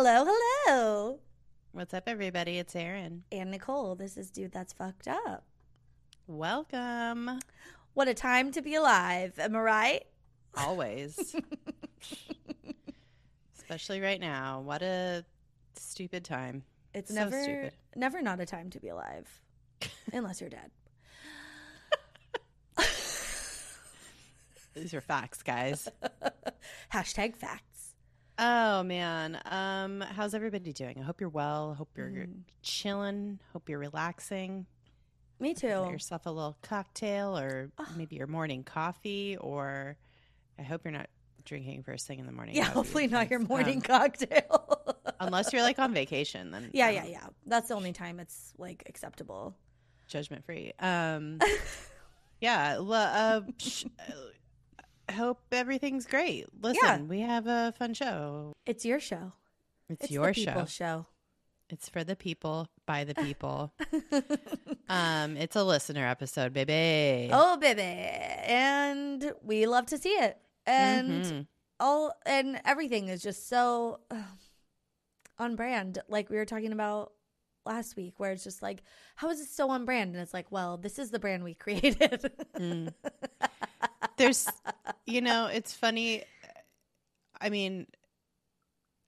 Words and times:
Hello, 0.00 0.24
hello. 0.28 1.18
What's 1.72 1.92
up, 1.92 2.04
everybody? 2.06 2.58
It's 2.58 2.76
Erin. 2.76 3.24
And 3.32 3.50
Nicole, 3.50 3.96
this 3.96 4.16
is 4.16 4.30
Dude 4.30 4.52
That's 4.52 4.72
Fucked 4.72 5.08
Up. 5.08 5.42
Welcome. 6.28 7.40
What 7.94 8.06
a 8.06 8.14
time 8.14 8.52
to 8.52 8.62
be 8.62 8.76
alive. 8.76 9.36
Am 9.40 9.56
I 9.56 9.58
right? 9.58 10.06
Always. 10.56 11.34
Especially 13.58 14.00
right 14.00 14.20
now. 14.20 14.60
What 14.60 14.82
a 14.82 15.24
stupid 15.74 16.24
time. 16.24 16.62
It's 16.94 17.08
So 17.08 17.16
never 17.16 17.42
stupid. 17.42 17.72
never 17.96 18.22
not 18.22 18.38
a 18.38 18.46
time 18.46 18.70
to 18.70 18.78
be 18.78 18.90
alive. 18.90 19.26
Unless 20.12 20.40
you're 20.40 20.50
dead. 20.50 20.70
These 24.74 24.94
are 24.94 25.00
facts, 25.00 25.42
guys. 25.42 25.88
Hashtag 26.92 27.34
facts. 27.34 27.67
Oh 28.38 28.82
man. 28.82 29.40
Um, 29.46 30.00
how's 30.00 30.34
everybody 30.34 30.72
doing? 30.72 30.98
I 31.00 31.02
hope 31.02 31.20
you're 31.20 31.28
well. 31.30 31.74
Hope 31.74 31.90
you're 31.96 32.08
Mm. 32.10 32.40
chilling. 32.62 33.38
Hope 33.52 33.68
you're 33.68 33.78
relaxing. 33.78 34.66
Me 35.40 35.50
Get 35.54 35.60
too. 35.60 35.90
yourself 35.90 36.26
a 36.26 36.30
little 36.30 36.56
cocktail 36.62 37.38
or 37.38 37.70
maybe 37.96 38.16
your 38.16 38.26
morning 38.26 38.64
coffee 38.64 39.36
or 39.36 39.96
I 40.58 40.62
hope 40.62 40.82
you're 40.84 40.92
not 40.92 41.08
drinking 41.44 41.84
first 41.84 42.06
thing 42.06 42.18
in 42.18 42.26
the 42.26 42.32
morning. 42.32 42.56
Yeah, 42.56 42.64
hopefully 42.64 43.06
not 43.06 43.30
your 43.30 43.38
morning 43.40 43.76
Um, 43.76 43.82
cocktail. 43.82 44.96
unless 45.20 45.52
you're 45.52 45.62
like 45.62 45.78
on 45.78 45.94
vacation, 45.94 46.50
then 46.50 46.70
yeah, 46.72 46.88
um, 46.88 46.94
yeah, 46.94 47.04
yeah. 47.06 47.26
That's 47.46 47.68
the 47.68 47.74
only 47.74 47.92
time 47.92 48.18
it's 48.20 48.52
like 48.58 48.82
acceptable. 48.88 49.56
judgment 50.08 50.44
free. 50.44 50.72
Um, 50.80 51.38
yeah, 52.40 52.74
l- 52.78 52.92
uh, 52.92 53.42
sh- 53.58 53.84
uh, 54.00 54.12
hope 55.12 55.40
everything's 55.52 56.06
great. 56.06 56.46
Listen, 56.60 56.78
Yeah. 56.82 56.98
we 57.02 57.20
have 57.20 57.46
a 57.46 57.72
fun 57.78 57.94
show. 57.94 58.52
It's 58.66 58.84
your 58.84 59.00
show. 59.00 59.32
It's, 59.88 60.04
It's 60.04 60.12
your 60.12 60.32
show. 60.34 60.64
show. 60.66 61.06
It's 61.70 61.88
for 61.88 62.02
the 62.04 62.16
people, 62.16 62.68
by 62.86 63.04
the 63.04 63.14
people. 63.14 63.72
um, 64.88 65.36
it's 65.36 65.56
a 65.56 65.64
listener 65.64 66.06
episode, 66.06 66.52
baby. 66.52 67.30
oh, 67.32 67.56
baby. 67.58 67.82
And 67.82 69.32
we 69.42 69.66
love 69.66 69.86
to 69.86 69.98
see 69.98 70.10
it. 70.10 70.38
And 70.66 71.24
Mhm. 71.24 71.46
all 71.80 72.12
and 72.26 72.60
everything 72.64 73.08
is 73.08 73.22
just 73.22 73.48
so 73.48 74.00
uh, 74.10 74.22
on 75.38 75.56
brand 75.56 75.98
like 76.08 76.28
we 76.28 76.36
were 76.36 76.44
talking 76.44 76.72
about 76.72 77.12
last 77.64 77.96
week 77.96 78.14
where 78.18 78.32
it's 78.32 78.42
just 78.44 78.60
like 78.62 78.82
how 79.16 79.30
is 79.30 79.40
it 79.40 79.46
so 79.48 79.70
on 79.70 79.84
brand 79.84 80.12
and 80.12 80.20
it's 80.22 80.34
like 80.34 80.50
well 80.50 80.76
this 80.76 80.98
is 80.98 81.10
the 81.10 81.18
brand 81.18 81.44
we 81.44 81.54
created 81.64 82.30
Mm. 82.56 82.92
There's, 84.18 84.46
you 85.06 85.20
know, 85.20 85.46
it's 85.46 85.72
funny. 85.72 86.22
I 87.40 87.48
mean, 87.48 87.86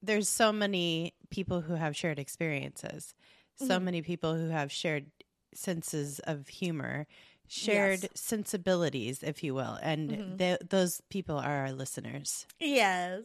there's 0.03 0.29
so 0.29 0.53
many 0.53 1.15
people 1.31 1.61
who 1.61 1.75
have 1.75 1.95
shared 1.97 2.19
experiences, 2.19 3.15
so 3.57 3.79
Mhm. 3.79 3.83
many 3.83 4.03
people 4.03 4.35
who 4.35 4.49
have 4.49 4.73
shared 4.73 5.11
senses 5.55 6.21
of 6.21 6.49
humor, 6.49 7.07
shared 7.49 8.03
Yes. 8.05 8.11
sensibilities, 8.15 9.23
if 9.23 9.43
you 9.45 9.55
will, 9.55 9.79
and 9.83 10.11
Mhm. 10.11 10.39
th- 10.39 10.61
those 10.69 11.01
people 11.11 11.37
are 11.37 11.67
our 11.67 11.73
listeners, 11.73 12.47
yes 12.59 13.25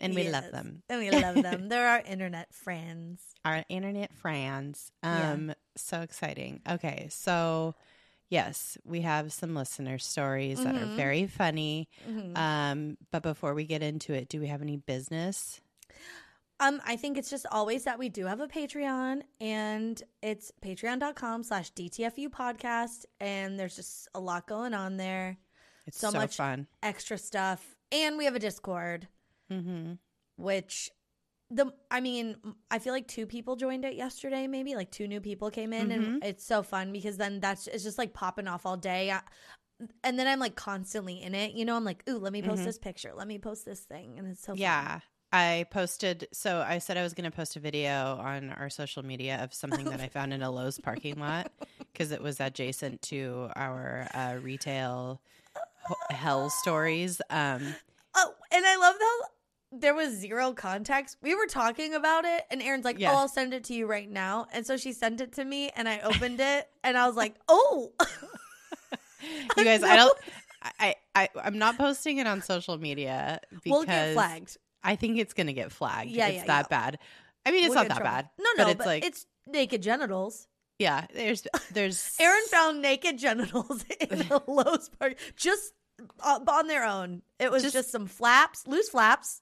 and 0.00 0.14
we 0.14 0.28
love 0.28 0.50
them. 0.50 0.82
and 0.88 0.98
we 1.00 1.10
love 1.10 1.36
them 1.36 1.68
they're 1.68 1.86
our 1.86 2.00
internet 2.00 2.52
friends 2.52 3.34
Our 3.44 3.64
internet 3.68 4.12
friends. 4.16 4.90
Yeah. 5.04 5.32
Um, 5.32 5.54
so 5.76 6.00
exciting. 6.00 6.62
Okay, 6.68 7.08
so. 7.10 7.74
Yes, 8.34 8.76
we 8.84 9.02
have 9.02 9.32
some 9.32 9.54
listener 9.54 9.96
stories 9.98 10.58
that 10.64 10.74
are 10.74 10.86
Mhm. 10.86 10.96
very 10.96 11.26
funny. 11.28 11.88
Mhm. 12.08 12.36
Um, 12.36 12.98
but 13.12 13.22
before 13.22 13.54
we 13.54 13.64
get 13.64 13.80
into 13.82 14.12
it, 14.12 14.28
do 14.28 14.40
we 14.40 14.48
have 14.48 14.60
any 14.62 14.76
business? 14.76 15.60
um 16.60 16.80
i 16.86 16.94
think 16.96 17.18
it's 17.18 17.28
just 17.30 17.46
always 17.50 17.82
that 17.82 17.98
we 17.98 18.08
do 18.08 18.26
have 18.26 18.38
a 18.40 18.46
patreon 18.46 19.22
and 19.40 20.00
it's 20.22 20.52
patreon.com 20.62 21.42
slash 21.42 21.72
dtfu 21.72 22.28
podcast 22.28 23.04
and 23.20 23.58
there's 23.58 23.74
just 23.74 24.06
a 24.14 24.20
lot 24.20 24.46
going 24.46 24.72
on 24.72 24.96
there 24.96 25.36
It's 25.86 25.98
So 25.98 26.10
so, 26.10 26.18
much- 26.18 26.36
fun. 26.36 26.68
extra 26.80 27.18
stuff 27.18 27.74
and 27.90 28.16
we 28.16 28.24
have 28.24 28.36
a 28.36 28.38
discord 28.38 29.08
Mm-hmm. 29.50 29.94
which 30.36 30.90
the 31.54 31.72
I 31.90 32.00
mean, 32.00 32.36
I 32.70 32.78
feel 32.78 32.92
like 32.92 33.06
two 33.08 33.26
people 33.26 33.56
joined 33.56 33.84
it 33.84 33.94
yesterday 33.94 34.46
maybe, 34.46 34.74
like 34.74 34.90
two 34.90 35.06
new 35.08 35.20
people 35.20 35.50
came 35.50 35.72
in 35.72 35.90
and 35.90 36.04
Mhm. 36.22 36.24
it's 36.24 36.44
so 36.44 36.62
fun 36.62 36.92
because 36.92 37.16
then 37.16 37.40
that's 37.40 37.66
it's 37.68 37.84
just 37.84 37.98
like 37.98 38.12
popping 38.12 38.48
off 38.48 38.66
all 38.66 38.76
day. 38.76 39.10
I, 39.10 39.20
and 40.02 40.18
then 40.18 40.26
I'm 40.26 40.40
like 40.40 40.56
constantly 40.56 41.20
in 41.22 41.34
it. 41.34 41.52
You 41.52 41.64
know, 41.64 41.76
I'm 41.76 41.84
like, 41.84 42.02
"Ooh, 42.08 42.18
let 42.18 42.32
me 42.32 42.42
post 42.42 42.62
Mhm. 42.62 42.64
this 42.64 42.78
picture. 42.78 43.12
Let 43.14 43.26
me 43.28 43.38
post 43.38 43.64
this 43.64 43.80
thing." 43.80 44.18
And 44.18 44.28
it's 44.28 44.40
so 44.42 44.52
fun. 44.52 44.58
Yeah. 44.58 45.00
I 45.32 45.66
posted, 45.72 46.28
so 46.32 46.60
I 46.60 46.78
said 46.78 46.96
I 46.96 47.02
was 47.02 47.12
going 47.12 47.28
to 47.28 47.36
post 47.36 47.56
a 47.56 47.60
video 47.60 48.16
on 48.22 48.50
our 48.50 48.70
social 48.70 49.04
media 49.04 49.42
of 49.42 49.52
something 49.52 49.86
that 49.86 50.00
I 50.00 50.08
found 50.08 50.32
in 50.32 50.42
a 50.42 50.50
Lowe's 50.50 50.78
parking 50.78 51.18
lot 51.18 51.50
because 51.92 52.12
it 52.12 52.22
was 52.22 52.38
adjacent 52.38 53.02
to 53.02 53.50
our 53.56 54.06
uh, 54.14 54.36
retail 54.40 55.20
hell 56.10 56.50
stories. 56.50 57.20
Um, 57.30 57.74
Oh, 58.14 58.32
and 58.52 58.64
I 58.64 58.76
love 58.76 58.94
how 59.00 59.18
there 59.72 59.94
was 59.94 60.12
zero 60.14 60.52
context. 60.52 61.16
We 61.22 61.34
were 61.34 61.46
talking 61.46 61.94
about 61.94 62.24
it, 62.24 62.44
and 62.50 62.62
Erin's 62.62 62.84
like, 62.84 62.98
Yeah. 62.98 63.12
"Oh, 63.12 63.16
I'll 63.16 63.28
send 63.28 63.54
it 63.54 63.64
to 63.64 63.74
you 63.74 63.86
right 63.86 64.08
now." 64.10 64.46
And 64.52 64.66
so 64.66 64.76
she 64.76 64.92
sent 64.92 65.20
it 65.20 65.32
to 65.34 65.44
me, 65.44 65.70
and 65.76 65.88
I 65.88 66.00
opened 66.00 66.40
it, 66.40 66.68
and 66.82 66.96
I 66.96 67.06
was 67.06 67.16
like, 67.16 67.34
"Oh." 67.48 67.92
you 69.56 69.64
guys, 69.64 69.82
I 69.82 69.96
don't, 69.96 70.18
I, 70.78 70.94
I, 71.14 71.28
I'm 71.42 71.58
not 71.58 71.76
posting 71.78 72.18
it 72.18 72.26
on 72.26 72.42
social 72.42 72.78
media 72.78 73.40
because 73.50 73.62
we'll 73.66 73.84
get 73.84 74.14
flagged. 74.14 74.56
I 74.82 74.96
think 74.96 75.18
it's 75.18 75.32
to 75.32 75.52
get 75.52 75.72
flagged. 75.72 76.10
Yeah, 76.10 76.28
it's 76.28 76.36
yeah, 76.38 76.44
that 76.46 76.68
bad. 76.68 76.98
I 77.46 77.50
mean, 77.50 77.64
it's 77.64 77.74
We'll 77.74 77.84
not 77.84 77.88
that 77.88 77.96
trouble. 77.98 78.10
bad. 78.10 78.28
No, 78.38 78.50
no, 78.56 78.64
but 78.64 78.68
it's 78.70 78.78
but 78.78 78.86
like, 78.86 79.04
it's 79.04 79.26
naked 79.46 79.82
genitals. 79.82 80.46
yeah, 80.78 81.06
there's, 81.12 81.46
there's, 81.72 82.16
Erin 82.20 82.44
found 82.50 82.82
naked 82.82 83.18
genitals 83.18 83.84
in 84.00 84.18
the 84.18 84.42
Lowe's 84.46 84.88
party 84.88 85.16
just 85.36 85.72
uh, 86.22 86.40
on 86.46 86.66
their 86.68 86.84
own. 86.84 87.22
It 87.38 87.50
was 87.50 87.62
Just- 87.62 87.74
just, 87.74 87.90
some 87.92 88.06
flaps, 88.06 88.66
loose 88.66 88.88
flaps, 88.88 89.40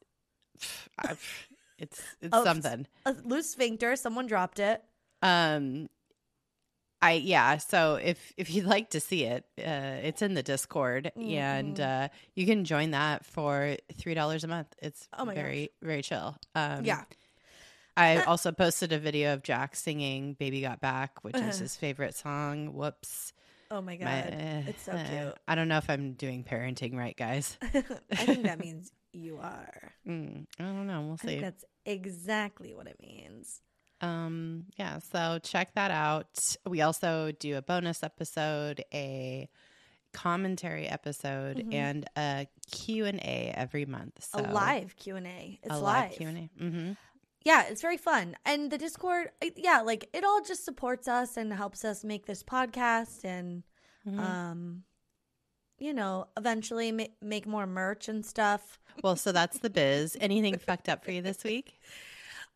it's, 1.79 2.01
it's 2.21 2.31
Oh, 2.33 2.45
something. 2.45 2.87
a 3.07 3.13
loose 3.25 3.51
sphincter. 3.51 3.97
Someone 3.97 4.27
dropped 4.27 4.59
it. 4.59 4.83
Um, 5.23 5.89
I 7.01 7.13
yeah. 7.15 7.57
So 7.59 7.97
if 7.97 8.33
if 8.37 8.51
you'd 8.55 8.65
like 8.67 8.91
to 8.91 9.01
see 9.01 9.25
it, 9.25 9.45
uh, 9.59 9.99
it's 10.07 10.23
in 10.23 10.35
the 10.35 10.43
Discord, 10.43 11.11
and 11.17 11.77
Mhm. 11.77 12.05
uh, 12.05 12.09
you 12.37 12.47
can 12.47 12.65
join 12.65 12.93
that 12.93 13.25
for 13.27 13.77
three 13.97 14.15
dollars 14.15 14.45
a 14.45 14.49
month. 14.49 14.69
It's 14.81 15.09
Oh 15.19 15.25
my 15.25 15.35
very 15.35 15.71
very 15.83 16.03
chill. 16.03 16.37
Um, 16.55 16.85
yeah. 16.85 17.05
I 17.97 18.19
Uh, 18.19 18.25
also 18.27 18.53
posted 18.53 18.93
a 18.93 18.99
video 19.01 19.35
of 19.35 19.43
Jack 19.43 19.75
singing 19.75 20.35
"Baby 20.35 20.61
Got 20.61 20.81
Back," 20.81 21.25
which 21.25 21.37
is 21.37 21.59
his 21.59 21.77
favorite 21.77 22.15
song. 22.15 22.73
Whoops. 22.73 23.33
Oh 23.71 23.81
my 23.83 23.97
god, 23.97 24.05
My- 24.07 24.65
it's 24.69 24.83
so 24.85 24.93
uh, 24.93 25.09
cute. 25.09 25.39
I 25.49 25.55
don't 25.57 25.67
know 25.69 25.79
if 25.79 25.91
I'm 25.91 26.13
doing 26.13 26.45
parenting 26.45 26.95
right, 26.95 27.17
guys. 27.17 27.59
I 27.63 27.81
think 28.27 28.45
that 28.45 28.61
means 28.61 28.93
you 29.13 29.39
are. 29.39 29.93
Mm, 30.07 30.47
I 30.59 30.63
don't 30.63 30.87
know. 30.87 31.01
We'll 31.03 31.13
I 31.15 31.17
think 31.17 31.31
see. 31.39 31.41
that's 31.41 31.65
exactly 31.85 32.75
what 32.75 32.87
it 32.87 32.97
means. 33.01 33.61
Um, 34.01 34.65
yeah, 34.77 34.99
so 34.99 35.39
check 35.43 35.75
that 35.75 35.91
out. 35.91 36.57
We 36.67 36.81
also 36.83 37.33
do 37.39 37.57
a 37.57 37.63
bonus 37.63 38.03
episode, 38.03 38.85
a 38.93 39.49
commentary 40.13 40.87
episode, 40.89 41.59
Mhm. 41.59 41.75
and 41.75 42.11
a 42.17 42.47
Q&A 42.71 43.53
every 43.55 43.87
month. 43.87 44.25
So 44.25 44.41
a 44.41 44.53
live 44.53 44.97
Q 44.97 45.17
and 45.17 45.27
A. 45.27 45.59
It's 45.63 45.73
a 45.75 45.79
live. 45.79 46.11
live 46.11 46.19
Q&A. 46.19 46.51
Mm-hmm. 46.61 46.93
yeah, 47.45 47.65
it's 47.65 47.81
very 47.83 47.97
fun. 47.97 48.37
And 48.45 48.71
the 48.71 48.79
Discord, 48.79 49.31
yeah, 49.57 49.81
like 49.81 50.09
it 50.13 50.23
all 50.25 50.43
just 50.43 50.65
supports 50.65 51.09
us 51.09 51.37
and 51.37 51.53
helps 51.53 51.85
us 51.85 52.05
make 52.05 52.27
this 52.27 52.43
podcast 52.43 53.25
and 53.25 53.63
Mhm. 54.07 54.19
um 54.19 54.85
you 55.83 55.93
know, 55.93 56.29
eventually 56.37 56.93
ma- 56.93 57.05
make 57.21 57.47
more 57.47 57.67
merch 57.67 58.09
and 58.09 58.25
stuff. 58.25 58.79
well, 59.03 59.17
so 59.17 59.33
that's 59.33 59.59
the 59.59 59.71
biz. 59.71 60.17
Anything 60.21 60.57
fucked 60.59 60.89
up 60.89 61.05
for 61.05 61.11
you 61.13 61.23
this 61.23 61.45
week? 61.45 61.79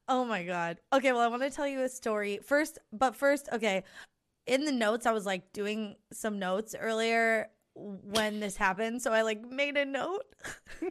Oh 0.08 0.25
my 0.25 0.44
god. 0.44 0.78
Okay, 0.93 1.11
well 1.11 1.23
I 1.23 1.26
want 1.26 1.43
to 1.43 1.50
tell 1.50 1.67
you 1.67 1.82
a 1.82 1.88
story. 1.88 2.38
First, 2.44 2.78
but 2.93 3.17
first, 3.17 3.49
okay, 3.52 3.82
in 4.46 4.64
the 4.64 4.70
notes 4.70 5.05
I 5.05 5.11
was 5.11 5.26
like 5.26 5.52
doing 5.52 5.96
some 6.12 6.38
notes 6.38 6.76
earlier 6.78 7.49
when 7.75 8.38
this 8.38 8.56
happened, 8.56 9.02
so 9.02 9.12
I 9.12 9.23
like 9.23 9.43
made 9.50 9.76
a 9.76 9.84
note. 9.84 10.22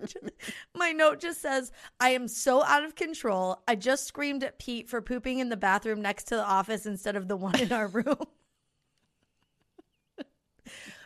Just- 0.00 0.30
My 0.76 0.92
note 0.92 1.20
just 1.20 1.40
says, 1.40 1.72
I 2.00 2.10
am 2.10 2.28
so 2.28 2.62
out 2.64 2.84
of 2.84 2.96
control. 2.96 3.62
I 3.66 3.76
just 3.76 4.06
screamed 4.06 4.44
at 4.44 4.58
Pete 4.58 4.90
for 4.90 5.00
pooping 5.00 5.38
in 5.38 5.48
the 5.48 5.56
bathroom 5.56 6.02
next 6.02 6.24
to 6.24 6.36
the 6.36 6.44
office 6.44 6.84
instead 6.84 7.16
of 7.16 7.28
the 7.28 7.36
one 7.36 7.58
in 7.60 7.72
our 7.72 7.86
room. 7.86 8.16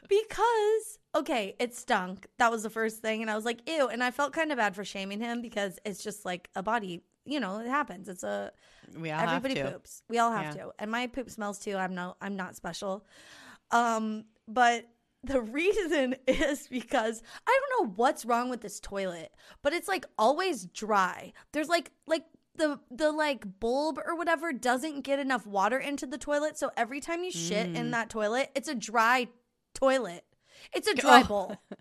Because, 0.09 0.99
okay, 1.15 1.55
it 1.59 1.75
stunk. 1.75 2.27
That 2.39 2.51
was 2.51 2.63
the 2.63 2.71
first 2.71 3.01
thing. 3.01 3.23
And 3.23 3.31
I 3.31 3.35
was 3.37 3.45
like, 3.45 3.69
ew. 3.69 3.89
And 3.89 4.03
I 4.03 4.11
felt 4.11 4.33
kind 4.33 4.53
of 4.53 4.59
bad 4.59 4.75
for 4.75 4.85
shaming 4.85 5.21
him 5.21 5.43
because 5.43 5.79
it's 5.85 6.03
just 6.03 6.25
like 6.25 6.49
a 6.55 6.63
body, 6.63 7.03
you 7.25 7.41
know, 7.41 7.59
it 7.61 7.67
happens. 7.69 8.09
It's 8.09 8.23
a, 8.23 8.53
We 8.99 9.11
all 9.11 9.21
everybody 9.21 9.59
have 9.59 9.67
to. 9.67 9.73
poops. 9.73 10.03
We 10.09 10.19
all 10.19 10.33
have 10.33 10.55
Yeah. 10.57 10.63
to. 10.65 10.73
And 10.79 10.91
my 10.91 11.07
poop 11.07 11.31
smells 11.31 11.59
too. 11.59 11.77
I'm 11.77 11.95
no, 11.95 12.17
I'm 12.21 12.37
not 12.37 12.57
special. 12.57 13.05
Um, 13.71 14.25
but 14.49 14.85
the 15.25 15.41
reason 15.61 16.15
is 16.27 16.69
because 16.69 17.23
I 17.47 17.61
don't 17.61 17.89
know 17.89 17.93
what's 17.97 18.25
wrong 18.25 18.49
with 18.51 18.61
this 18.61 18.81
toilet, 18.81 19.33
but 19.63 19.73
it's 19.73 19.89
like 19.89 20.07
always 20.19 20.67
dry. 20.67 21.33
There's 21.53 21.69
like 21.69 21.91
like 22.07 22.25
the 22.55 22.79
the 22.91 23.13
like 23.13 23.45
bulb 23.61 23.99
or 24.07 24.17
whatever 24.17 24.53
doesn't 24.53 25.01
get 25.03 25.19
enough 25.19 25.47
water 25.47 25.79
into 25.79 26.07
the 26.07 26.17
toilet, 26.17 26.57
so 26.57 26.71
every 26.77 27.01
time 27.01 27.23
you 27.25 27.31
shit 27.31 27.67
in 27.67 27.89
Mm. 27.89 27.91
that 27.91 28.09
toilet, 28.09 28.51
it's 28.55 28.69
a 28.69 28.75
dry 28.75 29.29
toilet. 29.79 30.25
It's 30.73 30.89
a 30.89 30.95
dry 30.95 31.23
Oh. 31.23 31.29
bowl. 31.29 31.57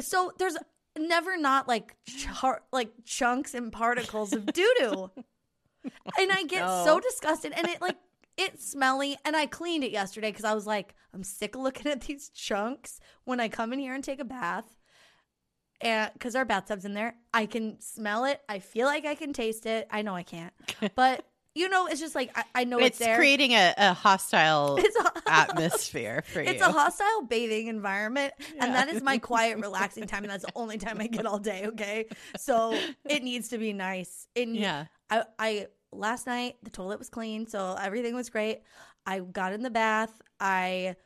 So 0.00 0.32
there's 0.38 0.56
never 0.98 1.36
not 1.36 1.68
like 1.68 1.94
char- 2.04 2.62
like 2.72 2.90
chunks 3.04 3.54
and 3.54 3.70
particles 3.72 4.32
of 4.32 4.44
doo 4.46 4.74
doo. 4.80 5.10
and 6.18 6.32
I 6.32 6.42
get 6.48 6.66
so 6.84 6.98
disgusted 6.98 7.52
and 7.54 7.68
it 7.68 7.80
like 7.80 7.96
it's 8.36 8.68
smelly 8.68 9.16
and 9.24 9.36
I 9.36 9.46
cleaned 9.46 9.84
it 9.84 9.92
yesterday 9.92 10.30
because 10.32 10.44
I 10.44 10.52
was 10.54 10.66
like, 10.66 10.94
I'm 11.12 11.22
sick 11.22 11.54
of 11.54 11.60
looking 11.60 11.86
at 11.92 12.00
these 12.00 12.28
chunks 12.30 12.98
when 13.22 13.38
I 13.38 13.48
come 13.48 13.72
in 13.72 13.78
here 13.78 13.94
and 13.94 14.02
take 14.02 14.18
a 14.18 14.24
bath. 14.24 14.64
And 15.80 16.10
because 16.14 16.34
our 16.34 16.44
bathtub's 16.44 16.84
in 16.84 16.94
there, 16.94 17.14
I 17.32 17.46
can 17.46 17.80
smell 17.80 18.24
it. 18.24 18.40
I 18.48 18.58
feel 18.58 18.86
like 18.88 19.04
I 19.04 19.14
can 19.14 19.32
taste 19.32 19.64
it. 19.66 19.86
I 19.92 20.02
know 20.02 20.16
I 20.16 20.24
can't, 20.24 20.52
but 20.96 21.24
you 21.54 21.68
know, 21.68 21.86
it's 21.86 22.00
just 22.00 22.14
like 22.14 22.30
I, 22.36 22.44
I 22.54 22.64
know 22.64 22.78
it's, 22.78 23.00
it's 23.00 23.16
creating 23.16 23.52
a, 23.52 23.74
a 23.76 23.92
hostile 23.94 24.78
a, 25.04 25.12
atmosphere 25.30 26.24
for 26.26 26.42
you. 26.42 26.48
It's 26.48 26.62
a 26.62 26.70
hostile 26.70 27.22
bathing 27.28 27.68
environment, 27.68 28.34
and 28.58 28.74
that 28.74 28.88
is 28.88 29.02
my 29.02 29.18
quiet, 29.18 29.58
relaxing 29.60 30.06
time, 30.06 30.24
and 30.24 30.32
that's 30.32 30.44
the 30.44 30.52
only 30.56 30.78
time 30.78 31.00
I 31.00 31.06
get 31.06 31.26
all 31.26 31.38
day. 31.38 31.66
Okay, 31.66 32.06
so 32.36 32.78
it 33.08 33.22
needs 33.22 33.48
to 33.48 33.58
be 33.58 33.72
nice. 33.72 34.26
It 34.34 34.48
need- 34.48 34.62
yeah. 34.62 34.86
I, 35.10 35.24
I 35.38 35.66
last 35.92 36.26
night 36.26 36.56
the 36.62 36.70
toilet 36.70 36.98
was 36.98 37.08
clean, 37.08 37.46
so 37.46 37.76
everything 37.80 38.14
was 38.14 38.30
great. 38.30 38.62
I 39.06 39.20
got 39.20 39.52
in 39.52 39.62
the 39.62 39.70
bath. 39.70 40.20
I 40.40 40.96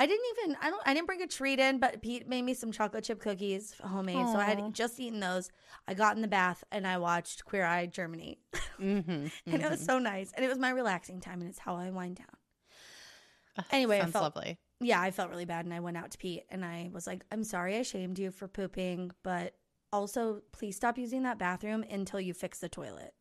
I 0.00 0.06
didn't 0.06 0.26
even 0.38 0.56
I 0.62 0.70
don't 0.70 0.82
I 0.86 0.94
didn't 0.94 1.06
bring 1.06 1.22
a 1.22 1.26
treat 1.26 1.58
in, 1.58 1.78
but 1.80 2.00
Pete 2.02 2.28
made 2.28 2.42
me 2.42 2.54
some 2.54 2.70
chocolate 2.70 3.04
chip 3.04 3.20
cookies 3.20 3.74
homemade. 3.82 4.26
So 4.28 4.36
I 4.36 4.44
had 4.44 4.72
just 4.72 5.00
eaten 5.00 5.18
those. 5.20 5.50
I 5.88 5.94
got 5.94 6.14
in 6.14 6.22
the 6.22 6.28
bath 6.28 6.62
and 6.70 6.86
I 6.86 6.98
watched 6.98 7.44
Queer 7.44 7.64
Eye 7.64 7.86
Germany. 7.86 8.38
Mm-hmm, 8.80 9.26
and 9.52 9.62
it 9.62 9.70
was 9.70 9.84
so 9.84 9.98
nice. 9.98 10.32
And 10.36 10.44
it 10.44 10.48
was 10.48 10.58
my 10.58 10.70
relaxing 10.70 11.20
time 11.20 11.40
and 11.40 11.50
it's 11.50 11.58
how 11.58 11.74
I 11.76 11.90
wind 11.90 12.16
down. 12.16 13.64
Anyway, 13.72 13.98
I 14.00 14.06
felt- 14.06 14.22
lovely. 14.22 14.58
Yeah, 14.80 15.00
I 15.00 15.10
felt 15.10 15.30
really 15.30 15.44
bad 15.44 15.64
and 15.64 15.74
I 15.74 15.80
went 15.80 15.96
out 15.96 16.12
to 16.12 16.18
Pete 16.18 16.44
and 16.50 16.64
I 16.64 16.90
was 16.92 17.04
like, 17.08 17.24
I'm 17.32 17.42
sorry 17.42 17.76
I 17.76 17.82
shamed 17.82 18.20
you 18.20 18.30
for 18.30 18.46
pooping, 18.46 19.10
but 19.24 19.54
also 19.92 20.42
please 20.52 20.76
stop 20.76 20.96
using 20.96 21.24
that 21.24 21.36
bathroom 21.40 21.84
until 21.90 22.20
you 22.20 22.32
fix 22.32 22.60
the 22.60 22.68
toilet. 22.68 23.14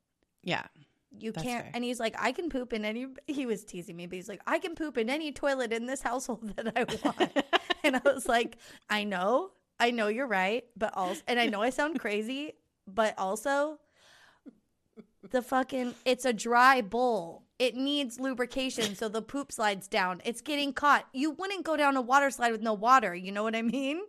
Yeah. 0.44 0.68
You 1.12 1.31
That's 1.31 1.44
can't. 1.45 1.63
fair. 1.63 1.71
And 1.74 1.83
he's 1.83 2.00
like, 2.00 2.15
I 2.19 2.31
can 2.31 2.50
poop 2.50 2.74
in 2.74 2.86
any. 2.86 3.07
He 3.27 3.45
was 3.45 3.63
teasing 3.63 3.95
me, 3.95 4.07
but 4.07 4.15
he's 4.15 4.30
like, 4.30 4.42
I 4.45 4.59
can 4.59 4.75
poop 4.75 4.98
in 4.98 5.09
any 5.09 5.31
toilet 5.31 5.74
in 5.74 5.86
this 5.86 6.01
household 6.01 6.54
that 6.56 6.74
I 6.75 6.83
want. 7.04 7.31
and 7.83 7.95
I 7.95 8.01
was 8.06 8.27
like, 8.27 8.57
I 8.89 9.04
know, 9.04 9.51
I 9.80 9.92
know 9.92 10.07
you're 10.07 10.27
right, 10.27 10.65
but 10.75 10.92
also, 10.95 11.21
and 11.27 11.39
I 11.39 11.48
know 11.48 11.62
I 11.62 11.69
sound 11.69 12.00
crazy, 12.00 12.54
but 12.88 13.13
also, 13.18 13.80
the 15.30 15.42
fucking, 15.42 15.95
it's 16.06 16.25
a 16.25 16.33
dry 16.33 16.81
bowl. 16.81 17.44
It 17.60 17.75
needs 17.75 18.19
lubrication 18.19 18.95
so 18.95 19.10
the 19.10 19.21
poop 19.21 19.51
slides 19.51 19.88
down. 19.88 20.21
It's 20.24 20.42
getting 20.42 20.74
caught. 20.74 21.07
You 21.12 21.31
wouldn't 21.31 21.65
go 21.65 21.75
down 21.75 21.98
a 21.98 22.01
water 22.01 22.30
slide 22.30 22.51
with 22.51 22.62
no 22.62 22.74
water. 22.74 23.15
You 23.15 23.31
know 23.31 23.44
what 23.44 23.56
I 23.56 23.63
mean? 23.63 24.01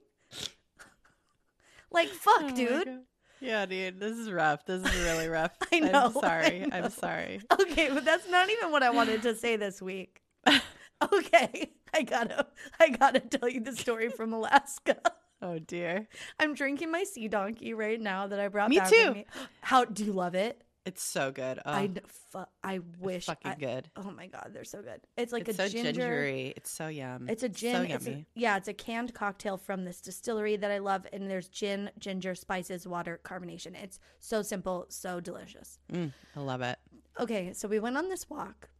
like, 1.90 2.08
fuck, 2.08 2.42
Oh 2.42 2.54
dude. 2.54 3.00
Yeah, 3.40 3.66
dude, 3.66 4.00
this 4.00 4.16
is 4.18 4.30
rough. 4.30 4.64
This 4.66 4.82
is 4.84 5.04
really 5.04 5.28
rough. 5.28 5.52
I 5.72 5.80
know, 5.80 6.06
I'm 6.06 6.12
sorry. 6.12 6.60
Know. 6.60 6.68
I'm 6.76 6.90
sorry. 6.90 7.40
Okay, 7.60 7.90
but 7.92 8.04
that's 8.04 8.28
not 8.28 8.50
even 8.50 8.72
what 8.72 8.82
I 8.82 8.90
wanted 8.90 9.22
to 9.22 9.34
say 9.34 9.56
this 9.56 9.80
week. 9.82 10.22
Okay, 11.00 11.70
I 11.94 12.02
gotta, 12.02 12.48
I 12.80 12.88
gotta 12.88 13.20
tell 13.20 13.48
you 13.48 13.60
the 13.60 13.76
story 13.76 14.08
from 14.10 14.32
Alaska. 14.32 14.96
Oh 15.40 15.60
dear. 15.60 16.08
I'm 16.40 16.52
drinking 16.54 16.90
my 16.90 17.04
sea 17.04 17.28
donkey 17.28 17.72
right 17.72 18.00
now 18.00 18.26
that 18.26 18.40
I 18.40 18.48
brought 18.48 18.70
Me 18.70 18.78
back 18.78 18.90
with 18.90 19.00
too. 19.06 19.14
me. 19.14 19.26
How 19.60 19.84
do 19.84 20.04
you 20.04 20.12
love 20.12 20.34
it? 20.34 20.64
It's 20.88 21.02
so 21.02 21.30
good. 21.30 21.58
Oh, 21.66 21.70
I, 21.70 21.90
fu- 22.32 22.44
I 22.64 22.80
wish. 22.98 23.26
fucking 23.26 23.50
I, 23.52 23.54
good. 23.56 23.90
oh 23.96 24.10
my 24.10 24.26
god, 24.26 24.50
they're 24.54 24.64
so 24.64 24.80
good. 24.80 25.00
It's 25.16 25.32
like 25.32 25.46
it's 25.48 25.58
a 25.58 25.62
so 25.64 25.68
ginger. 25.68 25.92
gingery. 25.92 26.54
It's 26.56 26.70
so 26.70 26.88
yum. 26.88 27.28
It's 27.28 27.42
a 27.42 27.48
gin. 27.48 27.74
So 27.88 27.94
it's 27.94 28.06
a- 28.06 28.26
yeah, 28.34 28.56
it's 28.56 28.68
a 28.68 28.72
canned 28.74 29.12
cocktail 29.12 29.56
from 29.58 29.84
this 29.84 30.00
distillery 30.00 30.56
that 30.56 30.70
I 30.70 30.78
love, 30.78 31.06
and 31.12 31.30
there's 31.30 31.48
gin, 31.48 31.90
ginger, 31.98 32.34
spices, 32.34 32.88
water, 32.88 33.20
carbonation. 33.22 33.74
It's 33.82 33.98
so 34.18 34.40
simple, 34.42 34.86
so 34.88 35.20
delicious. 35.20 35.78
Mm, 35.92 36.12
I 36.36 36.40
love 36.40 36.62
it. 36.62 36.78
Okay, 37.20 37.52
so 37.52 37.68
we 37.68 37.80
went 37.80 37.96
on 37.98 38.08
this 38.08 38.30
walk 38.30 38.70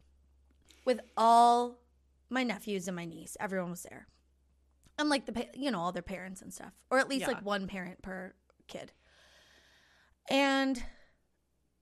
with 0.85 0.99
all 1.15 1.77
my 2.29 2.43
nephews 2.43 2.87
and 2.87 2.95
my 2.95 3.05
niece. 3.05 3.37
Everyone 3.39 3.69
was 3.71 3.83
there. 3.83 4.07
And 4.97 5.09
like 5.09 5.25
the, 5.25 5.47
you 5.53 5.71
know, 5.71 5.79
all 5.79 5.91
their 5.91 6.01
parents 6.01 6.41
and 6.41 6.51
stuff, 6.53 6.73
or 6.89 6.97
at 6.99 7.07
least 7.07 7.21
Yeah. 7.21 7.27
like 7.35 7.45
one 7.45 7.67
parent 7.67 8.01
per 8.01 8.33
kid. 8.67 8.91
And 10.29 10.81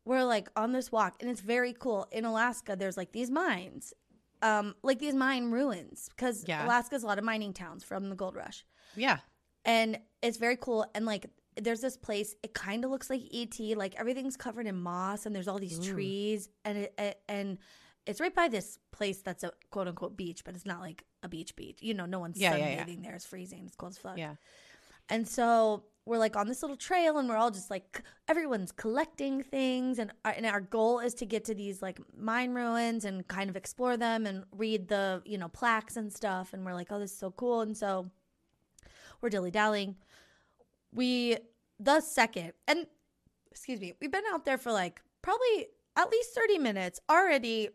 we're 0.07 0.24
like 0.24 0.50
on 0.56 0.71
this 0.71 0.92
walk, 0.92 1.18
and 1.21 1.30
it's 1.30 1.42
very 1.42 1.74
cool. 1.74 2.07
In 2.12 2.25
Alaska, 2.25 2.75
there's 2.77 2.98
like 2.98 3.12
these 3.12 3.30
mines, 3.30 3.94
um, 4.42 4.75
like 4.83 5.00
these 5.00 5.13
mine 5.15 5.51
ruins, 5.51 6.09
because 6.15 6.45
Yeah. 6.48 6.65
Alaska's 6.65 7.04
a 7.04 7.07
lot 7.07 7.18
of 7.18 7.24
mining 7.25 7.54
towns 7.54 7.83
from 7.83 8.09
the 8.09 8.15
gold 8.15 8.36
rush 8.36 8.65
Yeah. 8.95 9.19
and 9.65 10.00
it's 10.21 10.38
very 10.38 10.56
cool 10.57 10.86
and 10.95 11.06
like 11.06 11.25
there's 11.59 11.81
this 11.81 11.98
place 11.98 12.36
it 12.44 12.54
kind 12.54 12.86
of 12.86 12.92
looks 12.92 13.09
like 13.09 13.21
et 13.33 13.59
like 13.75 13.95
everything's 13.95 14.38
covered 14.38 14.68
in 14.68 14.75
moss 14.75 15.25
and 15.25 15.36
there's 15.36 15.48
all 15.48 15.57
these 15.59 15.80
Ooh. 15.80 15.92
trees 15.94 16.50
and 16.65 16.77
it, 16.77 16.94
it- 17.00 17.21
and 17.27 17.57
it's 18.06 18.19
right 18.21 18.33
by 18.33 18.48
this 18.48 18.77
place 18.92 19.21
that's 19.24 19.44
a 19.44 19.51
quote 19.71 19.88
unquote 19.88 20.15
beach 20.15 20.44
but 20.45 20.56
it's 20.56 20.65
not 20.68 20.80
like 20.81 21.04
a 21.24 21.27
beach 21.27 21.56
beach 21.56 21.80
you 21.81 21.94
know 21.95 22.06
no 22.06 22.19
one's 22.19 22.39
Yeah, 22.39 22.56
yeah, 22.56 22.86
sunbathing 22.86 22.98
yeah. 23.04 23.04
there 23.09 23.15
it's 23.15 23.25
freezing 23.25 23.63
it's 23.65 23.75
cold 23.75 23.94
as 23.94 23.98
fuck 23.98 24.18
Yeah. 24.19 24.36
and 25.09 25.27
so 25.27 25.83
we're 26.07 26.18
like 26.18 26.36
on 26.36 26.48
this 26.48 26.62
little 26.62 26.77
trail 26.77 27.18
and 27.18 27.27
we're 27.27 27.36
all 27.36 27.51
just 27.51 27.69
like 27.69 28.01
everyone's 28.27 28.71
collecting 28.71 29.44
things 29.44 30.00
and 30.00 30.12
our, 30.24 30.31
and 30.31 30.45
our 30.45 30.62
goal 30.62 31.00
is 31.00 31.13
to 31.15 31.25
get 31.25 31.44
to 31.45 31.54
these 31.54 31.81
like 31.81 32.00
mine 32.18 32.54
ruins 32.54 33.06
and 33.06 33.27
kind 33.27 33.50
of 33.50 33.56
explore 33.56 33.98
them 33.98 34.25
and 34.25 34.45
read 34.51 34.88
the 34.88 35.21
you 35.25 35.38
know 35.38 35.50
plaques 35.50 35.98
and 35.98 36.12
stuff. 36.12 36.54
And 36.54 36.65
we're 36.65 36.74
like 36.74 36.88
oh 36.92 37.00
this 37.00 37.12
is 37.12 37.18
so 37.18 37.31
cool. 37.31 37.62
And 37.62 37.75
so 37.75 38.09
we're 39.21 39.30
dilly 39.30 39.51
dallying. 39.51 39.95
We 40.94 41.38
the 41.80 42.00
second 42.01 42.54
and 42.68 42.88
excuse 43.52 43.80
me 43.80 43.94
we've 43.99 44.11
been 44.11 44.23
out 44.31 44.45
there 44.45 44.57
for 44.57 44.71
like 44.71 45.02
probably 45.21 45.68
at 45.97 46.09
least 46.09 46.33
30 46.33 46.59
minutes 46.59 46.99
already 47.09 47.69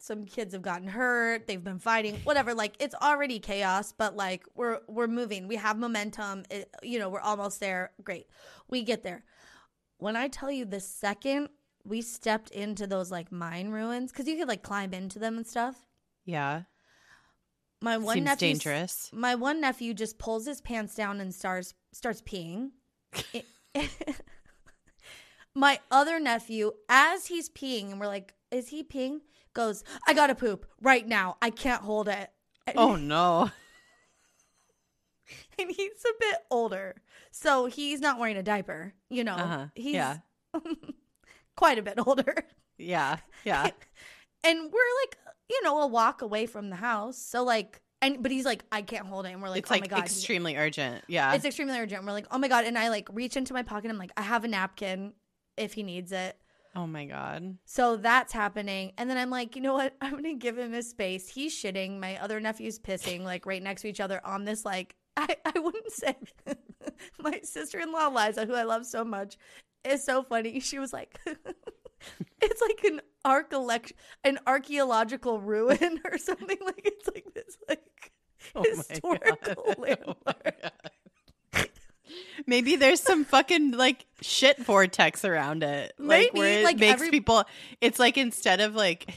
some 0.00 0.24
kids 0.24 0.52
have 0.54 0.62
gotten 0.62 0.88
hurt 0.88 1.46
they've 1.46 1.64
been 1.64 1.78
fighting 1.78 2.14
whatever 2.24 2.54
like 2.54 2.74
it's 2.78 2.94
already 2.96 3.38
chaos 3.38 3.92
but 3.92 4.14
like 4.16 4.44
we're 4.54 4.78
we're 4.88 5.06
moving 5.06 5.48
we 5.48 5.56
have 5.56 5.76
momentum 5.78 6.44
it, 6.50 6.72
you 6.82 6.98
know 6.98 7.08
we're 7.08 7.20
almost 7.20 7.60
there 7.60 7.90
great 8.04 8.26
we 8.68 8.82
get 8.82 9.02
there 9.02 9.24
when 9.98 10.16
i 10.16 10.28
tell 10.28 10.50
you 10.50 10.64
the 10.64 10.80
second 10.80 11.48
we 11.84 12.00
stepped 12.02 12.50
into 12.50 12.86
those 12.86 13.10
like 13.10 13.32
mine 13.32 13.70
ruins 13.70 14.12
because 14.12 14.26
you 14.28 14.36
could 14.36 14.48
like 14.48 14.62
climb 14.62 14.92
into 14.94 15.18
them 15.18 15.36
and 15.36 15.46
stuff 15.46 15.76
Yeah. 16.24 16.62
my 17.80 17.96
one 17.98 18.14
Seems 18.14 18.24
nephew 18.26 18.48
dangerous. 18.48 19.10
my 19.12 19.34
one 19.34 19.60
nephew 19.60 19.94
just 19.94 20.18
pulls 20.18 20.46
his 20.46 20.60
pants 20.60 20.94
down 20.94 21.20
and 21.20 21.34
starts 21.34 21.74
starts 21.92 22.20
peeing. 22.22 22.70
It- 23.32 23.46
my 25.54 25.80
other 25.90 26.20
nephew, 26.20 26.72
as 26.88 27.26
he's 27.26 27.48
peeing, 27.48 27.90
and 27.90 28.00
we're 28.00 28.06
like, 28.06 28.34
"Is 28.50 28.68
he 28.68 28.82
peeing?" 28.82 29.20
Goes, 29.58 29.82
"I 30.06 30.14
gotta 30.14 30.34
poop 30.36 30.64
right 30.80 31.06
now. 31.06 31.36
I 31.42 31.50
can't 31.50 31.82
hold 31.82 32.08
it." 32.08 32.30
And, 32.66 32.78
Oh 32.78 32.94
no. 32.96 33.50
and 35.58 35.70
he's 35.70 36.04
a 36.04 36.12
bit 36.20 36.36
older, 36.50 36.96
so 37.30 37.66
he's 37.66 38.00
not 38.00 38.18
wearing 38.18 38.36
a 38.36 38.42
diaper. 38.42 38.94
You 39.10 39.24
know, 39.24 39.34
Uh-huh. 39.34 39.66
he's 39.74 39.94
Yeah. 39.94 40.18
quite 41.56 41.78
a 41.78 41.82
bit 41.82 41.98
older. 42.06 42.34
Yeah. 42.78 43.16
Yeah. 43.44 43.64
and 44.44 44.58
we're 44.60 44.92
like, 45.02 45.18
you 45.50 45.62
know, 45.64 45.80
a 45.82 45.86
walk 45.86 46.22
away 46.22 46.46
from 46.46 46.70
the 46.70 46.76
house. 46.76 47.18
So 47.18 47.42
like, 47.42 47.82
and 48.00 48.22
but 48.22 48.30
he's 48.30 48.44
like, 48.44 48.64
I 48.70 48.82
can't 48.82 49.06
hold 49.06 49.26
it. 49.26 49.30
And 49.32 49.42
we're 49.42 49.48
like, 49.48 49.58
it's 49.64 49.70
oh 49.70 49.74
like 49.74 49.82
my 49.82 49.86
god, 49.88 50.04
extremely 50.04 50.56
urgent. 50.56 51.04
Yeah. 51.08 51.34
It's 51.34 51.44
extremely 51.44 51.76
urgent. 51.78 52.04
We're 52.04 52.12
like, 52.12 52.26
oh 52.30 52.38
my 52.38 52.48
god, 52.48 52.64
and 52.64 52.78
I 52.78 52.88
like 52.90 53.08
reach 53.12 53.36
into 53.36 53.52
my 53.52 53.62
pocket. 53.64 53.90
I'm 53.90 53.98
like, 53.98 54.12
I 54.16 54.22
have 54.22 54.44
a 54.44 54.48
napkin 54.48 55.14
if 55.56 55.72
he 55.72 55.82
needs 55.82 56.12
it. 56.12 56.36
Oh 56.78 56.86
my 56.86 57.04
god. 57.04 57.58
So 57.64 57.96
that's 57.96 58.32
happening. 58.32 58.92
And 58.96 59.10
then 59.10 59.18
I'm 59.18 59.30
like, 59.30 59.56
you 59.56 59.62
know 59.62 59.74
what? 59.74 59.94
I'm 60.00 60.12
gonna 60.12 60.34
give 60.34 60.56
him 60.56 60.72
his 60.72 60.88
space. 60.88 61.28
He's 61.28 61.54
shitting. 61.54 61.98
My 61.98 62.16
other 62.22 62.40
nephew's 62.40 62.78
pissing, 62.78 63.22
like 63.24 63.46
right 63.46 63.62
next 63.62 63.82
to 63.82 63.88
each 63.88 64.00
other 64.00 64.20
on 64.24 64.44
this 64.44 64.64
like 64.64 64.94
I, 65.16 65.36
I 65.44 65.58
wouldn't 65.58 65.90
say 65.90 66.16
my 67.18 67.40
sister 67.42 67.80
in 67.80 67.90
law 67.92 68.08
Liza, 68.08 68.46
who 68.46 68.54
I 68.54 68.62
love 68.62 68.86
so 68.86 69.04
much, 69.04 69.36
is 69.84 70.04
so 70.04 70.22
funny. 70.22 70.60
She 70.60 70.78
was 70.78 70.92
like 70.92 71.18
it's 72.40 72.62
like 72.62 72.84
an 72.84 73.00
archeolect 73.24 73.92
an 74.22 74.38
archaeological 74.46 75.40
ruin 75.40 76.00
or 76.04 76.16
something. 76.16 76.58
Like 76.64 76.82
it's 76.84 77.08
like 77.08 77.34
this 77.34 77.58
like 77.68 78.12
Oh 78.54 78.62
my 78.62 78.68
historical. 78.68 79.54
Oh 79.56 79.74
landmark. 79.76 80.62
God. 80.62 80.72
Maybe 82.46 82.76
there's 82.76 83.00
some 83.00 83.24
fucking 83.24 83.72
like 83.72 84.06
shit 84.20 84.58
vortex 84.58 85.24
around 85.24 85.62
it. 85.62 85.92
Like 85.98 86.32
Maybe, 86.34 86.38
where 86.38 86.58
it 86.60 86.64
like, 86.64 86.78
makes 86.78 86.94
every- 86.94 87.10
people 87.10 87.44
it's 87.80 87.98
like 87.98 88.16
instead 88.16 88.60
of 88.60 88.74
like 88.74 89.10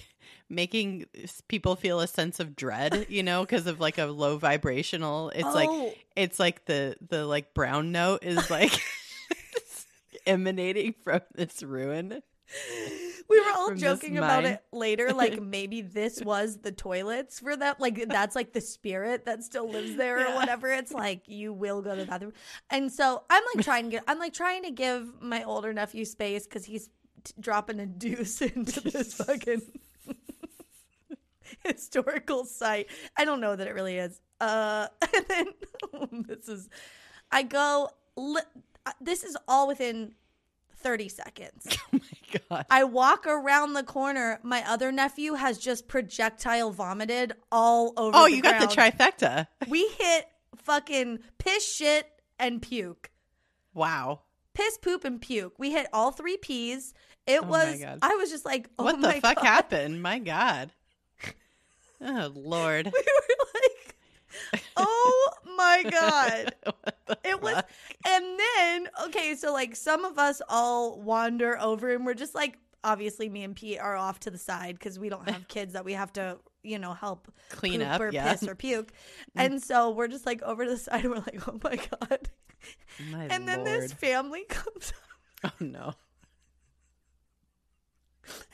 making 0.49 1.05
people 1.47 1.75
feel 1.77 2.01
a 2.01 2.07
sense 2.07 2.39
of 2.41 2.55
dread, 2.57 3.05
you 3.09 3.23
know, 3.23 3.41
because 3.41 3.67
of 3.67 3.79
like 3.79 3.97
a 3.97 4.05
low 4.05 4.37
vibrational. 4.37 5.29
It's 5.29 5.43
like 5.45 5.69
Oh, 5.71 5.93
it's 6.15 6.39
like 6.39 6.65
the 6.65 6.95
the 7.07 7.25
like 7.25 7.53
brown 7.53 7.91
note 7.91 8.23
is 8.23 8.49
like 8.49 8.77
emanating 10.25 10.93
from 11.03 11.21
this 11.35 11.63
ruin. 11.63 12.21
We 13.31 13.39
were 13.39 13.51
all 13.55 13.73
joking 13.73 14.17
about 14.17 14.45
it 14.45 14.63
later. 14.71 15.13
Like 15.13 15.41
maybe 15.41 15.81
this 15.81 16.21
was 16.21 16.57
the 16.57 16.71
toilets 16.71 17.39
for 17.39 17.55
them. 17.55 17.75
Like 17.79 18.07
that's 18.07 18.35
like 18.35 18.53
the 18.53 18.61
spirit 18.61 19.25
that 19.25 19.43
still 19.43 19.69
lives 19.69 19.95
there 19.95 20.27
or 20.27 20.35
whatever. 20.35 20.67
It's 20.69 20.91
like 20.91 21.27
you 21.27 21.53
will 21.53 21.81
go 21.81 21.95
to 21.95 22.01
the 22.01 22.07
bathroom. 22.07 22.33
And 22.69 22.91
so 22.91 23.23
I'm 23.29 23.43
like 23.55 23.63
trying 23.63 23.85
to 23.85 23.91
get. 23.91 24.03
I'm 24.07 24.19
like 24.19 24.33
trying 24.33 24.63
to 24.63 24.71
give 24.71 25.21
my 25.21 25.43
older 25.43 25.73
nephew 25.73 26.05
space 26.05 26.45
because 26.45 26.65
he's 26.65 26.89
t- 27.23 27.33
dropping 27.39 27.79
a 27.79 27.85
deuce 27.85 28.41
into 28.41 28.81
this 28.81 29.13
fucking 29.13 29.61
historical 31.63 32.45
site. 32.45 32.87
I 33.17 33.25
don't 33.25 33.41
know 33.41 33.55
that 33.55 33.67
it 33.67 33.73
really 33.73 33.97
is. 33.97 34.19
Uh, 34.39 34.87
and 35.15 35.25
then 35.27 36.25
this 36.27 36.47
is, 36.49 36.69
I 37.31 37.43
go. 37.43 37.89
Li- 38.17 38.41
this 38.99 39.23
is 39.23 39.37
all 39.47 39.67
within 39.67 40.13
thirty 40.81 41.09
seconds. 41.09 41.77
Oh 41.93 41.99
my 41.99 42.39
god. 42.49 42.65
I 42.69 42.85
walk 42.85 43.27
around 43.27 43.73
the 43.73 43.83
corner. 43.83 44.39
My 44.43 44.63
other 44.65 44.91
nephew 44.93 45.33
has 45.33 45.57
just 45.57 45.89
projectile 45.89 46.71
vomited 46.71 47.33
all 47.51 47.91
over. 47.97 48.15
Oh, 48.17 48.25
you 48.25 48.41
got 48.41 48.61
the 48.61 48.67
trifecta. 48.73 49.47
We 49.67 49.85
hit 49.99 50.27
fucking 50.55 51.19
piss, 51.37 51.69
shit, 51.75 52.07
and 52.39 52.61
puke. 52.61 53.11
Wow. 53.73 54.21
Piss, 54.53 54.77
poop, 54.77 55.03
and 55.03 55.19
puke. 55.19 55.53
We 55.59 55.71
hit 55.71 55.87
all 55.91 56.11
three 56.11 56.37
P's. 56.37 56.93
It 57.27 57.41
Oh 57.43 57.47
was. 57.47 57.83
I 58.01 58.15
was 58.15 58.29
just 58.31 58.45
like, 58.45 58.69
oh 58.79 58.85
what 58.85 59.01
the 59.01 59.11
fuck 59.19 59.35
God. 59.37 59.45
happened? 59.45 60.01
My 60.01 60.19
god. 60.19 60.71
Oh 62.03 62.31
lord. 62.33 62.85
We 62.85 62.91
were 62.91 63.35
like, 63.53 63.90
oh 64.77 65.29
my 65.57 65.83
god. 65.89 66.55
It 67.23 67.41
was, 67.41 67.55
fuck? 67.55 67.69
and 68.07 68.39
then 68.39 68.87
okay, 69.05 69.35
so 69.35 69.51
like 69.53 69.75
some 69.75 70.05
of 70.05 70.17
us 70.19 70.41
all 70.49 70.99
wander 71.01 71.59
over, 71.59 71.93
and 71.93 72.05
we're 72.05 72.13
just 72.13 72.35
like, 72.35 72.57
obviously, 72.83 73.29
me 73.29 73.43
and 73.43 73.55
Pete 73.55 73.79
are 73.79 73.95
off 73.95 74.19
to 74.21 74.31
the 74.31 74.37
side 74.37 74.75
because 74.79 74.97
we 74.99 75.09
don't 75.09 75.27
have 75.29 75.47
kids 75.47 75.73
that 75.73 75.85
we 75.85 75.93
have 75.93 76.11
to, 76.13 76.37
you 76.63 76.79
know, 76.79 76.93
help 76.93 77.31
clean 77.49 77.81
up. 77.81 77.99
or 78.01 78.09
Yeah. 78.11 78.31
piss 78.31 78.47
or 78.47 78.55
puke, 78.55 78.91
and 79.35 79.61
so 79.61 79.89
we're 79.91 80.07
just 80.07 80.25
like 80.25 80.41
over 80.43 80.63
to 80.65 80.71
the 80.71 80.77
side, 80.77 81.03
and 81.03 81.11
we're 81.11 81.17
like, 81.19 81.47
oh 81.47 81.59
my 81.63 81.75
god, 81.75 82.29
My 83.11 83.25
and 83.25 83.47
then 83.47 83.63
this 83.63 83.91
family 83.93 84.43
comes, 84.49 84.93
up, 85.43 85.51
Oh 85.59 85.63
no. 85.65 85.93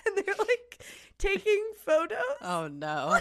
and 0.05 0.15
they're 0.17 0.35
like 0.39 0.81
taking 1.17 1.71
photos, 1.83 2.17
Oh 2.41 2.67
no. 2.67 3.19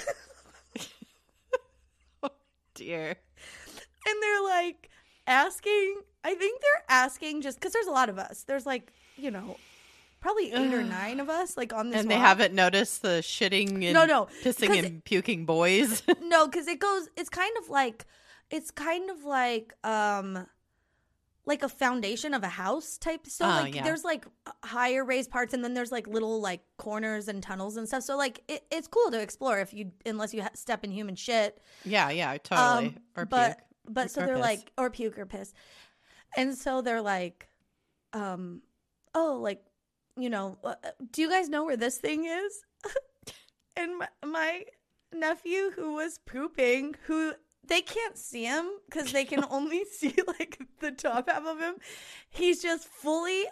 Dear. 2.77 3.09
and 3.09 4.23
they're 4.23 4.43
like 4.45 4.91
asking. 5.27 5.97
I 6.23 6.35
think 6.35 6.61
they're 6.61 6.85
asking 6.89 7.43
just 7.43 7.59
because 7.59 7.73
there's 7.73 7.87
a 7.87 7.93
lot 7.93 8.09
of 8.09 8.19
us. 8.19 8.45
There's 8.47 8.67
like, 8.67 8.93
you 9.17 9.31
know. 9.31 9.57
Probably 10.19 10.51
eight 10.51 10.75
or 10.75 10.83
nine 10.83 11.21
of 11.21 11.29
us, 11.29 11.57
like 11.57 11.73
on 11.73 11.91
this. 11.91 12.01
And 12.01 12.11
they 12.11 12.17
walk. 12.17 12.25
haven't 12.27 12.55
noticed 12.55 13.03
the 13.03 13.21
shitting 13.23 13.85
and 13.85 13.93
No, 13.93 14.07
no, 14.07 14.29
pissing 14.43 14.77
and 14.85 15.05
puking 15.05 15.45
boys. 15.47 16.03
no 16.23 16.47
because 16.49 16.67
it 16.67 16.81
goes 16.81 17.09
it's 17.17 17.29
kind 17.29 17.57
of 17.59 17.69
like 17.69 18.07
it's 18.51 18.73
kind 18.73 19.09
of 19.11 19.25
like 19.25 19.73
um 19.85 20.47
like 21.47 21.63
a 21.63 21.69
foundation 21.69 22.35
of 22.35 22.43
a 22.43 22.49
house 22.49 22.99
type 22.99 23.27
so 23.27 23.45
Oh, 23.45 23.49
like 23.49 23.75
yeah. 23.75 23.85
there's 23.85 24.03
like 24.05 24.27
higher 24.65 25.05
raised 25.05 25.31
parts 25.31 25.55
and 25.55 25.63
then 25.65 25.75
there's 25.75 25.93
like 25.93 26.07
little 26.09 26.41
like 26.41 26.61
corners 26.77 27.29
and 27.29 27.43
tunnels 27.43 27.77
and 27.77 27.87
stuff 27.87 28.03
so 28.03 28.17
like 28.17 28.43
it, 28.49 28.65
it's 28.71 28.89
cool 28.89 29.11
to 29.13 29.21
explore 29.21 29.61
if 29.61 29.73
you 29.73 29.93
unless 30.05 30.35
you 30.35 30.45
step 30.55 30.83
in 30.85 30.91
human 30.91 31.15
shit 31.15 31.61
yeah, 31.85 32.11
yeah, 32.11 32.37
totally. 32.39 32.89
um, 32.89 32.97
or 33.17 33.25
but 33.27 33.59
puke. 33.59 33.95
but 33.95 34.11
so 34.11 34.23
Or 34.23 34.27
they're 34.27 34.35
piss. 34.37 34.43
like 34.45 34.73
or 34.77 34.91
puke 34.91 35.19
or 35.19 35.27
piss 35.27 35.53
and 36.37 36.55
so 36.55 36.83
they're 36.83 37.01
like 37.03 37.49
um 38.13 38.61
oh 39.15 39.39
like 39.41 39.63
you 40.17 40.29
know 40.31 40.59
uh, 40.65 40.75
do 41.13 41.23
you 41.23 41.31
guys 41.31 41.49
know 41.49 41.65
where 41.65 41.77
this 41.77 41.99
thing 41.99 42.25
is 42.25 42.63
and 43.77 43.99
my, 43.99 44.09
my 44.25 44.65
nephew 45.15 45.71
who 45.77 45.95
was 45.95 46.19
pooping 46.27 46.95
who 47.07 47.33
they 47.69 47.81
can't 47.81 48.17
see 48.17 48.45
him 48.45 48.67
because 48.89 49.13
they 49.13 49.25
can 49.25 49.45
only 49.51 49.85
see 49.93 50.15
like 50.39 50.59
the 50.81 50.93
top 50.93 51.29
half 51.29 51.45
of 51.47 51.59
him 51.61 51.75
he's 52.31 52.63
just 52.63 52.87
fully 52.89 53.45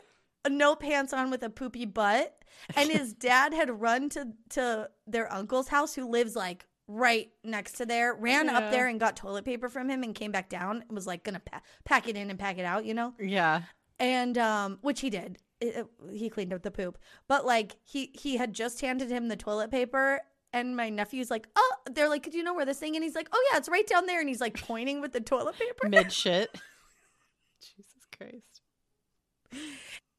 no 0.49 0.75
pants 0.77 1.13
on 1.13 1.31
with 1.31 1.43
a 1.43 1.51
poopy 1.51 1.85
butt 1.87 2.37
and 2.77 2.91
his 2.91 3.13
dad 3.31 3.55
had 3.55 3.81
run 3.81 4.09
to 4.11 4.29
to 4.51 4.89
their 5.07 5.33
uncle's 5.33 5.69
house 5.69 5.95
who 5.95 6.09
lives 6.09 6.37
like 6.37 6.67
right 6.87 7.31
next 7.43 7.73
to 7.73 7.87
there 7.87 8.13
ran 8.15 8.47
Yeah. 8.47 8.59
up 8.59 8.71
there 8.71 8.89
and 8.89 9.01
got 9.01 9.17
toilet 9.17 9.45
paper 9.47 9.69
from 9.71 9.89
him 9.89 10.03
and 10.03 10.15
came 10.15 10.33
back 10.33 10.51
down 10.51 10.83
and 10.87 10.93
was 10.93 11.07
like 11.07 11.25
gonna 11.25 11.41
pa- 11.41 11.63
pack 11.85 12.09
it 12.09 12.17
in 12.17 12.29
and 12.29 12.39
pack 12.39 12.59
it 12.59 12.65
out 12.67 12.85
you 12.85 12.93
know 12.93 13.15
Yeah. 13.19 13.63
and 13.99 14.37
um 14.37 14.79
which 14.83 15.01
he 15.01 15.09
did 15.09 15.39
It- 15.63 15.77
it- 15.77 15.87
he 16.13 16.29
cleaned 16.29 16.53
up 16.53 16.63
the 16.63 16.71
poop 16.71 16.99
but 17.27 17.47
like 17.47 17.77
he 17.83 18.11
he 18.21 18.37
had 18.37 18.53
just 18.53 18.83
handed 18.83 19.09
him 19.11 19.29
the 19.29 19.37
toilet 19.37 19.71
paper 19.71 20.21
and 20.55 20.75
my 20.77 20.89
nephew's 20.89 21.31
like 21.31 21.47
oh 21.57 21.75
they're 21.93 22.09
like 22.09 22.31
do 22.31 22.39
you 22.39 22.43
know 22.45 22.55
where 22.55 22.65
this 22.65 22.79
thing 22.79 22.95
and 22.97 23.05
he's 23.05 23.15
like 23.15 23.29
oh 23.33 23.49
yeah 23.53 23.59
it's 23.59 23.69
right 23.69 23.87
down 23.87 24.07
there 24.07 24.21
and 24.21 24.29
he's 24.29 24.41
like 24.41 24.59
pointing 24.59 25.03
with 25.03 25.13
the 25.13 25.21
toilet 25.21 25.55
paper 25.59 25.89
Mid 25.91 26.11
shit. 26.11 26.51
Jesus 27.61 28.07
Christ. 28.17 28.63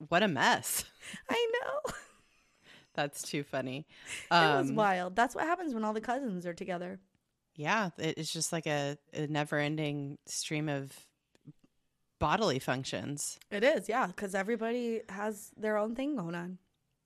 What 0.09 0.21
a 0.23 0.27
mess. 0.27 0.85
i 1.29 1.51
know 1.61 1.93
That's 2.93 3.23
too 3.23 3.43
funny. 3.43 3.85
it 4.31 4.33
was 4.33 4.69
Um, 4.69 4.75
wild 4.75 5.15
that's 5.15 5.35
what 5.35 5.43
happens 5.45 5.73
when 5.73 5.83
all 5.83 5.93
the 5.93 6.01
cousins 6.01 6.45
are 6.45 6.53
together 6.53 6.99
yeah, 7.57 7.91
it's 7.97 8.33
just 8.33 8.51
like 8.51 8.67
a, 8.67 8.97
a 9.13 9.27
never 9.27 9.57
ending 9.57 10.17
stream 10.25 10.67
of 10.67 10.91
bodily 12.19 12.59
functions. 12.59 13.39
it 13.49 13.63
is 13.63 13.87
yeah 13.89 14.07
because 14.07 14.35
everybody 14.35 15.01
has 15.09 15.51
their 15.57 15.77
own 15.77 15.95
thing 15.95 16.15
going 16.17 16.35
on 16.35 16.57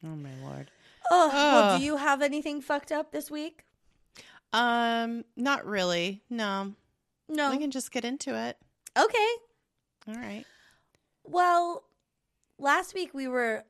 Oh 0.04 0.16
my 0.16 0.30
lord. 0.44 0.72
Oh 1.12 1.30
well 1.34 1.78
do 1.80 1.84
you 1.84 1.98
have 1.98 2.22
anything 2.22 2.62
fucked 2.62 2.92
up 2.92 3.12
this 3.12 3.30
week 3.32 3.66
Um, 4.54 5.24
not 5.36 5.66
really. 5.66 6.22
No. 6.30 6.74
no 7.28 7.52
We 7.52 7.58
can 7.58 7.72
just 7.72 7.92
get 7.92 8.04
into 8.06 8.36
it. 8.36 8.58
okay 8.98 9.28
All 10.08 10.16
right. 10.16 10.46
Well, 11.24 11.84
last 12.58 12.94
week 12.96 13.14
we 13.14 13.28
were 13.28 13.64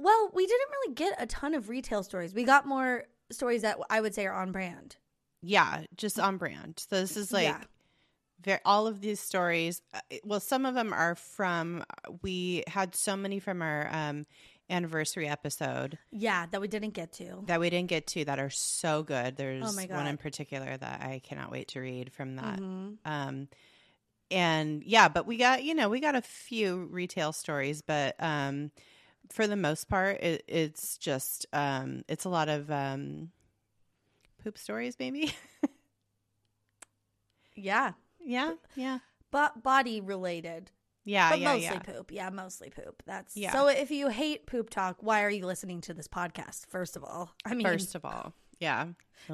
well, 0.00 0.30
we 0.34 0.44
didn't 0.46 0.70
really 0.70 0.94
get 0.94 1.14
a 1.18 1.26
ton 1.26 1.54
of 1.54 1.68
retail 1.68 2.02
stories. 2.02 2.34
We 2.34 2.42
got 2.44 2.66
more 2.66 3.04
stories 3.30 3.62
that 3.62 3.78
I 3.88 4.00
would 4.00 4.12
say 4.14 4.26
are 4.26 4.34
on 4.34 4.50
brand. 4.50 4.96
Yeah, 5.40 5.84
just 5.96 6.18
on 6.18 6.36
brand. 6.36 6.84
So 6.90 7.00
this 7.00 7.16
is 7.16 7.32
like 7.32 7.44
Yeah. 7.44 7.60
ver 8.42 8.60
all 8.64 8.86
of 8.88 9.00
these 9.00 9.20
stories. 9.20 9.82
uh, 9.94 10.00
Well, 10.24 10.40
some 10.40 10.66
of 10.66 10.74
them 10.74 10.92
are 10.92 11.14
from. 11.14 11.84
We 12.22 12.64
had 12.66 12.96
so 12.96 13.16
many 13.16 13.38
from 13.38 13.62
our 13.62 13.88
um, 13.92 14.26
anniversary 14.70 15.28
episode 15.28 15.98
Yeah, 16.10 16.46
that 16.50 16.60
we 16.60 16.68
didn't 16.68 16.94
get 16.94 17.12
to. 17.14 17.42
that 17.46 17.60
we 17.60 17.70
didn't 17.70 17.88
get 17.90 18.06
to 18.08 18.24
that 18.24 18.38
are 18.38 18.50
so 18.50 19.02
good. 19.02 19.36
There's 19.36 19.62
Oh 19.62 19.94
one 19.94 20.06
in 20.06 20.16
particular 20.16 20.76
that 20.76 21.00
I 21.02 21.20
cannot 21.22 21.50
wait 21.50 21.68
to 21.68 21.80
read 21.80 22.12
from 22.12 22.36
that. 22.36 22.58
Mhm. 22.60 22.98
Um, 23.04 23.48
and 24.30 24.82
yeah, 24.84 25.08
but 25.08 25.26
we 25.26 25.36
got 25.36 25.64
you 25.64 25.74
know 25.74 25.88
we 25.88 26.00
got 26.00 26.14
a 26.14 26.22
few 26.22 26.84
retail 26.90 27.32
stories, 27.32 27.82
but 27.82 28.16
um, 28.18 28.70
for 29.30 29.46
the 29.46 29.56
most 29.56 29.88
part, 29.88 30.20
it, 30.22 30.44
it's 30.48 30.96
just 30.98 31.46
um, 31.52 32.02
it's 32.08 32.24
a 32.24 32.30
lot 32.30 32.48
of 32.48 32.70
um, 32.70 33.30
poop 34.42 34.56
stories, 34.58 34.96
maybe. 34.98 35.32
Yeah, 37.56 37.92
yeah, 38.24 38.54
yeah, 38.74 38.98
but 39.30 39.62
body 39.62 40.00
related, 40.00 40.72
yeah, 41.04 41.30
but 41.30 41.38
yeah, 41.40 41.52
mostly 41.52 41.64
yeah. 41.64 41.78
poop. 41.80 42.10
Yeah, 42.12 42.30
mostly 42.30 42.70
poop. 42.70 43.02
That's 43.06 43.36
Yeah. 43.36 43.52
So 43.52 43.68
if 43.68 43.90
you 43.90 44.08
hate 44.08 44.46
poop 44.46 44.70
talk, 44.70 44.96
why 45.00 45.22
are 45.22 45.30
you 45.30 45.46
listening 45.46 45.80
to 45.82 45.94
this 45.94 46.08
podcast? 46.08 46.66
First 46.68 46.96
of 46.96 47.04
all, 47.04 47.30
I 47.44 47.54
mean, 47.54 47.66
First 47.66 47.94
of 47.94 48.04
all, 48.04 48.32
yeah, 48.60 48.86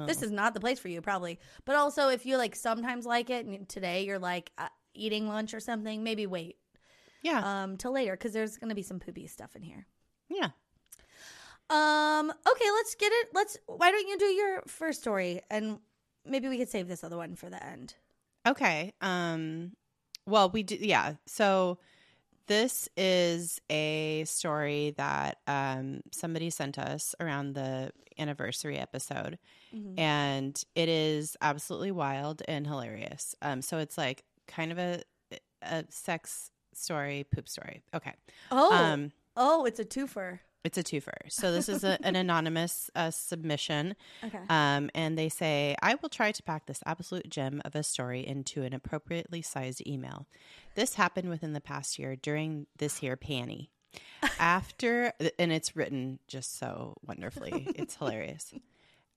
this 0.07 0.21
Oh. 0.21 0.25
is 0.25 0.31
not 0.31 0.53
the 0.53 0.59
place 0.59 0.79
for 0.79 0.87
you 0.89 1.01
probably. 1.01 1.39
But 1.65 1.75
also, 1.75 2.09
if 2.09 2.25
you 2.25 2.37
like 2.37 2.55
sometimes 2.55 3.05
like 3.05 3.29
it, 3.29 3.45
and 3.45 3.67
today 3.69 4.03
you're 4.05 4.19
like 4.19 4.51
uh, 4.57 4.67
eating 4.93 5.27
lunch 5.27 5.53
or 5.53 5.59
something, 5.59 6.03
maybe 6.03 6.25
wait 6.27 6.57
yeah, 7.23 7.61
um 7.63 7.77
till 7.77 7.91
later 7.93 8.13
because 8.13 8.33
there's 8.33 8.57
gonna 8.57 8.75
be 8.75 8.81
some 8.81 8.99
poopy 8.99 9.27
stuff 9.27 9.55
in 9.55 9.61
here. 9.61 9.85
yeah. 10.29 10.49
Um. 11.69 12.29
Okay, 12.31 12.71
let's 12.75 12.95
get 12.95 13.11
it. 13.13 13.29
Let's. 13.33 13.57
Why 13.67 13.91
don't 13.91 14.07
you 14.07 14.17
do 14.17 14.25
your 14.25 14.61
first 14.67 15.01
story, 15.01 15.41
and 15.49 15.79
maybe 16.25 16.49
we 16.49 16.57
could 16.57 16.69
save 16.69 16.87
this 16.87 17.03
other 17.03 17.15
one 17.17 17.35
for 17.35 17.49
the 17.49 17.63
end. 17.63 17.93
Okay. 18.47 18.91
Um 19.01 19.71
well, 20.25 20.49
we 20.49 20.63
do 20.63 20.77
yeah. 20.79 21.13
So 21.25 21.77
this 22.47 22.89
is 22.97 23.61
a 23.69 24.23
story 24.25 24.93
that 24.97 25.37
um 25.47 26.01
somebody 26.11 26.49
sent 26.49 26.77
us 26.77 27.15
around 27.19 27.53
the 27.55 27.91
anniversary 28.19 28.77
episode 28.77 29.37
and 29.97 30.61
it 30.75 30.89
is 30.89 31.37
absolutely 31.41 31.91
wild 31.91 32.41
and 32.47 32.67
hilarious. 32.67 33.35
Um 33.41 33.61
so 33.61 33.77
it's 33.77 33.97
like 33.97 34.23
kind 34.47 34.71
of 34.71 34.77
a 34.77 35.01
a 35.61 35.85
sex 35.89 36.51
story, 36.73 37.25
poop 37.33 37.47
story. 37.47 37.83
Okay. 37.93 38.13
Oh. 38.51 38.73
Um 38.73 39.11
oh, 39.37 39.65
it's 39.65 39.79
a 39.79 39.85
twofer. 39.85 40.39
It's 40.63 40.77
a 40.77 40.83
twofer. 40.83 41.13
So 41.29 41.51
this 41.51 41.67
is 41.67 41.83
a, 41.83 41.97
an 42.05 42.15
anonymous 42.25 42.89
uh, 42.95 43.09
submission. 43.11 43.95
Okay. 44.23 44.39
Um, 44.49 44.89
and 44.93 45.17
they 45.17 45.29
say, 45.29 45.75
I 45.81 45.95
will 45.95 46.09
try 46.09 46.31
to 46.31 46.43
pack 46.43 46.67
this 46.67 46.83
absolute 46.85 47.29
gem 47.29 47.61
of 47.65 47.75
a 47.75 47.83
story 47.83 48.25
into 48.25 48.61
an 48.61 48.73
appropriately 48.73 49.41
sized 49.41 49.81
email. 49.87 50.27
This 50.75 50.95
happened 50.95 51.29
within 51.29 51.53
the 51.53 51.61
past 51.61 51.97
year 51.97 52.15
during 52.15 52.67
this 52.77 52.97
here 52.97 53.17
panty. 53.17 53.69
After, 54.39 55.13
and 55.39 55.51
it's 55.51 55.75
written 55.75 56.19
just 56.27 56.57
so 56.57 56.95
wonderfully. 57.05 57.67
It's 57.75 57.95
hilarious. 57.95 58.53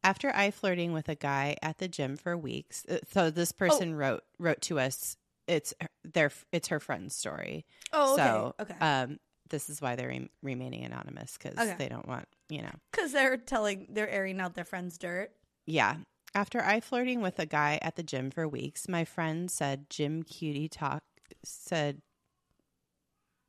After 0.03 0.35
I 0.35 0.51
flirting 0.51 0.93
with 0.93 1.09
a 1.09 1.15
guy 1.15 1.57
at 1.63 1.79
the 1.79 1.89
gym 1.89 2.17
for 2.17 2.37
weeks, 2.37 2.85
uh, 2.91 2.99
so 3.13 3.31
this 3.31 3.53
person 3.53 3.95
wrote 3.95 4.23
wrote 4.39 4.61
to 4.63 4.79
us. 4.79 5.17
It's 5.47 5.73
her- 5.81 5.89
their 6.05 6.31
it's 6.53 6.69
her 6.69 6.81
friend's 6.81 7.15
story. 7.15 7.65
oh, 7.93 8.15
okay. 8.15 8.23
So, 8.23 8.55
okay. 8.61 8.75
um, 8.81 9.19
this 9.51 9.69
is 9.71 9.81
why 9.83 9.97
they're 9.97 10.09
re- 10.09 10.31
remaining 10.43 10.85
anonymous 10.85 11.37
because 11.39 11.59
Okay. 11.59 11.75
they 11.79 11.89
don't 11.89 12.07
want 12.09 12.27
you 12.49 12.63
know. 12.63 12.73
Because 12.93 13.13
they're 13.13 13.37
telling, 13.37 13.87
they're 13.91 14.09
airing 14.11 14.41
out 14.41 14.55
their 14.55 14.65
friend's 14.65 14.99
dirt. 14.99 15.31
Yeah. 15.67 15.97
After 16.35 16.63
I 16.63 16.81
flirting 16.81 17.21
with 17.23 17.39
a 17.39 17.47
guy 17.47 17.79
at 17.81 17.97
the 17.97 18.03
gym 18.03 18.31
for 18.31 18.47
weeks, 18.49 18.89
my 18.89 19.05
friend 19.05 19.51
said 19.51 19.89
Gym 19.89 20.23
Cutie 20.25 20.69
talk 20.69 21.03
said 21.45 22.03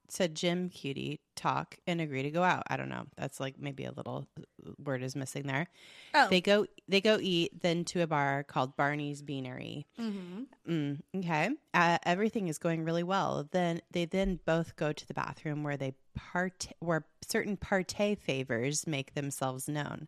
said 0.10 0.36
Gym 0.36 0.70
Cutie 0.70 1.20
talk 1.36 1.78
and 1.88 2.02
agree 2.02 2.24
to 2.24 2.32
go 2.32 2.44
out. 2.44 2.64
I 2.68 2.78
don't 2.78 2.90
know. 2.90 3.06
That's 3.18 3.40
like 3.40 3.60
maybe 3.60 3.86
a 3.86 3.92
little 3.92 4.26
uh, 4.40 4.72
word 4.84 5.04
is 5.04 5.16
missing 5.16 5.44
there. 5.48 5.68
Oh. 6.14 6.28
They 6.30 6.42
go 6.42 6.66
they 6.88 7.02
go 7.02 7.18
eat 7.22 7.62
then 7.62 7.86
to 7.86 8.02
a 8.02 8.08
bar 8.08 8.44
called 8.44 8.76
Barney's 8.78 9.22
Beanery. 9.22 9.86
mm-hmm. 10.00 10.44
Mm, 10.70 11.02
okay. 11.18 11.50
Uh, 11.74 11.98
everything 12.04 12.48
is 12.48 12.58
going 12.58 12.84
really 12.84 13.04
well. 13.04 13.48
Then 13.52 13.82
they 13.92 14.06
then 14.06 14.40
both 14.46 14.76
go 14.76 14.92
to 14.92 15.08
the 15.08 15.14
bathroom 15.14 15.64
where 15.64 15.78
they 15.78 15.94
part 16.16 16.68
where 16.80 17.06
certain 17.28 17.58
partay 17.58 18.18
favors 18.18 18.88
make 18.88 19.14
themselves 19.14 19.68
known. 19.68 20.08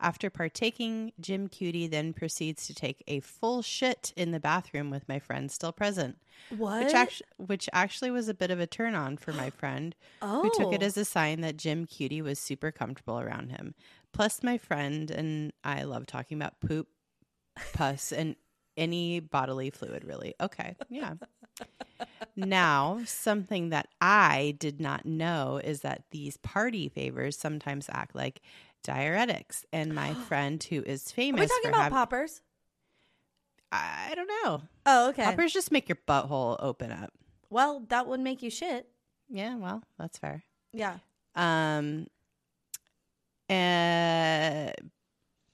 After 0.00 0.30
partaking, 0.30 1.12
Gym 1.20 1.48
Cutie 1.48 1.86
then 1.86 2.14
proceeds 2.14 2.66
to 2.66 2.74
take 2.74 3.04
a 3.06 3.20
full 3.20 3.60
shit 3.60 4.14
in 4.16 4.30
the 4.30 4.40
bathroom 4.40 4.90
with 4.90 5.08
my 5.08 5.18
friend 5.18 5.50
still 5.50 5.72
present, 5.72 6.16
What? 6.56 6.84
which 6.84 6.94
actually 6.94 7.26
which 7.36 7.68
actually 7.72 8.10
was 8.10 8.28
a 8.28 8.34
bit 8.34 8.50
of 8.50 8.58
a 8.60 8.66
turn 8.66 8.94
on 8.94 9.18
for 9.18 9.32
my 9.32 9.50
friend, 9.50 9.94
oh. 10.22 10.42
who 10.42 10.50
took 10.54 10.72
it 10.72 10.82
oh. 10.82 10.86
as 10.86 10.96
a 10.96 11.04
sign 11.04 11.42
that 11.42 11.58
Gym 11.58 11.84
Cutie 11.84 12.22
was 12.22 12.38
super 12.38 12.70
comfortable 12.70 13.20
around 13.20 13.50
him. 13.50 13.74
Plus, 14.12 14.42
my 14.42 14.56
friend 14.56 15.10
and 15.10 15.52
I 15.62 15.82
love 15.82 16.06
talking 16.06 16.38
about 16.38 16.60
poop, 16.60 16.88
pus, 17.74 18.10
and 18.10 18.36
any 18.76 19.20
bodily 19.20 19.68
fluid, 19.70 20.04
really. 20.04 20.34
Okay, 20.40 20.76
yeah. 20.88 21.14
now, 22.36 23.00
something 23.04 23.68
that 23.68 23.88
I 24.00 24.56
did 24.58 24.80
not 24.80 25.04
know 25.04 25.60
is 25.62 25.82
that 25.82 26.04
these 26.10 26.38
party 26.38 26.88
favors 26.88 27.36
sometimes 27.36 27.88
act 27.92 28.14
like 28.14 28.40
diuretics. 28.82 29.64
And 29.72 29.94
my 29.94 30.14
friend, 30.28 30.62
who 30.62 30.82
is 30.82 31.06
Are 31.06 31.14
famous 31.14 31.40
we 31.40 31.46
talking 31.46 31.68
about 31.70 31.82
having, 31.82 31.96
poppers? 31.96 32.42
I 33.72 34.12
don't 34.14 34.30
know. 34.44 34.62
Oh, 34.86 35.08
okay. 35.10 35.24
Poppers 35.24 35.52
just 35.52 35.70
make 35.70 35.88
your 35.88 35.98
butthole 36.08 36.56
open 36.60 36.90
up. 36.90 37.12
Well, 37.50 37.84
that 37.88 38.06
would 38.06 38.20
make 38.20 38.42
you 38.42 38.50
shit. 38.50 38.88
Yeah, 39.28 39.56
well, 39.56 39.82
that's 39.98 40.18
fair. 40.18 40.42
Yeah. 40.72 40.98
Um, 41.34 42.06
uh, 43.48 44.72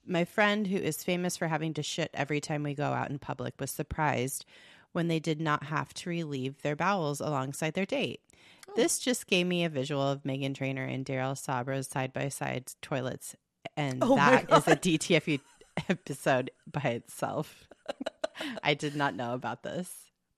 my 0.05 0.25
friend, 0.25 0.65
who 0.65 0.77
is 0.77 1.03
famous 1.03 1.37
for 1.37 1.47
having 1.47 1.73
to 1.75 1.83
shit 1.83 2.09
every 2.13 2.39
time 2.39 2.63
we 2.63 2.73
go 2.73 2.85
out 2.85 3.09
in 3.09 3.19
public, 3.19 3.55
was 3.59 3.71
surprised 3.71 4.45
when 4.93 5.07
they 5.07 5.19
did 5.19 5.39
not 5.39 5.63
have 5.63 5.93
to 5.93 6.09
relieve 6.09 6.61
their 6.61 6.75
bowels 6.75 7.19
alongside 7.19 7.73
their 7.73 7.85
date. 7.85 8.21
This 8.77 8.99
just 8.99 9.25
gave 9.25 9.47
me 9.47 9.65
a 9.65 9.69
visual 9.69 10.03
of 10.03 10.21
Meghan 10.21 10.53
Trainor 10.53 10.83
and 10.83 11.03
Daryl 11.03 11.33
Sabara's 11.33 11.87
side 11.87 12.13
by 12.13 12.29
side 12.29 12.71
toilets, 12.79 13.35
and 13.75 14.03
Oh 14.03 14.15
that 14.15 14.43
is 14.43 14.67
a. 14.67 14.75
DTFU 14.75 15.39
episode 15.89 16.51
by 16.71 16.81
itself. 16.81 17.67
I 18.61 18.75
did 18.75 18.95
not 18.95 19.15
know 19.15 19.33
about 19.33 19.63
this. 19.63 19.91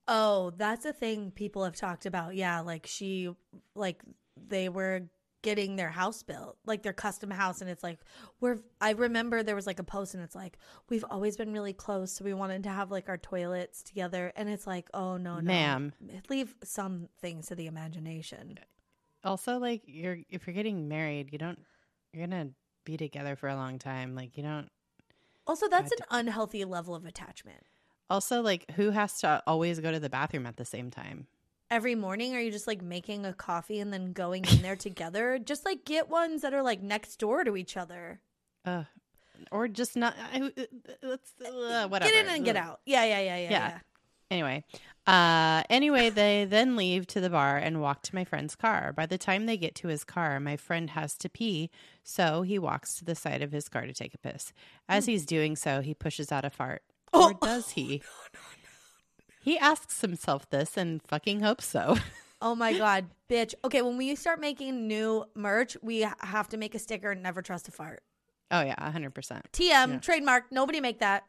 Oh, 0.08 0.54
that's 0.56 0.86
a 0.86 0.92
thing 0.94 1.32
people 1.32 1.64
have 1.64 1.76
talked 1.76 2.06
about. 2.06 2.34
Yeah, 2.34 2.60
like 2.60 2.86
she, 2.86 3.28
like 3.74 4.00
they 4.48 4.70
were 4.70 5.02
getting 5.42 5.76
their 5.76 5.90
house 5.90 6.22
built, 6.22 6.58
like 6.66 6.82
their 6.82 6.92
custom 6.92 7.30
house, 7.30 7.60
and 7.60 7.70
it's 7.70 7.82
like 7.82 7.98
we're. 8.40 8.58
I 8.80 8.90
remember 8.92 9.42
there 9.42 9.54
was 9.56 9.66
like 9.66 9.78
a 9.78 9.84
post, 9.84 10.14
and 10.14 10.22
it's 10.22 10.34
like 10.34 10.58
we've 10.88 11.04
always 11.10 11.36
been 11.36 11.52
really 11.52 11.72
close, 11.72 12.12
so 12.12 12.24
we 12.24 12.34
wanted 12.34 12.62
to 12.64 12.68
have 12.70 12.90
like 12.90 13.08
our 13.08 13.18
toilets 13.18 13.82
together, 13.82 14.32
and 14.36 14.48
it's 14.48 14.66
like, 14.66 14.88
oh 14.94 15.16
no, 15.16 15.36
no, 15.36 15.42
Ma'am. 15.42 15.92
leave 16.28 16.54
some 16.62 17.08
things 17.20 17.46
to 17.48 17.54
the 17.54 17.66
imagination. 17.66 18.58
also 19.24 19.58
like 19.58 19.82
you're 19.86 20.18
if 20.30 20.46
you're 20.46 20.54
getting 20.54 20.88
married 20.88 21.28
you 21.30 21.38
don't 21.38 21.58
you're 22.12 22.26
gonna 22.26 22.48
be 22.84 22.96
together 22.96 23.36
for 23.36 23.48
a 23.48 23.54
long 23.54 23.78
time 23.78 24.14
like 24.14 24.36
you 24.38 24.42
don't 24.42 24.68
Also, 25.46 25.68
that's 25.68 25.92
an 25.92 25.98
unhealthy 26.10 26.64
level 26.64 26.94
of 26.94 27.04
attachment. 27.04 27.62
also 28.08 28.40
like 28.40 28.70
who 28.72 28.90
has 28.90 29.20
to 29.20 29.42
always 29.46 29.78
go 29.80 29.90
to 29.92 30.00
the 30.00 30.08
bathroom 30.08 30.46
at 30.46 30.56
the 30.56 30.64
same 30.64 30.90
time 30.90 31.26
Every 31.70 31.94
morning, 31.94 32.34
are 32.34 32.40
you 32.40 32.50
just 32.50 32.66
like 32.66 32.82
making 32.82 33.24
a 33.24 33.32
coffee 33.32 33.78
and 33.78 33.92
then 33.92 34.12
going 34.12 34.44
in 34.46 34.60
there 34.62 34.74
together? 34.76 35.38
Just 35.44 35.64
like 35.64 35.84
get 35.84 36.08
ones 36.08 36.42
that 36.42 36.52
are 36.52 36.62
like 36.62 36.82
next 36.82 37.16
door 37.20 37.44
to 37.44 37.56
each 37.56 37.76
other. 37.76 38.20
uh 38.64 38.84
or 39.50 39.68
just 39.68 39.96
not 39.96 40.14
I- 40.34 40.52
let's 41.02 41.32
uh, 41.40 41.88
whatever 41.88 42.10
Get 42.12 42.26
in 42.26 42.30
and 42.34 42.44
get 42.44 42.56
out. 42.56 42.80
Yeah, 42.84 43.04
yeah, 43.04 43.20
yeah, 43.20 43.36
yeah, 43.38 43.50
Yeah. 43.50 43.68
yeah. 43.68 43.78
anyway 44.30 44.64
uh 45.06 45.62
anyway 45.70 46.10
they 46.10 46.44
then 46.44 46.76
leave 46.76 47.06
to 47.06 47.20
the 47.22 47.30
bar 47.30 47.56
and 47.56 47.80
walk 47.80 48.02
to 48.02 48.14
my 48.14 48.22
friend's 48.22 48.54
car 48.54 48.92
by 48.92 49.06
the 49.06 49.16
time 49.16 49.46
they 49.46 49.56
get 49.56 49.74
to 49.76 49.88
his 49.88 50.04
car 50.04 50.38
my 50.40 50.56
friend 50.58 50.90
has 50.90 51.16
to 51.16 51.28
pee 51.30 51.70
so 52.04 52.42
he 52.42 52.58
walks 52.58 52.96
to 52.98 53.04
the 53.04 53.14
side 53.14 53.40
of 53.40 53.50
his 53.50 53.66
car 53.68 53.86
to 53.86 53.94
take 53.94 54.12
a 54.12 54.18
piss 54.18 54.52
as 54.90 55.06
he's 55.06 55.24
doing 55.24 55.56
so 55.56 55.80
he 55.80 55.94
pushes 55.94 56.30
out 56.30 56.44
a 56.44 56.50
fart 56.50 56.82
or 57.14 57.32
Oh. 57.32 57.38
does 57.40 57.70
he 57.70 58.02
he 59.40 59.58
asks 59.58 60.00
himself 60.02 60.48
this 60.50 60.76
and 60.76 61.02
fucking 61.02 61.40
hopes 61.40 61.66
so 61.66 61.96
Oh 62.42 62.54
my 62.54 62.72
god, 62.72 63.04
bitch. 63.28 63.52
Okay, 63.64 63.82
when 63.82 63.98
we 63.98 64.14
start 64.14 64.40
making 64.40 64.88
new 64.88 65.26
merch, 65.34 65.76
we 65.82 66.06
have 66.20 66.48
to 66.48 66.56
make 66.56 66.74
a 66.74 66.78
sticker 66.78 67.14
never 67.14 67.42
trust 67.42 67.68
a 67.68 67.70
fart. 67.70 68.02
oh 68.50 68.62
yeah 68.62 68.76
100% 68.90 69.12
TM, 69.52 69.60
Yeah. 69.60 69.98
trademark. 69.98 70.50
Nobody 70.50 70.80
make 70.80 71.00
that. 71.00 71.24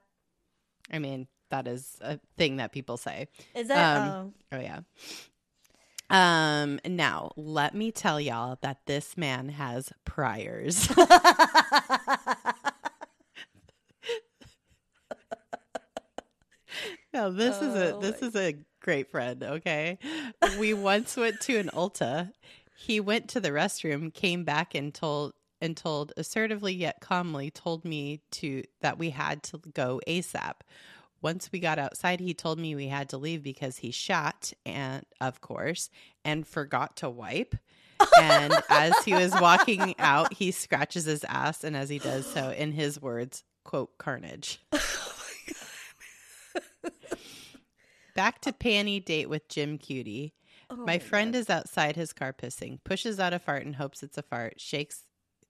i 0.90 1.00
mean 1.00 1.28
that 1.50 1.68
is 1.68 1.98
a 2.02 2.18
thing 2.38 2.58
that 2.58 2.72
people 2.72 2.96
say 2.96 3.28
Is 3.56 3.68
that 3.68 3.98
Um, 3.98 4.34
Oh 4.54 4.60
yeah. 4.60 4.80
Um 6.10 6.80
now, 6.86 7.32
let 7.38 7.74
me 7.76 7.92
tell 7.92 8.20
y'all 8.20 8.58
that 8.62 8.80
this 8.86 9.18
man 9.18 9.50
has 9.50 9.92
priors. 10.06 10.88
no, 17.14 17.32
this 17.32 17.62
is 17.62 17.76
a 17.76 17.96
Oh, 17.96 18.00
this 18.00 18.22
is 18.22 18.36
a 18.36 18.56
great 18.82 19.10
friend, 19.12 19.44
okay? 19.44 19.98
We 20.60 20.74
once 20.74 21.16
went 21.18 21.42
to 21.42 21.58
an 21.58 21.70
Ulta. 21.74 22.32
He 22.76 23.00
went 23.00 23.30
to 23.30 23.40
the 23.40 23.50
restroom, 23.50 24.14
came 24.14 24.44
back 24.44 24.74
and 24.76 24.94
told 24.94 25.34
and 25.62 25.78
told 25.78 26.12
assertively 26.18 26.74
yet 26.74 27.00
calmly 27.02 27.52
told 27.52 27.86
me 27.86 28.22
to 28.32 28.64
that 28.82 28.98
we 28.98 29.12
had 29.12 29.44
to 29.44 29.60
go 29.74 30.02
ASAP. 30.08 30.56
Once 31.22 31.52
we 31.52 31.60
got 31.60 31.78
outside, 31.78 32.20
he 32.20 32.34
told 32.34 32.58
me 32.58 32.74
we 32.74 32.88
had 32.88 33.08
to 33.10 33.18
leave 33.18 33.44
because 33.44 33.78
he 33.78 33.92
shot 33.92 34.52
and 34.66 35.06
of 35.20 35.40
course 35.40 35.90
and 36.26 36.48
forgot 36.48 36.98
to 36.98 37.10
wipe. 37.10 37.56
And 38.20 38.54
as 38.70 38.94
he 39.06 39.14
was 39.14 39.32
walking 39.40 39.94
out, 40.00 40.34
he 40.34 40.50
scratches 40.50 41.06
his 41.06 41.24
ass 41.26 41.64
and 41.64 41.78
as 41.78 41.90
he 41.90 42.00
does 42.00 42.26
so 42.26 42.50
in 42.50 42.72
his 42.72 43.00
words, 43.00 43.44
quote 43.64 43.98
carnage. 44.00 44.60
Back 48.16 48.42
to 48.42 48.52
panty 48.52 49.04
date 49.04 49.30
with 49.30 49.48
Gym 49.48 49.78
Cutie. 49.78 50.34
Oh 50.70 50.76
my 50.76 51.00
friend 51.00 51.36
is 51.36 51.50
outside 51.50 51.96
his 51.96 52.14
car 52.14 52.34
pissing, 52.34 52.80
pushes 52.84 53.20
out 53.20 53.34
a 53.34 53.40
fart 53.40 53.66
and 53.66 53.76
hopes 53.76 54.04
it's 54.04 54.18
a 54.18 54.24
fart, 54.24 54.60
shakes 54.60 55.04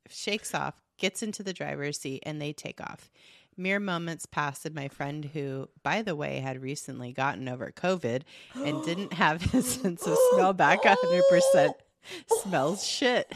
shakes 0.10 0.54
off, 0.54 0.82
gets 0.98 1.22
into 1.24 1.44
the 1.44 1.54
driver's 1.54 2.00
seat, 2.00 2.24
and 2.26 2.42
they 2.42 2.54
take 2.54 2.82
off. 2.82 3.10
Mere 3.58 3.80
moments 3.80 4.26
pass, 4.26 4.66
and 4.66 4.74
my 4.74 4.88
friend, 4.88 5.26
who, 5.34 5.70
by 5.84 6.02
the 6.02 6.16
way, 6.16 6.40
had 6.40 6.62
recently 6.62 7.12
gotten 7.12 7.50
over 7.50 7.72
COVID 7.72 8.22
and 8.56 8.84
didn't 8.84 9.14
have 9.22 9.42
his 9.42 9.68
sense 9.68 10.08
of 10.08 10.18
smell 10.32 10.54
back 10.54 10.84
100%, 10.84 11.74
smells 12.42 12.86
shit. 12.86 13.32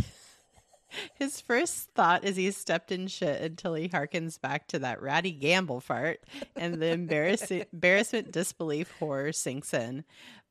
His 1.15 1.41
first 1.41 1.89
thought 1.95 2.23
is 2.23 2.35
he 2.35 2.51
stepped 2.51 2.91
in 2.91 3.07
shit 3.07 3.41
until 3.41 3.73
he 3.73 3.89
harkens 3.89 4.39
back 4.39 4.67
to 4.69 4.79
that 4.79 5.01
ratty 5.01 5.31
gamble 5.31 5.79
fart, 5.81 6.23
and 6.55 6.75
the 6.81 6.87
embarrassing, 6.87 7.65
embarrassment, 7.73 8.31
disbelief, 8.31 8.91
horror 8.99 9.31
sinks 9.31 9.73
in. 9.73 10.03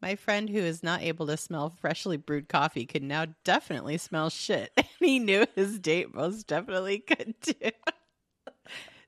My 0.02 0.16
friend, 0.16 0.50
who 0.50 0.58
is 0.58 0.82
not 0.82 1.02
able 1.02 1.26
to 1.28 1.36
smell 1.36 1.70
freshly 1.70 2.16
brewed 2.16 2.48
coffee, 2.48 2.84
could 2.86 3.02
now 3.02 3.26
definitely 3.44 3.98
smell 3.98 4.28
shit, 4.30 4.70
and 4.76 4.86
he 5.00 5.18
knew 5.18 5.46
his 5.54 5.78
date 5.78 6.14
most 6.14 6.46
definitely 6.46 6.98
could 6.98 7.34
too. 7.40 7.70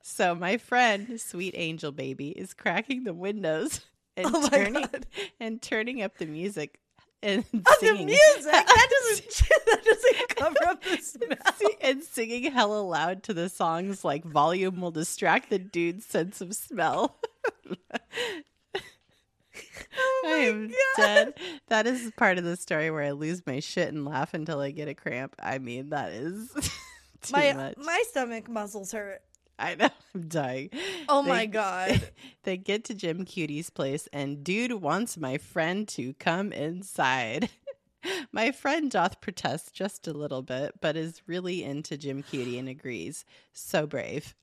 So 0.01 0.33
my 0.35 0.57
friend, 0.57 1.19
sweet 1.19 1.53
angel 1.57 1.91
baby, 1.91 2.29
is 2.29 2.53
cracking 2.53 3.03
the 3.03 3.13
windows 3.13 3.81
and 4.15 4.25
Oh 4.33 4.47
turning 4.47 4.73
God. 4.83 5.05
and 5.39 5.61
turning 5.61 6.01
up 6.01 6.17
the 6.17 6.25
music 6.25 6.79
and 7.23 7.43
the 7.53 7.75
singing 7.79 8.05
music 8.05 8.43
that 8.51 8.89
doesn't 9.09 9.49
that 9.65 9.83
doesn't 9.83 10.35
cover 10.35 10.65
up 10.69 10.83
the 10.83 10.97
smell. 10.97 11.71
and 11.81 12.03
singing 12.03 12.51
hella 12.51 12.81
loud 12.81 13.23
to 13.23 13.33
the 13.33 13.49
songs 13.49 14.03
like 14.05 14.23
volume 14.23 14.79
will 14.81 14.91
distract 14.91 15.49
the 15.49 15.59
dude's 15.59 16.05
sense 16.05 16.41
of 16.41 16.53
smell. 16.55 17.17
Oh 19.99 20.23
I 20.25 20.29
my 20.29 20.35
am 20.37 20.67
God. 20.67 20.75
dead. 20.97 21.33
That 21.69 21.87
is 21.87 22.11
part 22.15 22.37
of 22.37 22.43
the 22.43 22.55
story 22.55 22.91
where 22.91 23.03
I 23.03 23.11
lose 23.11 23.45
my 23.47 23.59
shit 23.59 23.89
and 23.89 24.05
laugh 24.05 24.33
until 24.33 24.59
I 24.59 24.69
get 24.71 24.87
a 24.87 24.93
cramp. 24.93 25.35
I 25.41 25.57
mean, 25.57 25.89
that 25.89 26.11
is 26.11 26.51
too 27.21 27.33
My 27.33 27.53
much. 27.53 27.77
my 27.77 28.03
stomach 28.09 28.47
muscles 28.49 28.91
hurt. 28.91 29.21
I 29.59 29.75
know. 29.75 29.89
I'm 30.13 30.27
dying. 30.27 30.69
Oh 31.09 31.23
They- 31.23 31.29
my 31.29 31.45
god. 31.45 32.01
They 32.43 32.55
get 32.57 32.85
to 32.85 32.93
Gym 32.93 33.25
Cutie's 33.25 33.69
place, 33.69 34.07
and 34.13 34.41
dude 34.43 34.71
wants 34.73 35.17
my 35.17 35.37
friend 35.37 35.85
to 35.89 36.13
come 36.13 36.53
inside. 36.53 37.49
My 38.31 38.51
friend 38.51 38.89
doth 38.89 39.19
protest 39.19 39.73
just 39.73 40.07
a 40.07 40.13
little 40.13 40.41
bit, 40.41 40.75
but 40.79 40.95
is 40.95 41.21
really 41.27 41.63
into 41.63 41.97
Gym 41.97 42.23
Cutie 42.23 42.57
and 42.57 42.69
agrees. 42.69 43.25
So 43.51 43.85
brave. 43.85 44.33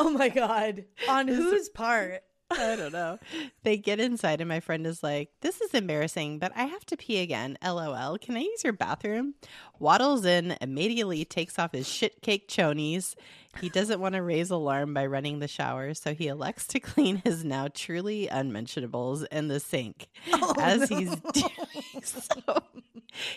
Oh 0.00 0.10
my 0.10 0.28
god. 0.28 0.86
On 1.08 1.28
whose 1.28 1.68
part? 1.68 2.22
I 2.50 2.74
don't 2.74 2.92
know. 2.92 3.20
They 3.62 3.76
get 3.76 4.00
inside, 4.00 4.40
and 4.40 4.48
my 4.48 4.58
friend 4.58 4.84
is 4.88 5.04
like, 5.04 5.30
This 5.40 5.60
is 5.60 5.72
embarrassing, 5.72 6.40
but 6.40 6.50
I 6.56 6.64
have 6.64 6.84
to 6.86 6.96
pee 6.96 7.18
again. 7.20 7.58
LOL. 7.62 8.18
Can 8.18 8.36
I 8.36 8.40
use 8.40 8.64
your 8.64 8.72
bathroom? 8.72 9.34
Waddles 9.78 10.24
in, 10.24 10.56
immediately 10.60 11.24
takes 11.24 11.60
off 11.60 11.72
his 11.72 11.86
shit 11.86 12.22
cake 12.22 12.48
chonies. 12.48 13.14
He 13.60 13.68
doesn't 13.68 14.00
want 14.00 14.14
to 14.14 14.22
raise 14.22 14.50
alarm 14.50 14.94
by 14.94 15.06
running 15.06 15.38
the 15.40 15.48
shower, 15.48 15.92
so 15.94 16.14
he 16.14 16.28
elects 16.28 16.66
to 16.68 16.80
clean 16.80 17.16
his 17.24 17.44
now 17.44 17.68
truly 17.72 18.28
unmentionables 18.28 19.24
in 19.24 19.48
the 19.48 19.60
sink. 19.60 20.08
Oh, 20.32 20.54
As 20.58 20.90
no. 20.90 20.96
he's 20.96 21.14
doing 21.16 22.02
so, 22.02 22.62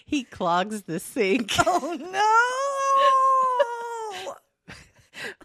he 0.06 0.24
clogs 0.24 0.84
the 0.84 1.00
sink. 1.00 1.52
Oh 1.66 1.98
no. 2.00 2.34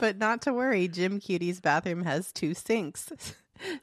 But 0.00 0.18
not 0.18 0.42
to 0.42 0.52
worry, 0.52 0.88
Gym 0.88 1.20
Cutie's 1.20 1.60
bathroom 1.60 2.02
has 2.04 2.32
two 2.32 2.54
sinks. 2.54 3.10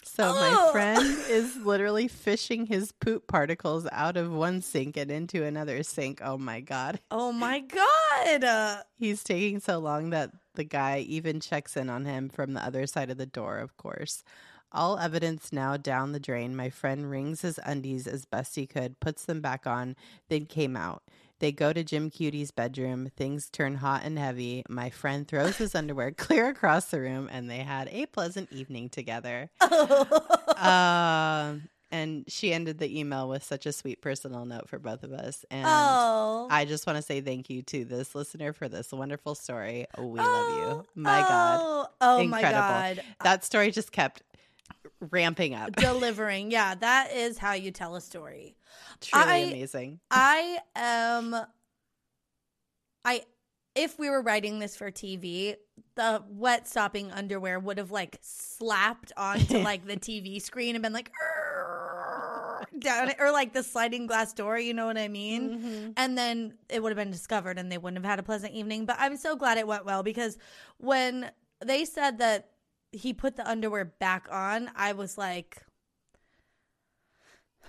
So 0.04 0.34
my 0.34 0.54
Oh. 0.58 0.72
friend 0.72 1.04
is 1.30 1.58
literally 1.58 2.08
fishing 2.08 2.66
his 2.66 2.92
poop 2.92 3.28
particles 3.28 3.88
out 3.92 4.18
of 4.18 4.32
one 4.32 4.62
sink 4.62 4.98
and 4.98 5.12
into 5.12 5.44
another 5.44 5.84
sink. 5.84 6.22
Oh 6.24 6.38
my 6.38 6.62
god. 6.62 7.00
Oh 7.12 7.32
my 7.32 7.60
god. 7.60 8.84
He's 8.98 9.24
taking 9.24 9.60
so 9.60 9.80
long 9.80 10.10
that 10.12 10.32
the 10.56 10.64
guy 10.64 11.00
even 11.00 11.40
checks 11.40 11.78
in 11.78 11.90
on 11.90 12.06
him 12.06 12.30
from 12.30 12.54
the 12.54 12.64
other 12.64 12.88
side 12.88 13.10
of 13.10 13.18
the 13.18 13.26
door, 13.26 13.58
of 13.58 13.78
course. 13.78 14.24
All 14.72 14.98
evidence 15.00 15.54
now 15.54 15.78
down 15.78 16.12
the 16.12 16.20
drain. 16.20 16.56
My 16.56 16.70
friend 16.70 17.10
wrings 17.10 17.42
his 17.42 17.60
undies 17.64 18.08
as 18.08 18.26
best 18.26 18.56
he 18.56 18.68
could, 18.68 19.00
puts 19.00 19.26
them 19.26 19.40
back 19.40 19.66
on, 19.66 19.96
then 20.28 20.46
came 20.46 20.76
out. 20.76 21.04
They 21.40 21.52
go 21.52 21.74
to 21.74 21.84
Gym 21.84 22.10
Cutie's 22.10 22.52
bedroom. 22.52 23.10
Things 23.16 23.50
turn 23.50 23.76
hot 23.76 24.04
and 24.04 24.18
heavy. 24.18 24.64
My 24.70 24.90
friend 24.90 25.28
throws 25.28 25.58
his 25.58 25.76
underwear 25.76 26.12
clear 26.18 26.50
across 26.50 26.86
the 26.86 27.02
room, 27.02 27.30
and 27.32 27.50
they 27.50 27.60
had 27.60 27.90
a 27.90 28.06
pleasant 28.08 28.52
evening 28.52 28.90
together. 28.90 29.50
Um, 30.56 31.68
and 31.92 32.26
she 32.28 32.54
ended 32.54 32.80
the 32.80 33.00
email 33.00 33.30
with 33.30 33.44
such 33.44 33.66
a 33.66 33.72
sweet 33.72 34.02
personal 34.02 34.46
note 34.46 34.70
for 34.70 34.80
both 34.80 35.04
of 35.04 35.14
us. 35.14 35.46
And 35.52 35.66
oh. 35.68 36.48
I 36.50 36.66
just 36.66 36.88
want 36.88 36.98
to 36.98 37.02
say 37.02 37.22
thank 37.22 37.50
you 37.50 37.62
to 37.64 37.86
this 37.86 38.16
listener 38.16 38.54
for 38.54 38.68
this 38.68 38.92
wonderful 38.92 39.36
story. 39.36 39.86
We 39.98 40.20
love 40.20 40.58
you. 40.58 40.64
Oh, 40.64 40.86
my 40.96 41.20
God. 41.22 41.60
Oh, 41.62 41.88
oh 42.02 42.24
my 42.26 42.42
god. 42.42 43.02
That 43.24 43.44
story 43.44 43.72
just 43.72 43.92
kept 43.92 44.24
ramping 45.12 45.54
up. 45.54 45.76
Delivering. 45.76 46.52
Yeah, 46.52 46.76
that 46.76 47.12
is 47.14 47.38
how 47.38 47.54
you 47.54 47.72
tell 47.72 47.96
a 47.96 48.02
story. 48.02 48.56
Truly 49.02 49.26
I- 49.26 49.38
amazing. 49.38 50.00
I 50.12 50.60
am 50.76 51.36
I 53.06 53.22
if 53.76 54.00
we 54.00 54.10
were 54.10 54.22
writing 54.22 54.60
this 54.60 54.76
for 54.76 54.90
TV, 54.90 55.56
the 55.96 56.24
wet 56.30 56.68
stopping 56.68 57.12
underwear 57.12 57.60
would 57.60 57.78
have 57.78 57.92
like 57.92 58.18
slapped 58.22 59.12
onto 59.18 59.58
like 59.64 59.86
the 59.86 59.98
TV 59.98 60.42
screen 60.42 60.76
and 60.76 60.82
been 60.82 60.94
like 60.94 61.12
"Arr," 61.22 61.75
down 62.80 63.12
or 63.20 63.32
like 63.32 63.54
the 63.54 63.64
sliding 63.64 64.08
glass 64.08 64.34
door, 64.34 64.58
you 64.60 64.74
know 64.74 64.86
what 64.86 64.98
I 64.98 65.08
mean? 65.08 65.60
Mhm. 65.60 65.94
And 65.98 66.18
then 66.18 66.58
it 66.70 66.82
would 66.84 66.90
have 66.92 66.98
been 66.98 67.12
discovered 67.12 67.58
and 67.58 67.72
they 67.72 67.78
wouldn't 67.78 68.04
have 68.04 68.10
had 68.10 68.20
a 68.20 68.24
pleasant 68.24 68.54
evening. 68.54 68.86
But 68.86 68.98
I'm 69.00 69.18
so 69.18 69.36
glad 69.36 69.58
it 69.58 69.68
went 69.68 69.86
well 69.86 70.04
because 70.04 70.38
when 70.78 71.32
they 71.64 71.86
said 71.86 72.18
that 72.20 72.50
he 72.92 73.14
put 73.14 73.36
the 73.36 73.48
underwear 73.50 73.86
back 73.86 74.28
on, 74.32 74.70
I 74.76 74.94
was 74.94 75.18
like, 75.18 75.64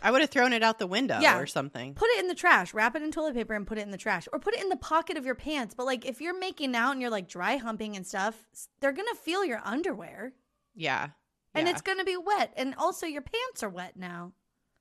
I 0.02 0.10
would 0.10 0.20
have 0.20 0.30
thrown 0.30 0.52
it 0.52 0.62
out 0.62 0.78
the 0.78 0.86
window 0.86 1.18
Yeah. 1.20 1.38
or 1.38 1.46
something. 1.46 1.94
put 1.94 2.08
it 2.10 2.20
in 2.20 2.28
the 2.28 2.34
trash, 2.34 2.74
wrap 2.74 2.94
it 2.94 3.02
in 3.02 3.10
toilet 3.10 3.34
paper 3.34 3.54
and 3.54 3.66
put 3.66 3.78
it 3.78 3.82
in 3.82 3.90
the 3.90 3.96
trash, 3.96 4.28
or 4.32 4.38
put 4.38 4.54
it 4.54 4.60
in 4.60 4.68
the 4.68 4.76
pocket 4.76 5.16
of 5.16 5.24
your 5.24 5.34
pants. 5.34 5.74
But 5.74 5.86
like 5.86 6.04
if 6.04 6.20
you're 6.20 6.38
making 6.38 6.76
out 6.76 6.92
and 6.92 7.00
you're 7.00 7.10
like 7.10 7.28
dry 7.28 7.56
humping 7.56 7.96
and 7.96 8.06
stuff, 8.06 8.44
they're 8.80 8.92
gonna 8.92 9.14
feel 9.14 9.44
your 9.44 9.60
underwear 9.64 10.32
Yeah. 10.74 11.08
and 11.54 11.66
Yeah. 11.66 11.72
it's 11.72 11.80
gonna 11.82 12.04
be 12.04 12.16
wet. 12.16 12.52
And 12.56 12.74
also 12.76 13.06
your 13.06 13.22
pants 13.22 13.62
are 13.62 13.70
wet 13.70 13.96
now. 13.96 14.32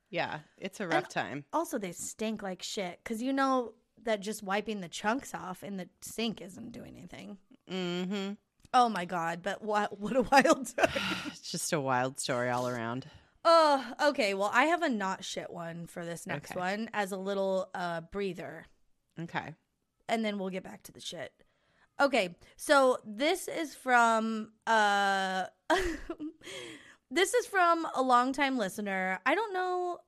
Yeah. 0.10 0.40
It's 0.58 0.80
a 0.80 0.88
rough 0.88 1.10
time. 1.10 1.46
Also, 1.54 1.78
they 1.78 1.92
stink 1.92 2.42
like 2.44 2.62
shit 2.64 3.00
because 3.04 3.22
you 3.22 3.34
know 3.34 3.74
that 4.04 4.20
just 4.22 4.44
wiping 4.44 4.82
the 4.82 4.88
chunks 4.90 5.34
off 5.34 5.64
in 5.64 5.78
the 5.78 5.90
sink 6.02 6.42
isn't 6.42 6.72
doing 6.72 6.96
anything. 6.98 7.38
Mm-hmm. 7.72 8.34
Oh 8.74 8.90
my 8.90 9.06
god! 9.06 9.42
But 9.42 9.64
what 9.64 10.00
what 10.00 10.16
a 10.16 10.22
wild 10.22 10.68
story. 10.68 10.90
It's 11.28 11.52
just 11.52 11.74
a 11.74 11.80
wild 11.82 12.20
story 12.20 12.50
all 12.50 12.68
around. 12.68 13.08
Oh, 13.48 13.86
okay. 14.10 14.34
Well, 14.34 14.50
I 14.54 14.66
have 14.66 14.82
a 14.82 14.90
not 14.90 15.24
shit 15.24 15.52
one 15.52 15.86
for 15.86 16.04
this 16.04 16.26
next 16.26 16.52
Okay. 16.52 16.60
one 16.60 16.90
as 16.94 17.12
a 17.12 17.18
little 17.18 17.70
uh 17.76 18.02
breather. 18.12 18.66
Okay. 19.20 19.54
and 20.10 20.26
then 20.26 20.38
we'll 20.40 20.50
get 20.50 20.64
back 20.64 20.84
to 20.84 20.92
the 20.92 21.00
shit. 21.00 21.32
Okay, 22.02 22.36
so 22.58 22.98
this 23.06 23.48
is 23.48 23.74
from 23.74 24.52
uh 24.68 25.46
this 27.16 27.34
is 27.34 27.46
from 27.48 27.88
a 27.96 28.02
longtime 28.02 28.58
listener. 28.58 29.20
I 29.26 29.36
don't 29.36 29.54
know 29.54 30.00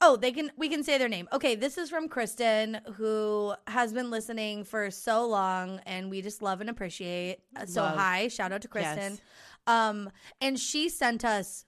Oh, 0.00 0.16
they 0.16 0.30
can 0.30 0.52
we 0.56 0.68
can 0.68 0.84
say 0.84 0.96
their 0.96 1.08
name. 1.08 1.26
Okay, 1.32 1.56
this 1.56 1.76
is 1.76 1.90
from 1.90 2.08
Kristen 2.08 2.80
who 2.94 3.54
has 3.66 3.92
been 3.92 4.10
listening 4.10 4.62
for 4.62 4.92
so 4.92 5.26
long 5.26 5.80
and 5.86 6.08
we 6.08 6.22
just 6.22 6.40
love 6.40 6.60
and 6.60 6.70
appreciate. 6.70 7.38
Uh, 7.56 7.66
So 7.66 7.82
Love. 7.82 7.96
hi, 7.98 8.28
shout 8.28 8.52
out 8.52 8.62
to 8.62 8.68
Kristen. 8.68 9.14
Yes. 9.14 9.20
Um 9.66 10.10
and 10.40 10.56
she 10.58 10.88
sent 10.88 11.24
us 11.24 11.64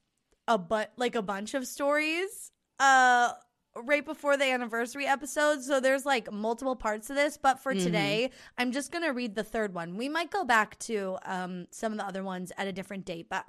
a 0.47 0.57
but 0.59 0.93
like 0.97 1.17
a 1.17 1.23
bunch 1.23 1.55
of 1.55 1.67
stories 1.67 2.53
uh 2.79 3.33
right 3.77 4.05
before 4.05 4.37
the 4.37 4.45
anniversary 4.45 5.07
episode. 5.07 5.63
So 5.63 5.81
there's 5.81 6.07
like 6.07 6.31
multiple 6.33 6.77
parts 6.77 7.09
to 7.09 7.15
this, 7.15 7.37
but 7.37 7.59
for 7.61 7.75
Mhm. 7.75 7.83
today, 7.83 8.31
I'm 8.59 8.73
just 8.73 8.91
going 8.93 9.05
to 9.05 9.11
read 9.13 9.37
the 9.37 9.45
third 9.45 9.75
one. 9.75 9.97
We 9.97 10.09
might 10.09 10.31
go 10.31 10.45
back 10.45 10.79
to 10.91 11.19
um 11.25 11.67
some 11.73 11.93
of 11.93 11.99
the 11.99 12.07
other 12.07 12.23
ones 12.25 12.53
at 12.59 12.67
a 12.69 12.73
different 12.73 13.05
date, 13.05 13.29
but 13.29 13.47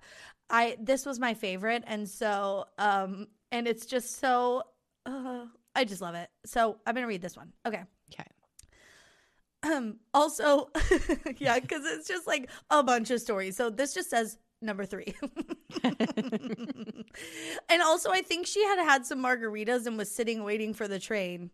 I 0.52 0.78
this 0.80 1.06
was 1.06 1.20
my 1.20 1.34
favorite 1.34 1.84
and 1.88 2.08
so 2.08 2.66
um 2.78 3.28
and 3.52 3.68
it's 3.68 3.86
just 3.86 4.20
so 4.20 4.64
uh 5.06 5.46
I 5.76 5.86
just 5.86 6.02
love 6.02 6.16
it. 6.16 6.30
So 6.46 6.78
I'm 6.86 6.94
going 6.94 7.04
to 7.04 7.08
read 7.08 7.22
this 7.22 7.38
one. 7.38 7.54
Okay. 7.66 7.84
Okay. 8.14 8.26
Um, 9.64 9.98
also, 10.14 10.70
yeah, 11.38 11.60
because 11.60 11.86
it's 11.86 12.08
just 12.08 12.28
like 12.28 12.50
a 12.70 12.84
bunch 12.84 13.12
of 13.12 13.22
stories. 13.22 13.56
So 13.56 13.70
this 13.70 13.94
just 13.94 14.10
says 14.10 14.38
number 14.62 14.86
three. 14.86 15.14
and 15.84 17.82
also, 17.82 18.12
I 18.12 18.22
think 18.22 18.48
she 18.48 18.64
had 18.66 18.84
had 18.84 19.06
some 19.06 19.24
margaritas 19.24 19.86
and 19.86 19.98
was 19.98 20.12
sitting 20.12 20.44
waiting 20.44 20.74
for 20.74 20.88
the 20.88 21.00
train. 21.00 21.52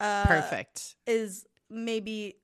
Uh, 0.00 0.26
Perfect. 0.26 0.94
Is 1.06 1.46
maybe. 1.68 2.36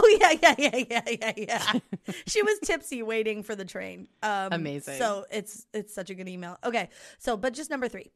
Oh 0.00 0.18
yeah, 0.20 0.32
yeah, 0.40 0.54
yeah, 0.58 0.84
yeah, 0.90 1.02
yeah, 1.20 1.32
yeah. 1.36 2.12
she 2.26 2.42
was 2.42 2.58
tipsy 2.60 3.02
waiting 3.02 3.42
for 3.42 3.56
the 3.56 3.64
train. 3.64 4.08
Um, 4.22 4.52
Amazing. 4.52 4.98
So 4.98 5.24
it's 5.30 5.66
it's 5.74 5.94
such 5.94 6.10
a 6.10 6.14
good 6.14 6.28
email. 6.28 6.56
Okay, 6.64 6.88
so 7.18 7.36
but 7.36 7.52
just 7.52 7.70
number 7.70 7.88
three. 7.88 8.10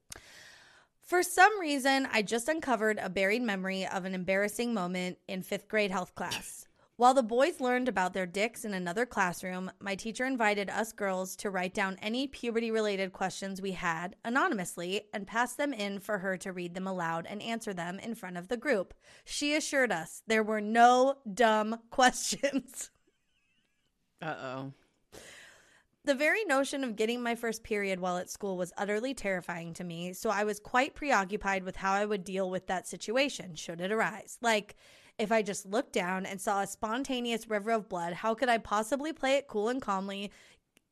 For 1.00 1.22
some 1.22 1.60
reason, 1.60 2.08
I 2.12 2.22
just 2.22 2.48
uncovered 2.48 2.98
a 3.02 3.10
buried 3.10 3.42
memory 3.42 3.86
of 3.86 4.04
an 4.04 4.14
embarrassing 4.14 4.72
moment 4.72 5.18
in 5.26 5.42
fifth 5.42 5.68
grade 5.68 5.90
health 5.90 6.14
class. 6.14 6.66
While 7.02 7.14
the 7.14 7.22
boys 7.24 7.58
learned 7.58 7.88
about 7.88 8.12
their 8.12 8.26
dicks 8.26 8.64
in 8.64 8.74
another 8.74 9.04
classroom, 9.04 9.72
my 9.80 9.96
teacher 9.96 10.24
invited 10.24 10.70
us 10.70 10.92
girls 10.92 11.34
to 11.38 11.50
write 11.50 11.74
down 11.74 11.98
any 12.00 12.28
puberty 12.28 12.70
related 12.70 13.12
questions 13.12 13.60
we 13.60 13.72
had 13.72 14.14
anonymously 14.24 15.08
and 15.12 15.26
pass 15.26 15.54
them 15.54 15.72
in 15.72 15.98
for 15.98 16.18
her 16.18 16.36
to 16.36 16.52
read 16.52 16.74
them 16.74 16.86
aloud 16.86 17.26
and 17.28 17.42
answer 17.42 17.74
them 17.74 17.98
in 17.98 18.14
front 18.14 18.36
of 18.36 18.46
the 18.46 18.56
group. 18.56 18.94
She 19.24 19.56
assured 19.56 19.90
us 19.90 20.22
there 20.28 20.44
were 20.44 20.60
no 20.60 21.16
dumb 21.34 21.80
questions. 21.90 22.92
Uh 24.20 24.36
oh. 24.40 24.72
The 26.04 26.14
very 26.14 26.44
notion 26.44 26.84
of 26.84 26.94
getting 26.94 27.20
my 27.20 27.34
first 27.34 27.64
period 27.64 27.98
while 27.98 28.18
at 28.18 28.30
school 28.30 28.56
was 28.56 28.72
utterly 28.78 29.12
terrifying 29.12 29.74
to 29.74 29.82
me, 29.82 30.12
so 30.12 30.30
I 30.30 30.44
was 30.44 30.60
quite 30.60 30.94
preoccupied 30.94 31.64
with 31.64 31.74
how 31.74 31.94
I 31.94 32.04
would 32.04 32.22
deal 32.22 32.48
with 32.48 32.68
that 32.68 32.86
situation 32.86 33.56
should 33.56 33.80
it 33.80 33.90
arise. 33.90 34.38
Like, 34.40 34.76
if 35.18 35.30
I 35.30 35.42
just 35.42 35.66
looked 35.66 35.92
down 35.92 36.26
and 36.26 36.40
saw 36.40 36.62
a 36.62 36.66
spontaneous 36.66 37.48
river 37.48 37.70
of 37.70 37.88
blood, 37.88 38.14
how 38.14 38.34
could 38.34 38.48
I 38.48 38.58
possibly 38.58 39.12
play 39.12 39.36
it 39.36 39.48
cool 39.48 39.68
and 39.68 39.80
calmly? 39.80 40.30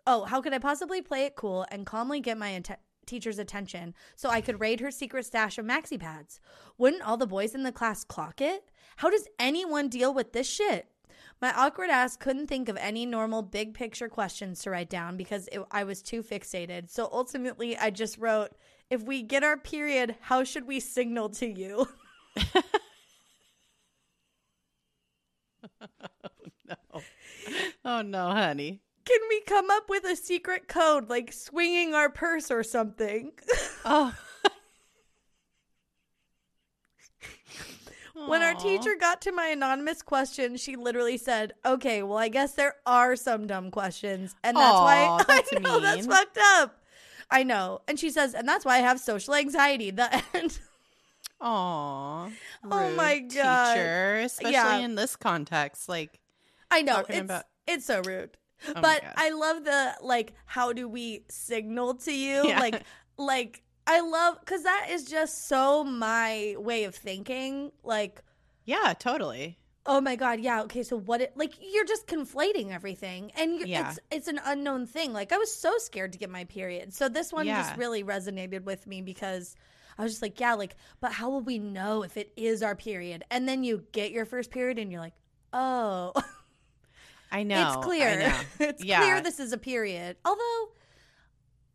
Oh, 0.07 0.25
how 0.25 0.41
could 0.41 0.53
I 0.53 0.59
possibly 0.59 1.03
play 1.03 1.25
it 1.25 1.37
cool 1.37 1.67
and 1.71 1.87
calmly 1.87 2.21
get 2.21 2.39
my 2.39 2.51
teacher's 3.11 3.39
attention 3.39 3.95
so 4.15 4.29
I 4.29 4.41
could 4.41 4.61
raid 4.61 4.81
her 4.81 4.91
secret 4.91 5.27
stash 5.27 5.59
of 5.59 5.67
maxi 5.67 5.99
pads. 5.99 6.41
Wouldn't 6.79 7.03
all 7.03 7.17
the 7.17 7.27
boys 7.27 7.55
in 7.55 7.65
the 7.65 7.73
class 7.73 8.05
clock 8.05 8.41
it? 8.41 8.71
How 8.97 9.11
does 9.11 9.27
anyone 9.39 9.89
deal 9.89 10.15
with 10.15 10.33
this 10.33 10.49
shit? 10.49 10.87
My 11.41 11.53
awkward 11.55 11.91
ass 11.91 12.17
couldn't 12.17 12.47
think 12.47 12.69
of 12.69 12.77
any 12.77 13.07
normal 13.07 13.43
big 13.43 13.75
picture 13.75 14.09
questions 14.09 14.63
to 14.63 14.71
write 14.71 14.91
down 14.91 15.17
because 15.17 15.49
it, 15.51 15.61
I 15.71 15.85
was 15.85 16.03
too 16.03 16.23
fixated. 16.23 16.91
So 16.91 17.09
ultimately, 17.11 17.77
I 17.77 17.91
just 17.91 18.19
wrote, 18.19 18.53
If 18.91 19.03
we 19.03 19.23
get 19.23 19.43
our 19.43 19.57
period, 19.57 20.17
how 20.21 20.45
should 20.45 20.67
we 20.67 20.81
signal 20.81 21.31
to 21.31 21.47
you? 21.47 21.89
Oh, 26.71 26.77
no. 26.95 27.03
Oh 27.85 28.03
no, 28.03 28.31
honey. 28.31 28.81
Can 29.05 29.19
we 29.29 29.41
come 29.41 29.71
up 29.71 29.89
with 29.89 30.05
a 30.05 30.15
secret 30.15 30.69
code 30.69 31.09
like 31.09 31.33
swinging 31.33 31.95
our 31.95 32.09
purse 32.09 32.51
or 32.51 32.63
something? 32.63 33.33
Oh. 33.85 34.15
When 38.29 38.43
our 38.43 38.55
teacher 38.55 38.95
got 39.01 39.23
to 39.23 39.33
my 39.33 39.47
anonymous 39.47 40.03
question, 40.03 40.57
she 40.59 40.77
literally 40.77 41.17
said, 41.17 41.55
"Okay, 41.65 42.03
well, 42.03 42.19
I 42.19 42.29
guess 42.29 42.53
there 42.53 42.75
are 42.85 43.17
some 43.17 43.47
dumb 43.47 43.71
questions, 43.71 44.35
and 44.45 44.57
that's 44.57 44.75
Aw, 44.75 45.17
why 45.17 45.25
that's 45.27 45.51
I 45.57 45.59
know 45.61 45.81
that's 45.81 46.07
fucked 46.07 46.39
up." 46.39 46.77
I 47.31 47.43
know, 47.45 47.81
and 47.89 47.99
she 47.99 48.11
says, 48.11 48.35
"And 48.35 48.47
that's 48.47 48.65
why 48.65 48.77
I 48.77 48.81
have 48.81 49.01
social 49.01 49.35
anxiety." 49.35 49.91
The 49.91 50.23
end. 50.35 50.61
Aw. 51.41 52.31
Oh 52.71 52.91
my 52.95 53.19
God. 53.21 53.75
Teacher, 53.75 54.17
especially 54.25 54.53
Yeah. 54.53 54.79
in 54.79 54.95
this 54.95 55.17
context. 55.17 55.89
Like, 55.89 56.21
I 56.71 56.83
know 56.83 57.05
it's 57.09 57.19
about- 57.19 57.45
it's 57.67 57.87
so 57.87 58.03
rude, 58.05 58.37
oh 58.69 58.81
but 58.81 59.03
I 59.17 59.31
love 59.31 59.65
the 59.65 59.95
like. 60.03 60.35
How 60.45 60.73
do 60.73 60.89
we 60.89 61.25
signal 61.29 61.95
to 61.97 62.13
you? 62.13 62.47
Yeah. 62.49 62.61
Like, 62.61 62.83
like 63.17 63.63
I 63.87 64.01
love 64.01 64.39
because 64.41 64.63
that 64.65 64.89
is 64.91 65.05
just 65.05 65.47
so 65.49 65.83
my 65.85 66.55
way 66.59 66.85
of 66.85 66.95
thinking. 66.95 67.73
Like, 67.83 68.23
yeah, 68.65 68.93
totally. 68.99 69.59
Oh 69.87 70.01
my 70.01 70.15
god, 70.15 70.41
yeah. 70.41 70.63
Okay, 70.63 70.83
so 70.83 70.97
what 70.99 71.21
it 71.23 71.37
like 71.37 71.55
you're 71.61 71.87
just 71.87 72.07
conflating 72.07 72.71
everything 72.71 73.33
and 73.35 73.67
Yeah. 73.67 73.89
it's 73.91 73.99
it's 74.11 74.29
an 74.29 74.41
unknown 74.45 74.87
thing. 74.87 75.13
Like 75.13 75.33
I 75.33 75.39
was 75.39 75.53
so 75.55 75.79
scared 75.79 76.13
to 76.13 76.19
get 76.19 76.29
my 76.29 76.45
period. 76.45 76.93
So 76.93 77.09
this 77.09 77.33
one 77.33 77.47
Yeah. 77.47 77.63
just 77.63 77.77
really 77.79 78.05
resonated 78.05 78.65
with 78.65 78.87
me 78.87 79.01
because 79.01 79.57
I 79.99 80.03
was 80.03 80.13
just 80.13 80.23
like, 80.23 80.39
yeah, 80.41 80.55
like 80.55 80.77
but 81.01 81.13
how 81.13 81.31
will 81.31 81.41
we 81.41 81.59
know 81.59 82.03
if 82.03 82.17
it 82.17 82.33
is 82.37 82.63
our 82.63 82.75
period? 82.77 83.25
And 83.31 83.49
then 83.49 83.65
you 83.65 83.85
get 83.93 84.11
your 84.13 84.25
first 84.25 84.51
period 84.51 84.79
and 84.79 84.91
you're 84.91 85.01
like, 85.01 85.15
"Oh, 85.53 86.13
I 87.33 87.43
know. 87.45 87.63
it's 87.67 87.85
clear. 87.85 88.19
know. 88.19 88.41
it's 88.61 88.85
Yeah. 88.85 89.01
clear 89.01 89.21
this 89.21 89.41
is 89.41 89.53
a 89.53 89.59
period." 89.59 90.17
Although 90.25 90.69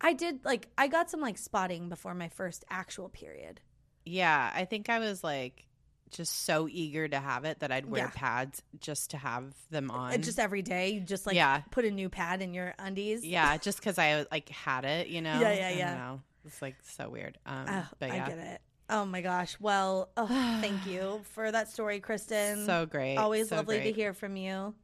I 0.01 0.13
did 0.13 0.43
like 0.45 0.67
I 0.78 0.88
got 0.88 1.10
some 1.10 1.21
like 1.21 1.38
spotting 1.38 1.89
before 1.89 2.13
my 2.13 2.30
first 2.30 2.65
actual 2.69 3.10
period. 3.10 3.62
Yeah, 4.06 4.51
I 4.54 4.65
think 4.65 4.89
I 4.89 4.99
was 4.99 5.23
like 5.23 5.65
just 6.12 6.45
so 6.45 6.67
eager 6.69 7.08
to 7.08 7.19
have 7.19 7.43
it 7.45 7.60
that 7.60 7.71
I'd 7.71 7.88
wear 7.88 8.04
Yeah. 8.06 8.12
pads 8.13 8.62
just 8.80 9.12
to 9.12 9.17
have 9.17 9.54
them 9.71 9.89
uh, 9.89 9.95
on. 9.95 10.21
Just 10.21 10.39
every 10.39 10.62
day 10.62 10.89
you 10.91 11.01
just 11.01 11.25
like 11.25 11.36
Yeah. 11.36 11.62
put 11.71 11.84
a 11.86 11.91
new 11.91 12.10
pad 12.10 12.41
in 12.43 12.54
your 12.54 12.75
undies. 12.78 13.25
yeah, 13.25 13.58
just 13.58 13.80
because 13.80 13.97
I 13.97 14.25
like 14.32 14.47
had 14.49 14.86
it, 14.86 15.08
you 15.08 15.21
know. 15.23 15.39
Yeah, 15.41 15.54
yeah, 15.54 15.69
yeah. 15.71 16.17
It's 16.45 16.62
like 16.62 16.75
so 16.84 17.10
weird. 17.10 17.38
Um, 17.45 17.65
Oh, 17.67 17.88
but 17.99 18.12
I 18.12 18.15
yeah, 18.15 18.29
get 18.29 18.38
it. 18.38 18.62
Oh 18.89 19.03
my 19.05 19.21
gosh. 19.21 19.58
Well, 19.60 20.10
oh, 20.15 20.27
thank 20.62 20.86
you 20.86 21.21
for 21.34 21.51
that 21.51 21.69
story, 21.69 21.99
Kristen. 21.99 22.65
so 22.65 22.86
great. 22.86 23.17
Always 23.17 23.49
so 23.49 23.55
lovely 23.58 23.81
to 23.81 23.91
hear 23.91 24.13
from 24.13 24.36
you. 24.36 24.75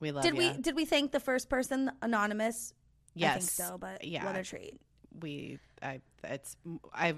We 0.00 0.12
love 0.12 0.24
did 0.24 0.34
ya. 0.34 0.38
we 0.38 0.60
did 0.60 0.76
we 0.76 0.84
thank 0.84 1.12
the 1.12 1.20
first 1.20 1.48
person 1.48 1.90
anonymous? 2.02 2.74
Yes, 3.14 3.30
I 3.34 3.38
think 3.38 3.50
so, 3.50 3.78
but 3.78 4.04
yeah. 4.04 4.24
what 4.24 4.36
a 4.36 4.42
treat. 4.42 4.78
we. 5.20 5.58
I. 5.82 6.00
It's. 6.24 6.56
I've. 6.92 7.16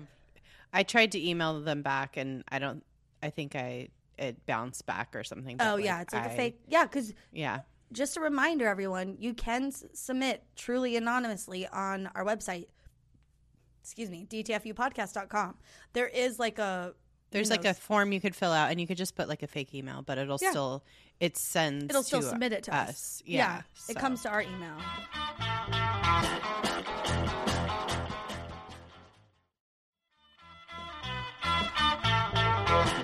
I 0.73 0.83
tried 0.83 1.13
to 1.13 1.29
email 1.29 1.61
them 1.61 1.83
back, 1.83 2.17
and 2.17 2.45
I 2.49 2.59
don't. 2.59 2.85
I 3.23 3.31
think 3.31 3.57
I 3.57 3.89
it 4.19 4.45
bounced 4.47 4.87
back 4.87 5.17
or 5.17 5.25
something. 5.25 5.57
Oh 5.61 5.77
yeah, 5.77 6.03
it's 6.03 6.13
like 6.15 6.27
a 6.27 6.33
I- 6.33 6.37
fake. 6.37 6.61
Yeah, 6.69 6.85
because 6.85 7.13
Yeah. 7.33 7.61
just 7.93 8.17
a 8.17 8.21
reminder, 8.21 8.67
everyone, 8.69 9.17
you 9.19 9.33
can 9.35 9.67
s- 9.69 9.85
submit 9.95 10.43
truly 10.55 10.97
anonymously 10.97 11.67
on 11.69 12.09
our 12.15 12.25
website. 12.25 12.67
Excuse 13.87 14.11
me, 14.11 14.27
dtfupodcast.com. 14.29 15.55
There 15.93 16.09
is 16.09 16.41
like 16.41 16.59
a 16.59 16.93
There's 17.31 17.51
like 17.51 17.65
a 17.65 17.73
form 17.73 18.11
you 18.11 18.21
could 18.21 18.35
fill 18.35 18.51
out, 18.51 18.73
and 18.73 18.81
you 18.81 18.87
could 18.89 18.97
just 18.97 19.15
put 19.15 19.29
like 19.29 19.45
a 19.45 19.47
fake 19.47 19.73
email, 19.77 20.03
but 20.03 20.19
it'll 20.19 20.39
Yeah. 20.43 20.51
still 20.51 20.85
it 21.21 21.37
sends. 21.37 21.85
it'll 21.85 22.03
still 22.03 22.21
submit 22.21 22.53
it 22.53 22.65
to 22.65 22.75
us. 22.75 22.89
us. 22.89 23.23
Yeah, 23.25 23.59
it 23.89 23.95
so. 23.95 23.95
comes 23.95 24.23
to 24.23 24.29
our 24.29 24.43
email. 24.43 24.77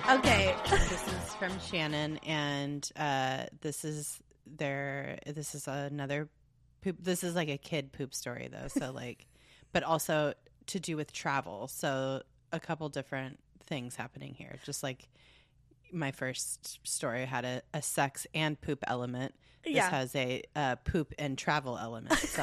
Okay. 0.09 0.53
this 0.69 1.07
is 1.07 1.35
from 1.35 1.57
Shannon, 1.61 2.17
and 2.25 2.87
uh, 2.97 3.45
this 3.61 3.85
is 3.85 4.19
their. 4.45 5.17
This 5.25 5.55
is 5.55 5.65
another 5.65 6.27
poop. 6.81 6.97
This 6.99 7.23
is 7.23 7.35
like 7.35 7.47
a 7.47 7.57
kid 7.57 7.93
poop 7.93 8.13
story 8.13 8.49
though. 8.51 8.67
So 8.67 8.91
like, 8.91 9.25
but 9.71 9.83
also 9.83 10.33
to 10.67 10.79
do 10.79 10.95
with 10.97 11.11
travel. 11.11 11.67
So 11.67 12.21
a 12.51 12.59
couple 12.59 12.87
different 12.89 13.39
things 13.65 13.95
happening 13.95 14.33
here. 14.33 14.57
Just 14.65 14.83
like 14.83 15.07
my 15.91 16.11
first 16.11 16.79
story 16.87 17.25
had 17.25 17.45
a, 17.45 17.61
a 17.73 17.81
sex 17.81 18.25
and 18.33 18.59
poop 18.59 18.83
element. 18.87 19.33
This 19.63 19.75
Yeah. 19.75 19.89
has 19.89 20.15
a 20.15 20.43
uh, 20.55 20.75
poop 20.77 21.13
and 21.19 21.37
travel 21.37 21.77
element. 21.77 22.13
So. 22.17 22.41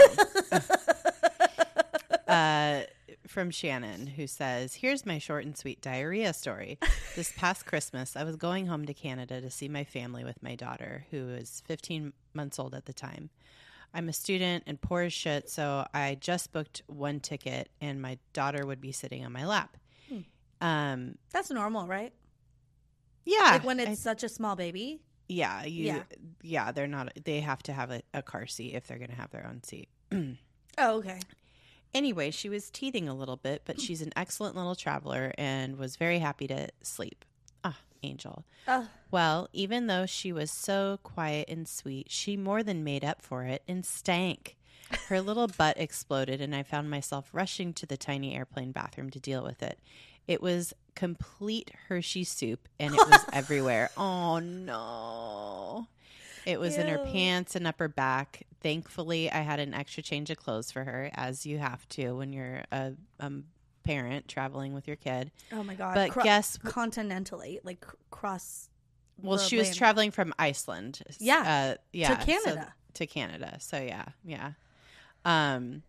uh, 2.29 2.83
from 3.27 3.51
Shannon, 3.51 4.07
who 4.07 4.27
says, 4.27 4.75
Here's 4.75 5.05
my 5.07 5.19
short 5.19 5.45
and 5.45 5.57
sweet 5.57 5.81
diarrhea 5.81 6.33
story. 6.33 6.79
This 7.17 7.33
past 7.37 7.67
Christmas, 7.67 8.17
I 8.17 8.25
was 8.25 8.37
going 8.37 8.67
home 8.67 8.87
to 8.87 8.95
Canada 8.95 9.41
to 9.41 9.51
see 9.51 9.69
my 9.69 9.85
family 9.85 10.25
with 10.25 10.43
my 10.43 10.55
daughter, 10.55 11.05
who 11.11 11.27
was 11.27 11.63
15 11.67 12.13
months 12.35 12.59
old 12.59 12.75
at 12.75 12.87
the 12.87 12.93
time. 12.93 13.31
I'm 13.93 14.09
a 14.09 14.13
student 14.13 14.65
and 14.67 14.81
poor 14.81 15.03
as 15.03 15.13
shit, 15.13 15.51
so 15.51 15.85
I 15.93 16.17
just 16.21 16.53
booked 16.53 16.83
one 16.87 17.21
ticket, 17.21 17.69
and 17.81 18.01
my 18.01 18.19
daughter 18.33 18.65
would 18.65 18.81
be 18.81 18.93
sitting 18.93 19.25
on 19.25 19.33
my 19.33 19.45
lap. 19.47 19.77
Um, 20.61 21.17
That's 21.33 21.51
normal, 21.51 21.87
right? 21.87 22.13
yeah, 23.25 23.51
like 23.53 23.65
when 23.65 23.81
I- 23.81 23.85
it's 23.85 24.03
such 24.03 24.23
a 24.23 24.29
small 24.29 24.57
baby. 24.57 25.01
yeah, 25.29 25.65
you, 25.65 25.85
Yeah. 25.87 26.03
yeah, 26.43 26.73
they're 26.73 26.87
not. 26.87 27.13
They 27.25 27.41
have 27.41 27.63
to 27.65 27.73
have 27.73 27.91
a, 27.91 28.03
a 28.13 28.23
car 28.23 28.47
seat 28.47 28.75
if 28.75 28.87
they're 28.87 28.99
going 28.99 29.11
to 29.11 29.17
have 29.17 29.31
their 29.31 29.47
own 29.47 29.63
seat. 29.63 29.89
Oh, 30.79 30.99
okay. 30.99 31.19
Anyway, 31.93 32.31
she 32.31 32.49
was 32.49 32.71
teething 32.71 33.09
a 33.09 33.13
little 33.15 33.37
bit, 33.37 33.63
but 33.67 33.81
she's 33.81 34.01
an 34.03 34.13
excellent 34.17 34.55
little 34.57 34.77
traveler 34.77 35.33
and 35.37 35.77
was 35.77 35.97
very 35.97 36.21
happy 36.21 36.47
to 36.47 36.69
sleep. 36.83 37.25
Angel. 38.03 38.45
Oh, 38.69 38.89
Well, 39.11 39.49
even 39.53 39.87
though 39.87 40.07
she 40.07 40.33
was 40.33 40.51
so 40.51 40.99
quiet 41.03 41.49
and 41.49 41.67
sweet, 41.69 42.11
she 42.11 42.37
more 42.37 42.63
than 42.63 42.85
made 42.85 43.05
up 43.05 43.23
for 43.23 43.45
it 43.45 43.63
and 43.69 43.85
stank. 43.85 44.57
Her 45.09 45.21
little 45.23 45.47
butt 45.49 45.79
exploded, 45.79 46.41
and 46.41 46.55
I 46.55 46.63
found 46.63 46.91
myself 46.91 47.29
rushing 47.33 47.73
to 47.75 47.87
the 47.87 47.97
tiny 47.97 48.35
airplane 48.35 48.73
bathroom 48.73 49.11
to 49.11 49.21
deal 49.21 49.43
with 49.45 49.63
it. 49.63 49.79
It 50.27 50.41
was 50.43 50.73
complete 50.95 51.71
Hershey 51.89 52.25
soup, 52.25 52.69
and 52.79 52.95
it 52.95 52.99
was 52.99 53.25
everywhere. 53.33 53.91
Oh 53.97 54.39
no. 54.39 55.87
It 56.47 56.59
was 56.59 56.79
in 56.79 56.89
her 56.89 56.99
pants 56.99 57.55
and 57.55 57.67
upper 57.67 57.87
back. 57.89 58.47
Thankfully, 58.63 59.31
I 59.31 59.41
had 59.41 59.61
an 59.61 59.75
extra 59.75 60.03
change 60.03 60.31
of 60.31 60.39
clothes 60.39 60.71
for 60.73 60.85
her, 60.85 61.11
as 61.15 61.45
you 61.45 61.59
have 61.59 61.87
to 61.91 62.13
when 62.17 62.33
you're 62.33 62.63
a 62.73 62.93
um, 63.21 63.45
parent 63.91 64.29
traveling 64.29 64.73
with 64.75 64.87
your 64.87 64.97
kid. 64.97 65.31
oh 65.53 65.63
my 65.63 65.75
god. 65.75 65.95
But 65.95 66.11
Cro- 66.11 66.23
guess 66.25 66.57
continentally, 66.59 67.59
like 67.65 67.81
cr- 67.81 67.97
cross. 68.11 68.69
Well, 69.23 69.39
she 69.39 69.57
was 69.57 69.69
land. 69.69 69.77
traveling 69.77 70.11
from 70.13 70.33
Iceland. 70.39 71.01
Yeah, 71.19 71.75
uh, 71.75 71.81
yeah, 71.93 72.19
so- 72.19 72.25
Canada. 72.25 72.75
to 72.95 73.07
Canada. 73.07 73.57
So 73.61 73.79
yeah, 73.81 74.07
yeah. 74.25 74.53
Um, 75.25 75.83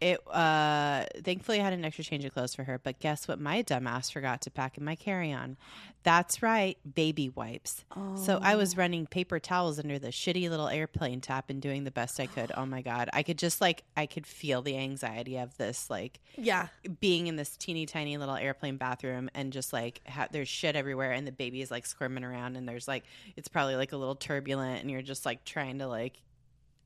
it 0.00 0.20
uh, 0.28 1.04
thankfully 1.24 1.58
I 1.60 1.64
had 1.64 1.72
an 1.72 1.84
extra 1.84 2.04
change 2.04 2.24
of 2.24 2.34
clothes 2.34 2.54
for 2.54 2.64
her. 2.64 2.78
But 2.78 2.98
guess 2.98 3.26
what? 3.26 3.40
My 3.40 3.62
dumbass 3.62 4.12
forgot 4.12 4.42
to 4.42 4.50
pack 4.50 4.76
in 4.76 4.84
my 4.84 4.94
carry-on. 4.94 5.56
That's 6.02 6.42
right, 6.42 6.76
baby 6.94 7.30
wipes. 7.30 7.84
So 8.16 8.38
I 8.40 8.54
Oh. 8.54 8.58
was 8.58 8.76
running 8.76 9.06
paper 9.06 9.40
towels 9.40 9.78
under 9.78 9.98
the 9.98 10.08
shitty 10.08 10.48
little 10.50 10.68
airplane 10.68 11.20
tap 11.20 11.50
and 11.50 11.60
doing 11.62 11.84
the 11.84 11.90
best 11.90 12.20
I 12.20 12.26
could. 12.26 12.52
Oh 12.56 12.66
my 12.66 12.82
god, 12.82 13.08
I 13.12 13.22
could 13.22 13.38
just 13.38 13.60
like 13.60 13.82
I 13.96 14.06
could 14.06 14.26
feel 14.26 14.62
the 14.62 14.76
anxiety 14.76 15.36
of 15.38 15.56
this 15.56 15.88
like 15.90 16.20
Yeah. 16.36 16.68
being 17.00 17.26
in 17.26 17.36
this 17.36 17.56
teeny 17.56 17.86
tiny 17.86 18.18
little 18.18 18.36
airplane 18.36 18.76
bathroom 18.76 19.30
and 19.34 19.52
just 19.52 19.72
like 19.72 20.02
ha- 20.06 20.28
there's 20.30 20.48
shit 20.48 20.76
everywhere 20.76 21.12
and 21.12 21.26
the 21.26 21.32
baby 21.32 21.60
is 21.62 21.70
like 21.70 21.86
squirming 21.86 22.22
around 22.22 22.56
and 22.56 22.68
there's 22.68 22.86
like 22.86 23.04
it's 23.34 23.48
probably 23.48 23.76
like 23.76 23.92
a 23.92 23.96
little 23.96 24.14
turbulent 24.16 24.82
and 24.82 24.90
you're 24.90 25.02
just 25.02 25.24
like 25.26 25.44
trying 25.44 25.78
to 25.78 25.86
like 25.88 26.18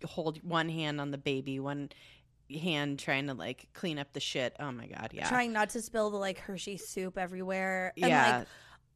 hold 0.04 0.42
one 0.42 0.70
hand 0.70 0.98
on 0.98 1.10
the 1.10 1.18
baby 1.18 1.60
one 1.60 1.90
hand 2.58 2.98
trying 2.98 3.26
to 3.26 3.34
like 3.34 3.68
clean 3.74 3.98
up 3.98 4.12
the 4.12 4.20
shit 4.20 4.54
oh 4.60 4.72
my 4.72 4.86
god 4.86 5.10
yeah 5.12 5.28
Trying 5.28 5.52
not 5.52 5.70
to 5.70 5.82
spill 5.82 6.10
the 6.10 6.16
like 6.16 6.38
Hershey 6.38 6.76
soup 6.76 7.16
everywhere. 7.18 7.92
And 7.96 8.08
yeah 8.10 8.38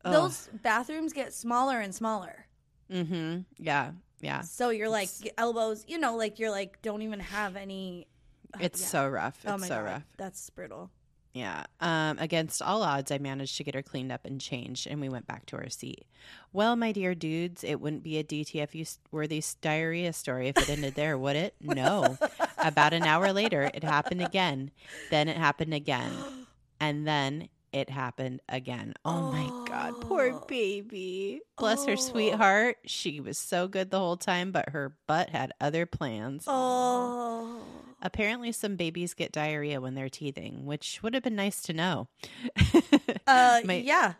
like 0.04 0.12
those 0.12 0.48
bathrooms 0.62 1.12
get 1.12 1.32
smaller 1.32 1.80
and 1.80 1.94
smaller. 1.94 2.46
mm-hmm 2.90 3.40
yeah 3.58 3.92
yeah 4.20 4.42
So 4.42 4.70
you're 4.70 4.88
like 4.88 5.08
elbows, 5.38 5.84
you 5.88 5.98
know, 5.98 6.16
like 6.16 6.38
you're 6.38 6.50
like 6.50 6.80
don't 6.82 7.02
even 7.02 7.20
have 7.20 7.56
any 7.56 8.06
It's 8.60 8.80
yeah. 8.80 8.86
so 8.86 9.08
rough. 9.08 9.38
It's 9.42 9.52
oh 9.52 9.58
my 9.58 9.66
so 9.66 9.76
god, 9.76 9.84
rough. 9.84 10.02
that's 10.18 10.50
brutal. 10.50 10.90
Yeah. 11.32 11.64
Um, 11.80 12.18
against 12.20 12.62
all 12.62 12.84
odds, 12.84 13.10
I 13.10 13.18
managed 13.18 13.56
to 13.56 13.64
get 13.64 13.74
her 13.74 13.82
cleaned 13.82 14.12
up 14.12 14.24
and 14.24 14.40
changed, 14.40 14.86
and 14.86 15.00
we 15.00 15.08
went 15.08 15.26
back 15.26 15.46
to 15.46 15.56
our 15.56 15.68
seat. 15.68 16.04
Well, 16.52 16.76
my 16.76 16.92
dear 16.92 17.16
dudes, 17.16 17.64
it 17.64 17.80
wouldn't 17.80 18.04
be 18.04 18.18
a 18.18 18.22
DTFU 18.22 18.98
worthy 19.10 19.42
diarrhea 19.60 20.12
story 20.12 20.46
if 20.46 20.56
it 20.56 20.68
ended 20.70 20.94
there, 20.94 21.18
would 21.18 21.34
it? 21.34 21.56
No. 21.60 22.16
About 22.64 22.92
an 22.94 23.02
hour 23.04 23.32
later, 23.32 23.70
it 23.74 23.84
happened 23.84 24.22
again. 24.22 24.70
Then 25.10 25.28
it 25.28 25.36
happened 25.36 25.74
again. 25.74 26.10
And 26.80 27.06
then 27.06 27.48
it 27.72 27.90
happened 27.90 28.40
again. 28.48 28.94
Oh 29.04 29.30
my 29.32 29.46
God. 29.68 30.00
Poor 30.00 30.30
Oh. 30.32 30.44
baby. 30.48 31.40
Bless 31.58 31.84
her 31.86 31.92
Oh. 31.92 31.96
sweetheart. 31.96 32.78
She 32.86 33.20
was 33.20 33.36
so 33.38 33.68
good 33.68 33.90
the 33.90 33.98
whole 33.98 34.16
time, 34.16 34.50
but 34.52 34.70
her 34.70 34.96
butt 35.06 35.30
had 35.30 35.52
other 35.60 35.84
plans. 35.86 36.44
Oh. 36.46 37.60
Apparently, 38.00 38.52
some 38.52 38.76
babies 38.76 39.14
get 39.14 39.32
diarrhea 39.32 39.80
when 39.80 39.94
they're 39.94 40.08
teething, 40.08 40.66
which 40.66 41.02
would 41.02 41.14
have 41.14 41.22
been 41.22 41.36
nice 41.36 41.62
to 41.62 41.72
know. 41.72 42.08
Uh, 43.26 43.60
My- 43.64 43.82
yeah. 43.84 44.14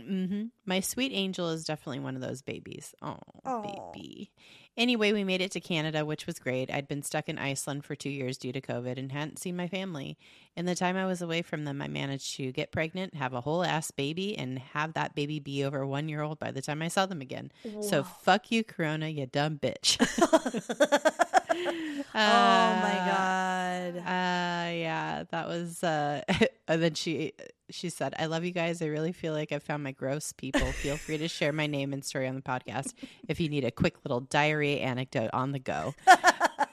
hmm 0.00 0.44
My 0.64 0.80
sweet 0.80 1.12
angel 1.14 1.50
is 1.50 1.64
definitely 1.64 2.00
one 2.00 2.14
of 2.14 2.20
those 2.22 2.42
babies. 2.42 2.94
Oh, 3.02 3.18
baby. 3.44 4.30
Anyway, 4.76 5.12
we 5.12 5.24
made 5.24 5.40
it 5.40 5.50
to 5.52 5.60
Canada, 5.60 6.04
which 6.04 6.26
was 6.26 6.38
great. 6.38 6.70
I'd 6.70 6.86
been 6.86 7.02
stuck 7.02 7.28
in 7.28 7.38
Iceland 7.38 7.84
for 7.84 7.94
two 7.94 8.10
years 8.10 8.36
due 8.36 8.52
to 8.52 8.60
COVID 8.60 8.98
and 8.98 9.10
hadn't 9.10 9.38
seen 9.38 9.56
my 9.56 9.68
family. 9.68 10.18
In 10.54 10.66
the 10.66 10.74
time 10.74 10.96
I 10.96 11.06
was 11.06 11.22
away 11.22 11.40
from 11.42 11.64
them, 11.64 11.80
I 11.80 11.88
managed 11.88 12.36
to 12.36 12.52
get 12.52 12.72
pregnant, 12.72 13.14
have 13.14 13.32
a 13.32 13.40
whole 13.40 13.64
ass 13.64 13.90
baby, 13.90 14.36
and 14.36 14.58
have 14.58 14.92
that 14.94 15.14
baby 15.14 15.40
be 15.40 15.64
over 15.64 15.86
one 15.86 16.08
year 16.08 16.22
old 16.22 16.38
by 16.38 16.50
the 16.50 16.60
time 16.62 16.82
I 16.82 16.88
saw 16.88 17.06
them 17.06 17.20
again. 17.22 17.52
So 17.80 18.02
fuck 18.04 18.50
you, 18.52 18.64
Corona, 18.64 19.08
you 19.08 19.26
dumb 19.26 19.58
bitch. 19.58 19.96
oh 21.64 22.00
my 22.14 23.02
god. 23.06 23.96
Uh 23.98 24.70
yeah, 24.72 25.24
that 25.30 25.48
was 25.48 25.82
uh 25.82 26.22
and 26.68 26.82
then 26.82 26.94
she 26.94 27.32
she 27.70 27.90
said, 27.90 28.14
I 28.18 28.26
love 28.26 28.44
you 28.44 28.52
guys. 28.52 28.80
I 28.80 28.86
really 28.86 29.12
feel 29.12 29.32
like 29.32 29.52
I 29.52 29.58
found 29.58 29.82
my 29.82 29.92
gross 29.92 30.32
people. 30.32 30.66
Feel 30.72 30.96
free 30.96 31.18
to 31.18 31.28
share 31.28 31.52
my 31.52 31.66
name 31.66 31.92
and 31.92 32.04
story 32.04 32.28
on 32.28 32.36
the 32.36 32.42
podcast 32.42 32.94
if 33.28 33.40
you 33.40 33.48
need 33.48 33.64
a 33.64 33.70
quick 33.70 33.96
little 34.04 34.20
diarrhea 34.20 34.78
anecdote 34.78 35.30
on 35.32 35.52
the 35.52 35.58
go. 35.58 35.94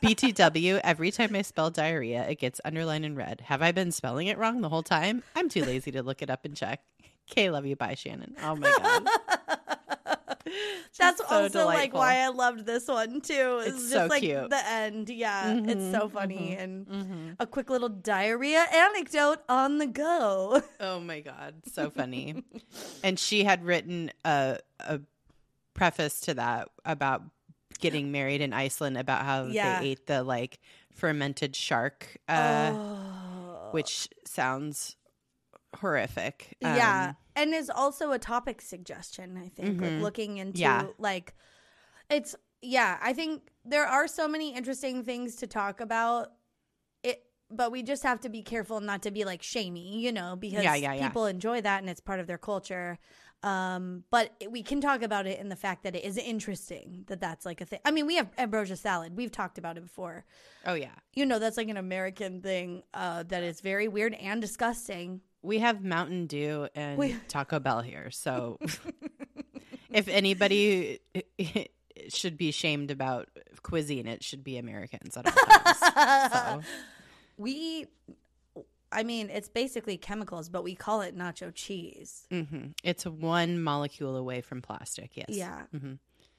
BTW, 0.04 0.82
every 0.84 1.12
time 1.12 1.36
I 1.36 1.42
spell 1.42 1.72
diarrhea, 1.72 2.28
it 2.30 2.40
gets 2.40 2.60
underlined 2.66 3.06
in 3.06 3.16
red. 3.16 3.42
Have 3.46 3.62
I 3.62 3.72
been 3.72 3.92
spelling 3.92 4.28
it 4.28 4.38
wrong 4.38 4.62
the 4.62 4.70
whole 4.70 4.84
time? 4.84 5.24
I'm 5.36 5.50
too 5.50 5.64
lazy 5.64 5.92
to 5.92 6.04
look 6.04 6.22
it 6.22 6.30
up 6.30 6.46
and 6.46 6.56
check. 6.56 6.82
Kay, 7.28 7.50
love 7.50 7.66
you. 7.66 7.76
Bye, 7.76 7.96
Shannon. 7.96 8.36
Oh 8.44 8.56
my 8.56 8.74
God. 8.78 9.08
That's 11.00 11.20
so 11.20 11.26
also 11.30 11.66
like 11.66 11.94
why 11.94 12.20
I 12.20 12.28
loved 12.30 12.66
this 12.66 12.88
one 12.88 13.22
too. 13.22 13.60
It's, 13.64 13.76
It's 13.76 13.90
just 13.92 13.94
so 13.94 14.08
like 14.08 14.22
cute. 14.22 14.50
the 14.50 14.68
end. 14.70 15.10
Yeah, 15.10 15.56
it's 15.66 15.92
so 15.92 16.08
Mhm, 16.08 16.12
funny 16.12 16.56
and 16.56 16.86
Mhm. 16.88 17.36
a 17.40 17.48
quick 17.48 17.70
little 17.70 17.90
diarrhea 17.90 18.66
anecdote 18.74 19.40
on 19.50 19.78
the 19.78 19.88
go. 19.88 20.62
Oh 20.80 21.00
my 21.00 21.22
god, 21.22 21.56
so 21.72 21.90
funny. 21.90 22.44
and 23.04 23.18
she 23.18 23.44
had 23.44 23.64
written 23.64 24.12
a 24.26 24.60
a 24.80 25.00
preface 25.74 26.20
to 26.22 26.34
that 26.36 26.70
about 26.86 27.24
getting 27.80 28.12
married 28.12 28.42
in 28.42 28.54
Iceland 28.54 28.98
about 28.98 29.24
how 29.26 29.46
Yeah. 29.48 29.80
they 29.82 29.88
ate 29.90 30.08
the 30.08 30.24
like 30.24 30.60
fermented 30.92 31.56
shark 31.56 32.18
uh 32.30 32.74
oh. 32.76 33.70
which 33.72 34.08
sounds 34.26 34.96
horrific. 35.76 36.56
yeah, 36.62 37.10
Um, 37.10 37.16
and 37.36 37.54
is 37.54 37.70
also 37.70 38.12
a 38.12 38.20
topic 38.20 38.62
suggestion. 38.62 39.38
I 39.38 39.50
think 39.50 39.82
like 39.82 39.92
Mhm. 39.92 40.02
looking 40.02 40.38
into 40.38 40.60
Yeah. 40.60 40.88
like 40.98 41.34
it's 42.10 42.36
yeah. 42.62 42.98
I 43.02 43.14
think 43.14 43.50
there 43.66 43.86
are 43.86 44.08
so 44.08 44.28
many 44.28 44.54
interesting 44.56 45.04
things 45.04 45.36
to 45.38 45.48
talk 45.48 45.82
about. 45.82 46.34
It, 47.04 47.26
but 47.50 47.72
we 47.72 47.84
just 47.84 48.04
have 48.04 48.22
to 48.22 48.30
be 48.30 48.42
careful 48.42 48.80
not 48.80 49.02
to 49.04 49.12
be 49.12 49.26
like 49.26 49.42
shamey, 49.44 50.00
you 50.00 50.12
know, 50.12 50.36
because 50.38 50.64
Yeah, 50.64 50.76
yeah, 50.76 50.94
yeah. 50.94 51.08
people 51.08 51.26
enjoy 51.26 51.60
that 51.62 51.82
and 51.82 51.90
it's 51.90 52.00
part 52.02 52.20
of 52.20 52.28
their 52.28 52.38
culture. 52.38 53.00
Um, 53.44 54.06
but 54.10 54.32
we 54.50 54.64
can 54.64 54.80
talk 54.80 55.02
about 55.02 55.28
it 55.28 55.38
in 55.38 55.50
the 55.50 55.58
fact 55.58 55.84
that 55.84 55.94
it 55.98 56.06
is 56.06 56.18
interesting 56.18 57.04
that 57.08 57.20
that's 57.20 57.46
like 57.46 57.60
a 57.60 57.66
thing. 57.66 57.80
I 57.84 57.92
mean, 57.92 58.06
we 58.08 58.16
have 58.16 58.30
ambrosia 58.38 58.78
salad. 58.78 59.18
We've 59.18 59.32
talked 59.34 59.58
about 59.58 59.78
it 59.78 59.82
before. 59.84 60.24
Oh 60.66 60.76
yeah. 60.76 60.94
You 61.14 61.26
know, 61.26 61.40
that's 61.40 61.58
like 61.58 61.68
an 61.68 61.76
American 61.76 62.42
thing 62.42 62.84
uh, 62.94 63.24
that 63.24 63.44
is 63.44 63.60
very 63.60 63.90
weird 63.90 64.14
and 64.14 64.40
disgusting. 64.40 65.20
We 65.44 65.60
have 65.60 65.84
Mountain 65.84 66.26
Dew 66.28 66.68
and 66.74 66.98
We- 66.98 67.16
Taco 67.28 67.60
Bell 67.60 67.82
here. 67.82 68.10
So 68.12 68.58
if 69.92 70.08
anybody 70.08 71.00
should 72.10 72.38
be 72.38 72.52
shamed 72.52 72.90
about 72.92 73.30
cuisine, 73.62 74.08
it 74.08 74.24
should 74.24 74.44
be 74.44 74.58
Americans 74.58 75.16
at 75.18 75.26
all 75.28 75.34
times. 75.34 76.32
So. 76.34 76.62
we 77.38 77.88
i 78.92 79.02
mean 79.02 79.28
it's 79.32 79.50
basically 79.50 79.98
chemicals 79.98 80.50
but 80.50 80.64
we 80.64 80.76
call 80.76 81.02
it 81.02 81.18
nacho 81.18 81.52
cheese 81.52 82.28
hmm 82.30 82.68
It's 82.84 83.08
one 83.08 83.60
molecule 83.60 84.16
away 84.16 84.42
from 84.42 84.62
plastic. 84.62 85.18
Yes. 85.18 85.30
yeah 85.30 85.64
hmm 85.72 85.94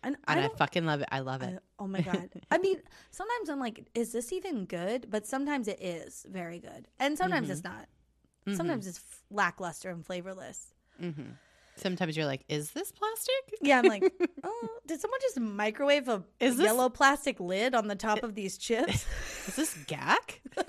and 0.05 0.17
I 0.29 0.33
And 0.35 0.41
I, 0.41 0.43
don't, 0.47 0.57
fucking 0.59 0.85
love 0.87 1.01
it. 1.01 1.09
I 1.11 1.19
love 1.19 1.43
I- 1.43 1.47
it. 1.47 1.63
oh 1.81 1.89
my 1.89 2.01
god 2.01 2.31
i 2.53 2.59
mean 2.59 2.77
sometimes 3.11 3.49
i'm 3.49 3.59
like 3.59 3.89
is 3.97 4.13
this 4.13 4.33
even 4.33 4.67
good 4.67 5.09
but 5.11 5.27
sometimes 5.27 5.67
it 5.67 5.83
is 5.83 6.25
very 6.31 6.61
good 6.61 6.87
and 7.01 7.19
sometimes 7.19 7.49
Mhm. 7.49 7.53
it's 7.53 7.65
not 7.65 7.89
Mhm. 8.47 8.57
sometimes 8.57 8.87
it's 8.87 8.99
f- 8.99 9.23
lackluster 9.31 9.91
and 9.91 10.05
flavorless 10.05 10.73
Mhm. 11.03 11.37
Sometimes 11.77 12.17
you're 12.17 12.27
like, 12.27 12.45
is 12.49 12.71
this 12.71 12.93
plastic? 12.93 13.35
yeah 13.61 13.79
i'm 13.81 13.87
like 13.87 14.05
oh 14.45 14.69
did 14.87 15.01
someone 15.01 15.19
just 15.21 15.41
microwave 15.41 16.09
a 16.09 16.23
Is 16.41 16.57
this- 16.57 16.65
yellow 16.67 16.89
plastic 16.89 17.41
lid 17.41 17.75
on 17.75 17.89
the 17.89 17.97
top 17.97 18.23
of 18.23 18.35
these 18.35 18.59
chips 18.59 19.05
Is 19.49 19.57
this 19.57 19.75
gack? 19.87 20.41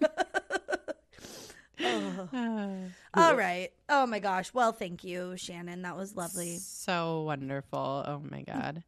Ugh. 1.84 2.30
Uh, 2.34 3.22
all 3.22 3.36
right 3.36 3.70
oh 3.90 4.06
my 4.06 4.20
gosh 4.20 4.54
well 4.54 4.72
thank 4.72 5.04
you 5.04 5.36
shannon 5.38 5.82
that 5.84 5.96
was 5.98 6.16
lovely 6.16 6.58
So 6.58 7.22
wonderful. 7.24 8.04
Oh 8.08 8.22
my 8.30 8.42
god. 8.44 8.84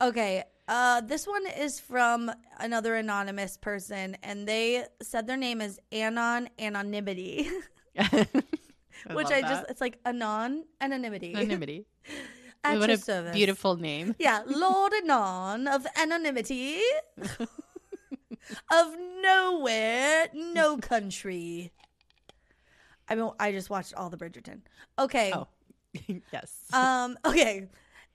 Okay. 0.00 0.44
Uh, 0.68 1.00
this 1.00 1.26
one 1.26 1.46
is 1.46 1.78
from 1.80 2.30
another 2.58 2.96
anonymous 2.96 3.56
person, 3.56 4.16
and 4.22 4.46
they 4.48 4.84
said 5.00 5.26
their 5.26 5.36
name 5.38 5.60
is 5.62 5.78
Anon 5.92 6.48
Anonymity, 6.58 7.48
which 9.12 9.28
I 9.28 9.40
just, 9.42 9.64
it's 9.68 9.80
like 9.80 9.98
Anon 10.04 10.64
Anonymity. 10.80 11.34
anonymity. 11.36 11.86
At 12.64 12.78
what 12.78 12.88
your 12.88 12.98
a 12.98 13.00
service. 13.00 13.32
beautiful 13.34 13.76
name. 13.76 14.14
Yeah, 14.18 14.42
Lord 14.46 14.92
Anon 15.02 15.68
of 15.68 15.86
Anonymity, 15.96 16.80
of 18.70 18.86
nowhere, 19.22 20.28
no 20.34 20.76
country. 20.78 21.72
I 23.08 23.14
mean, 23.14 23.30
I 23.38 23.52
just 23.52 23.70
watched 23.70 23.94
all 23.94 24.10
the 24.10 24.16
Bridgerton. 24.16 24.62
Okay. 24.98 25.32
Oh. 25.32 25.46
yes. 26.32 26.52
Um, 26.72 27.16
okay. 27.24 27.68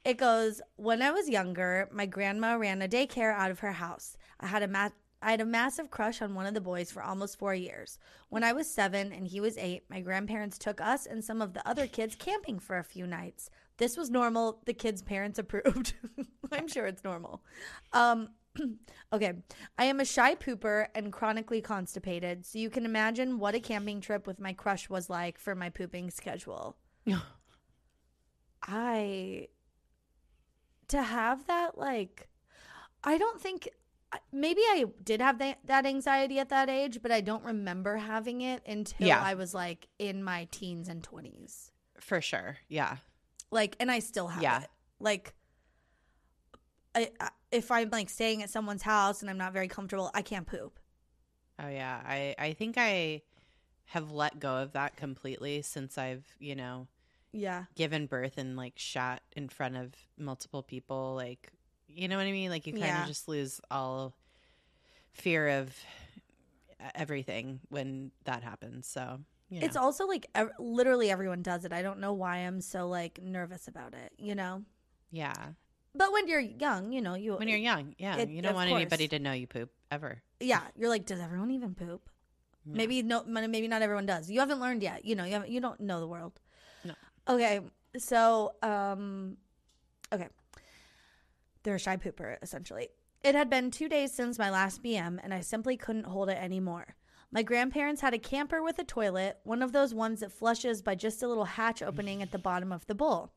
It 0.03 0.17
goes, 0.17 0.61
when 0.77 1.01
I 1.01 1.11
was 1.11 1.29
younger, 1.29 1.87
my 1.91 2.05
grandma 2.05 2.55
ran 2.55 2.81
a 2.81 2.87
daycare 2.87 3.33
out 3.33 3.51
of 3.51 3.59
her 3.59 3.71
house. 3.71 4.17
I 4.39 4.47
had 4.47 4.63
a 4.63 4.67
ma- 4.67 4.89
I 5.21 5.31
had 5.31 5.41
a 5.41 5.45
massive 5.45 5.91
crush 5.91 6.21
on 6.21 6.33
one 6.33 6.45
of 6.45 6.53
the 6.53 6.61
boys 6.61 6.91
for 6.91 7.03
almost 7.03 7.37
four 7.37 7.53
years. 7.53 7.99
When 8.29 8.43
I 8.43 8.53
was 8.53 8.69
seven 8.69 9.11
and 9.11 9.27
he 9.27 9.39
was 9.39 9.57
eight, 9.57 9.83
my 9.89 10.01
grandparents 10.01 10.57
took 10.57 10.81
us 10.81 11.05
and 11.05 11.23
some 11.23 11.41
of 11.41 11.53
the 11.53 11.67
other 11.67 11.85
kids 11.87 12.15
camping 12.15 12.59
for 12.59 12.77
a 12.77 12.83
few 12.83 13.05
nights. 13.05 13.49
This 13.77 13.97
was 13.97 14.09
normal. 14.09 14.61
The 14.65 14.73
kids' 14.73 15.01
parents 15.01 15.39
approved. 15.39 15.93
I'm 16.51 16.67
sure 16.67 16.87
it's 16.87 17.03
normal. 17.03 17.43
Um, 17.93 18.29
okay. 19.13 19.33
I 19.77 19.85
am 19.85 19.99
a 19.99 20.05
shy 20.05 20.35
pooper 20.35 20.87
and 20.95 21.13
chronically 21.13 21.61
constipated, 21.61 22.45
so 22.45 22.59
you 22.59 22.69
can 22.69 22.85
imagine 22.85 23.39
what 23.39 23.55
a 23.55 23.59
camping 23.59 24.01
trip 24.01 24.27
with 24.27 24.39
my 24.39 24.53
crush 24.53 24.89
was 24.89 25.09
like 25.09 25.37
for 25.37 25.55
my 25.55 25.69
pooping 25.69 26.09
schedule. 26.11 26.77
I 28.63 29.47
to 30.89 31.01
have 31.01 31.47
that 31.47 31.77
like 31.77 32.27
I 33.03 33.17
don't 33.17 33.41
think 33.41 33.69
maybe 34.31 34.61
I 34.61 34.85
did 35.03 35.21
have 35.21 35.37
that, 35.39 35.59
that 35.65 35.85
anxiety 35.85 36.39
at 36.39 36.49
that 36.49 36.69
age, 36.69 36.99
but 37.01 37.11
I 37.11 37.21
don't 37.21 37.43
remember 37.45 37.95
having 37.97 38.41
it 38.41 38.61
until 38.67 39.07
Yeah. 39.07 39.21
I 39.21 39.35
was 39.35 39.53
like 39.53 39.87
in 39.99 40.23
my 40.23 40.47
teens 40.51 40.89
and 40.89 41.01
20s. 41.01 41.71
For 41.99 42.19
sure. 42.21 42.57
Yeah. 42.67 42.97
Like 43.51 43.75
and 43.79 43.89
I 43.91 43.99
still 43.99 44.27
have 44.27 44.41
Yeah. 44.43 44.61
it. 44.63 44.69
Like 44.99 45.33
I, 46.95 47.09
I 47.19 47.29
if 47.51 47.69
I'm 47.71 47.89
like 47.89 48.09
staying 48.09 48.43
at 48.43 48.49
someone's 48.49 48.81
house 48.83 49.21
and 49.21 49.29
I'm 49.29 49.37
not 49.37 49.53
very 49.53 49.67
comfortable, 49.67 50.09
I 50.13 50.21
can't 50.21 50.47
poop. 50.47 50.79
Oh 51.59 51.67
yeah. 51.69 52.01
I 52.05 52.35
I 52.37 52.53
think 52.53 52.75
I 52.77 53.21
have 53.85 54.11
let 54.11 54.39
go 54.39 54.55
of 54.57 54.71
that 54.73 54.95
completely 54.95 55.61
since 55.61 55.97
I've, 55.97 56.25
you 56.39 56.55
know, 56.55 56.87
Yeah. 57.33 57.65
given 57.75 58.07
birth 58.07 58.37
and 58.37 58.55
like 58.55 58.73
shot 58.77 59.21
in 59.35 59.49
front 59.49 59.75
of 59.77 59.93
multiple 60.17 60.63
people 60.63 61.13
like 61.15 61.51
you 61.93 62.07
know 62.07 62.17
what 62.17 62.25
i 62.25 62.31
mean 62.31 62.49
like 62.49 62.65
you 62.67 62.73
kind 62.73 62.83
of 62.85 62.89
Yeah. 62.89 63.05
just 63.05 63.27
lose 63.27 63.59
all 63.69 64.13
fear 65.13 65.47
of 65.59 65.75
everything 66.95 67.59
when 67.69 68.11
that 68.25 68.43
happens 68.43 68.87
so 68.87 69.19
yeah. 69.53 69.65
It's 69.65 69.75
also 69.75 70.07
like 70.07 70.27
ev- 70.33 70.53
literally 70.59 71.11
everyone 71.11 71.41
does 71.41 71.65
it. 71.65 71.73
I 71.73 71.81
don't 71.81 71.99
know 71.99 72.13
why 72.13 72.37
I'm 72.37 72.61
so 72.61 72.87
like 72.87 73.19
nervous 73.21 73.67
about 73.67 73.93
it, 73.93 74.13
you 74.17 74.33
know? 74.33 74.63
yeah 75.11 75.33
But 75.93 76.13
when 76.13 76.29
you're 76.29 76.39
young, 76.39 76.93
you 76.93 77.01
know, 77.01 77.15
you 77.15 77.35
When 77.35 77.49
you're 77.49 77.57
young, 77.57 77.93
yeah, 77.97 78.15
It- 78.15 78.29
you 78.29 78.41
don't 78.41 78.55
want 78.55 78.71
anybody 78.71 79.09
to 79.09 79.19
know 79.19 79.33
you 79.33 79.47
poop 79.47 79.69
ever. 79.91 80.21
yeah, 80.39 80.61
you're 80.77 80.87
like, 80.87 81.05
does 81.05 81.19
everyone 81.19 81.51
even 81.51 81.75
poop? 81.75 82.09
Yeah. 82.65 82.77
Maybe 82.77 83.03
no, 83.03 83.25
maybe 83.25 83.67
not 83.67 83.81
everyone 83.81 84.05
does. 84.05 84.31
You 84.31 84.39
haven't 84.39 84.61
learned 84.61 84.83
yet. 84.83 85.03
You 85.03 85.15
know, 85.15 85.25
you 85.25 85.33
haven't, 85.33 85.49
you 85.51 85.59
don't 85.59 85.81
know 85.81 85.99
the 85.99 86.07
world. 86.07 86.39
No. 86.85 86.93
Okay, 87.27 87.59
so 87.97 88.53
um, 88.63 89.35
okay, 90.13 90.29
they're 91.63 91.75
a 91.75 91.79
shy 91.79 91.97
pooper 91.97 92.37
essentially. 92.41 92.89
It 93.23 93.35
had 93.35 93.49
been 93.49 93.69
two 93.71 93.87
days 93.87 94.11
since 94.13 94.39
my 94.39 94.49
last 94.49 94.81
BM, 94.83 95.19
and 95.23 95.33
I 95.33 95.41
simply 95.41 95.77
couldn't 95.77 96.05
hold 96.07 96.29
it 96.29 96.37
anymore. 96.41 96.95
My 97.31 97.43
grandparents 97.43 98.01
had 98.01 98.13
a 98.13 98.19
camper 98.19 98.61
with 98.63 98.79
a 98.79 98.83
toilet, 98.83 99.37
one 99.43 99.61
of 99.61 99.71
those 99.71 99.93
ones 99.93 100.19
that 100.21 100.31
flushes 100.31 100.81
by 100.81 100.95
just 100.95 101.21
a 101.23 101.27
little 101.27 101.45
hatch 101.45 101.81
opening 101.81 102.21
at 102.21 102.31
the 102.31 102.39
bottom 102.39 102.71
of 102.71 102.85
the 102.87 102.95
bowl. 102.95 103.31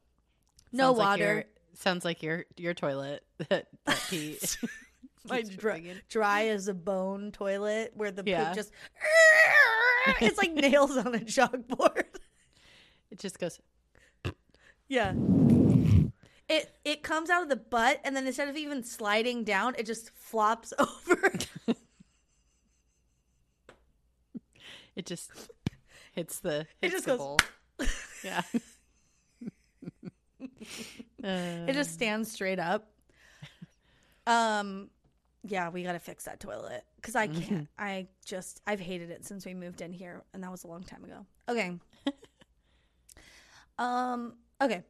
No 0.72 0.86
Sounds 0.88 0.98
like 0.98 1.06
water. 1.08 1.34
your- 1.34 1.44
sounds 1.74 2.04
like 2.04 2.22
your 2.22 2.44
your 2.56 2.72
toilet 2.72 3.24
that, 3.50 3.66
that 3.84 4.56
my 5.28 5.42
dry, 5.42 5.82
dry 6.08 6.46
as 6.48 6.66
a 6.68 6.74
bone 6.74 7.30
toilet 7.32 7.92
where 7.94 8.10
the 8.10 8.22
Yeah. 8.24 8.46
poop 8.46 8.54
just 8.54 8.72
it's 10.20 10.38
like 10.38 10.52
nails 10.52 10.96
on 10.96 11.14
a 11.14 11.18
chalkboard. 11.18 12.04
It 13.10 13.18
just 13.18 13.38
goes. 13.38 13.60
Yeah. 14.88 15.12
It 16.48 16.76
it 16.84 17.02
comes 17.02 17.30
out 17.30 17.42
of 17.42 17.48
the 17.48 17.56
butt 17.56 18.00
and 18.04 18.14
then 18.14 18.26
instead 18.26 18.48
of 18.48 18.56
even 18.56 18.82
sliding 18.84 19.44
down, 19.44 19.74
it 19.78 19.86
just 19.86 20.10
flops 20.10 20.72
over. 20.78 21.32
It 24.96 25.06
just 25.06 25.30
hits 26.12 26.38
the. 26.40 26.66
It 26.80 26.90
just 26.90 27.04
the 27.06 27.12
goes- 27.12 27.18
bowl. 27.18 27.38
Yeah. 28.24 28.40
it 31.22 31.72
just 31.74 31.92
stands 31.92 32.30
straight 32.32 32.58
up. 32.58 32.88
Um 34.26 34.88
yeah, 35.46 35.68
we 35.68 35.82
got 35.82 35.92
to 35.92 35.98
fix 35.98 36.24
that 36.24 36.40
toilet 36.40 36.84
cuz 37.02 37.14
I 37.16 37.26
can't 37.26 37.68
I 37.78 38.06
just 38.24 38.62
I've 38.66 38.80
hated 38.80 39.10
it 39.10 39.26
since 39.26 39.44
we 39.44 39.52
moved 39.52 39.82
in 39.82 39.92
here 39.92 40.22
and 40.32 40.42
that 40.42 40.50
was 40.50 40.64
a 40.64 40.68
long 40.68 40.84
time 40.84 41.04
ago. 41.04 41.26
Okay. 41.48 41.78
um 43.78 44.34
okay. 44.62 44.84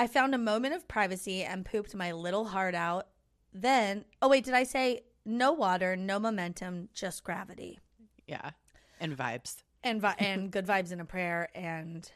I 0.00 0.06
found 0.06 0.34
a 0.34 0.38
moment 0.38 0.72
of 0.74 0.88
privacy 0.88 1.42
and 1.44 1.64
pooped 1.64 1.94
my 1.94 2.12
little 2.12 2.46
heart 2.46 2.74
out. 2.74 3.08
Then, 3.52 4.06
oh 4.22 4.28
wait, 4.30 4.44
did 4.44 4.54
I 4.54 4.64
say 4.64 5.02
no 5.26 5.52
water, 5.52 5.94
no 5.96 6.18
momentum, 6.18 6.88
just 6.94 7.22
gravity? 7.22 7.78
yeah, 8.26 8.52
and 8.98 9.14
vibes. 9.16 9.56
And 9.84 10.00
vi- 10.00 10.14
and 10.18 10.50
good 10.50 10.66
vibes 10.66 10.90
and 10.92 11.00
a 11.00 11.04
prayer 11.04 11.48
and 11.54 12.10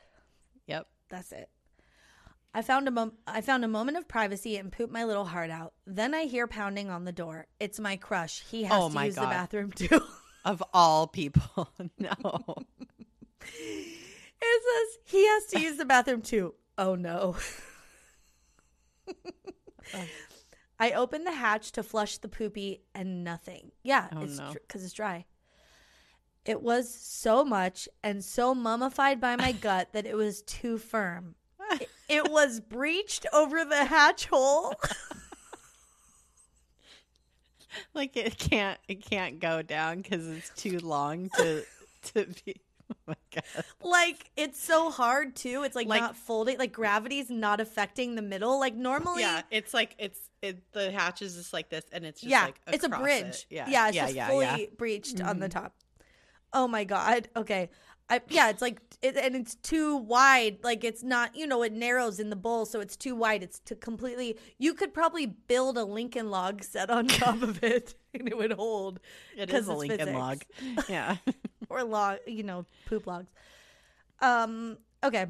Yep. 0.67 0.87
that's 1.11 1.31
it. 1.33 1.51
I 2.55 2.63
found 2.63 2.89
a 2.89 2.91
mom- 2.91 3.19
I 3.27 3.41
found 3.43 3.65
a 3.65 3.69
moment 3.69 3.97
of 3.99 4.09
privacy 4.09 4.57
and 4.57 4.73
pooped 4.73 4.93
my 4.93 5.05
little 5.05 5.25
heart 5.27 5.51
out. 5.51 5.75
Then 5.87 6.15
I 6.15 6.23
hear 6.25 6.47
pounding 6.47 6.89
on 6.89 7.05
the 7.05 7.13
door. 7.13 7.49
It's 7.61 7.79
my 7.81 7.97
crush. 7.97 8.45
He 8.51 8.63
has 8.63 8.73
Oh 8.73 8.89
to 8.91 9.05
use 9.05 9.17
the 9.17 9.21
bathroom 9.23 9.73
too. 9.83 10.01
Of 10.45 10.63
all 10.73 11.07
people, 11.07 11.69
no. 11.99 12.15
It 13.43 14.63
says 14.63 14.99
he 15.05 15.27
has 15.27 15.47
to 15.47 15.61
use 15.61 15.77
the 15.77 15.85
bathroom 15.85 16.23
too. 16.23 16.55
Oh 16.79 16.95
no. 16.95 17.37
I 20.79 20.93
opened 20.93 21.27
the 21.27 21.33
hatch 21.33 21.73
to 21.73 21.83
flush 21.83 22.19
the 22.19 22.29
poopy 22.29 22.83
and 22.95 23.23
nothing. 23.25 23.71
Yeah, 23.83 24.09
Oh, 24.15 24.23
it's 24.23 24.39
no. 24.39 24.53
because 24.53 24.85
it's 24.85 24.93
dry. 24.93 25.25
It 26.45 26.61
was 26.63 26.93
so 26.95 27.45
much 27.45 27.89
and 28.03 28.23
so 28.25 28.55
mummified 28.55 29.21
by 29.21 29.37
my 29.37 29.53
gut 29.69 29.93
that 29.93 30.05
it 30.07 30.17
was 30.17 30.43
too 30.43 30.79
firm. 30.79 31.35
It, 31.81 31.89
it 32.09 32.31
was 32.31 32.61
breached 32.61 33.27
over 33.33 33.65
the 33.65 33.85
hatch 33.87 34.27
hole. 34.27 34.75
like 37.95 38.17
it 38.17 38.39
can't 38.39 38.79
it 38.87 39.05
can't 39.05 39.41
go 39.41 39.63
down 39.63 40.03
because 40.03 40.27
it's 40.29 40.51
too 40.51 40.79
long 40.79 41.31
to 41.39 41.65
to 42.13 42.27
be. 42.45 42.57
Oh 43.07 43.89
like 43.91 44.31
it's 44.37 44.63
so 44.63 44.91
hard 44.91 45.35
too. 45.35 45.65
It's 45.65 45.75
like, 45.75 45.89
Like- 45.89 46.01
not 46.01 46.17
folding. 46.17 46.57
Like 46.57 46.73
gravity's 46.73 47.31
not 47.31 47.61
affecting 47.61 48.15
the 48.15 48.23
middle. 48.23 48.61
Like 48.61 48.75
normally, 48.77 49.23
Yeah, 49.23 49.43
it's 49.51 49.75
like 49.75 49.97
it's 49.99 50.19
it. 50.41 50.73
The 50.73 50.93
hatch 50.93 51.21
is 51.21 51.35
just 51.35 51.53
like 51.53 51.69
this, 51.69 51.85
and 51.93 52.05
it's 52.05 52.21
just 52.21 52.31
yeah, 52.31 52.45
like 52.45 52.61
it's 52.69 52.85
a 52.85 52.89
bridge. 52.89 53.25
it. 53.25 53.47
Yeah, 53.51 53.69
yeah, 53.69 53.89
it's 53.89 53.97
yeah, 53.97 54.03
just 54.05 54.15
yeah, 54.15 54.29
fully 54.29 54.45
yeah. 54.45 54.67
breached 54.79 55.21
on 55.21 55.41
the 55.41 55.49
mm-hmm. 55.49 55.59
top. 55.59 55.75
Oh 56.53 56.69
my 56.69 56.85
god. 56.85 57.29
Okay. 57.37 57.71
I, 58.11 58.21
yeah, 58.29 58.51
it's 58.51 58.61
like 58.61 58.81
it, 59.01 59.17
and 59.17 59.35
it's 59.35 59.55
too 59.55 59.97
wide. 59.97 60.59
Like 60.63 60.85
it's 60.85 61.03
not, 61.03 61.35
you 61.35 61.47
know, 61.47 61.63
it 61.63 61.73
narrows 61.73 62.21
in 62.21 62.29
the 62.29 62.37
bowl, 62.37 62.67
so 62.67 62.81
it's 62.81 62.97
too 62.97 63.17
wide. 63.17 63.43
It's 63.43 63.61
to 63.61 63.75
completely. 63.75 64.39
You 64.59 64.75
could 64.75 64.93
probably 64.93 65.27
build 65.27 65.79
a 65.79 65.85
Lincoln 65.85 66.31
log 66.31 66.63
set 66.63 66.91
on 66.91 67.07
top 67.09 67.43
of 67.43 67.63
it, 67.65 67.95
and 68.13 68.29
it 68.29 68.37
would 68.37 68.53
hold. 68.53 69.01
It 69.37 69.51
is 69.51 69.69
a 69.69 69.73
Lincoln 69.73 69.99
physics. 69.99 70.19
log. 70.19 70.43
Yeah. 70.89 71.17
or 71.69 71.85
log, 71.85 72.19
you 72.27 72.43
know, 72.43 72.67
poop 72.87 73.07
logs. 73.07 73.31
Um, 74.21 74.79
okay. 75.03 75.27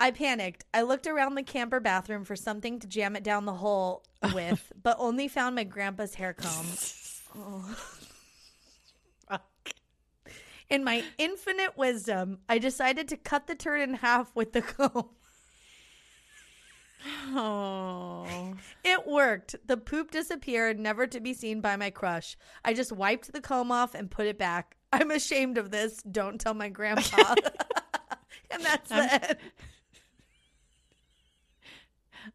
I 0.00 0.10
panicked. 0.12 0.64
I 0.72 0.82
looked 0.82 1.06
around 1.06 1.34
the 1.34 1.42
camper 1.42 1.80
bathroom 1.80 2.24
for 2.24 2.36
something 2.36 2.78
to 2.80 2.86
jam 2.86 3.16
it 3.16 3.24
down 3.24 3.46
the 3.46 3.54
hole 3.54 4.04
with, 4.32 4.72
but 4.82 4.96
only 4.98 5.26
found 5.26 5.56
my 5.56 5.64
grandpa's 5.64 6.14
hair 6.14 6.32
comb. 6.32 6.66
Oh. 7.36 7.76
Fuck. 9.28 9.70
In 10.70 10.84
my 10.84 11.02
infinite 11.18 11.76
wisdom, 11.76 12.38
I 12.48 12.58
decided 12.58 13.08
to 13.08 13.16
cut 13.16 13.46
the 13.46 13.54
turd 13.54 13.80
in 13.80 13.94
half 13.94 14.34
with 14.36 14.52
the 14.52 14.62
comb. 14.62 15.08
Oh. 17.34 18.54
It 18.84 19.06
worked. 19.06 19.56
The 19.66 19.76
poop 19.76 20.10
disappeared, 20.10 20.78
never 20.78 21.06
to 21.06 21.20
be 21.20 21.34
seen 21.34 21.60
by 21.60 21.76
my 21.76 21.90
crush. 21.90 22.36
I 22.64 22.74
just 22.74 22.92
wiped 22.92 23.32
the 23.32 23.40
comb 23.40 23.70
off 23.72 23.94
and 23.94 24.10
put 24.10 24.26
it 24.26 24.38
back. 24.38 24.76
I'm 24.92 25.10
ashamed 25.10 25.58
of 25.58 25.70
this. 25.70 26.02
Don't 26.02 26.40
tell 26.40 26.54
my 26.54 26.68
grandpa. 26.68 27.34
and 28.50 28.62
that's 28.64 28.88
the 28.88 28.94
I'm- 28.94 29.20
end. 29.22 29.36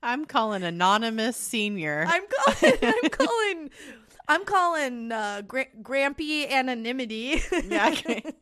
I'm 0.02 0.26
calling 0.26 0.64
anonymous 0.64 1.38
senior. 1.38 2.04
I'm 2.08 2.24
calling. 2.28 2.78
I'm 2.82 3.10
calling. 3.12 3.70
I'm 4.28 4.46
calling 4.46 5.12
uh, 5.12 5.42
gra- 5.48 5.66
Grampy 5.82 6.50
anonymity. 6.50 7.42
yeah. 7.68 7.90
Okay. 7.90 8.24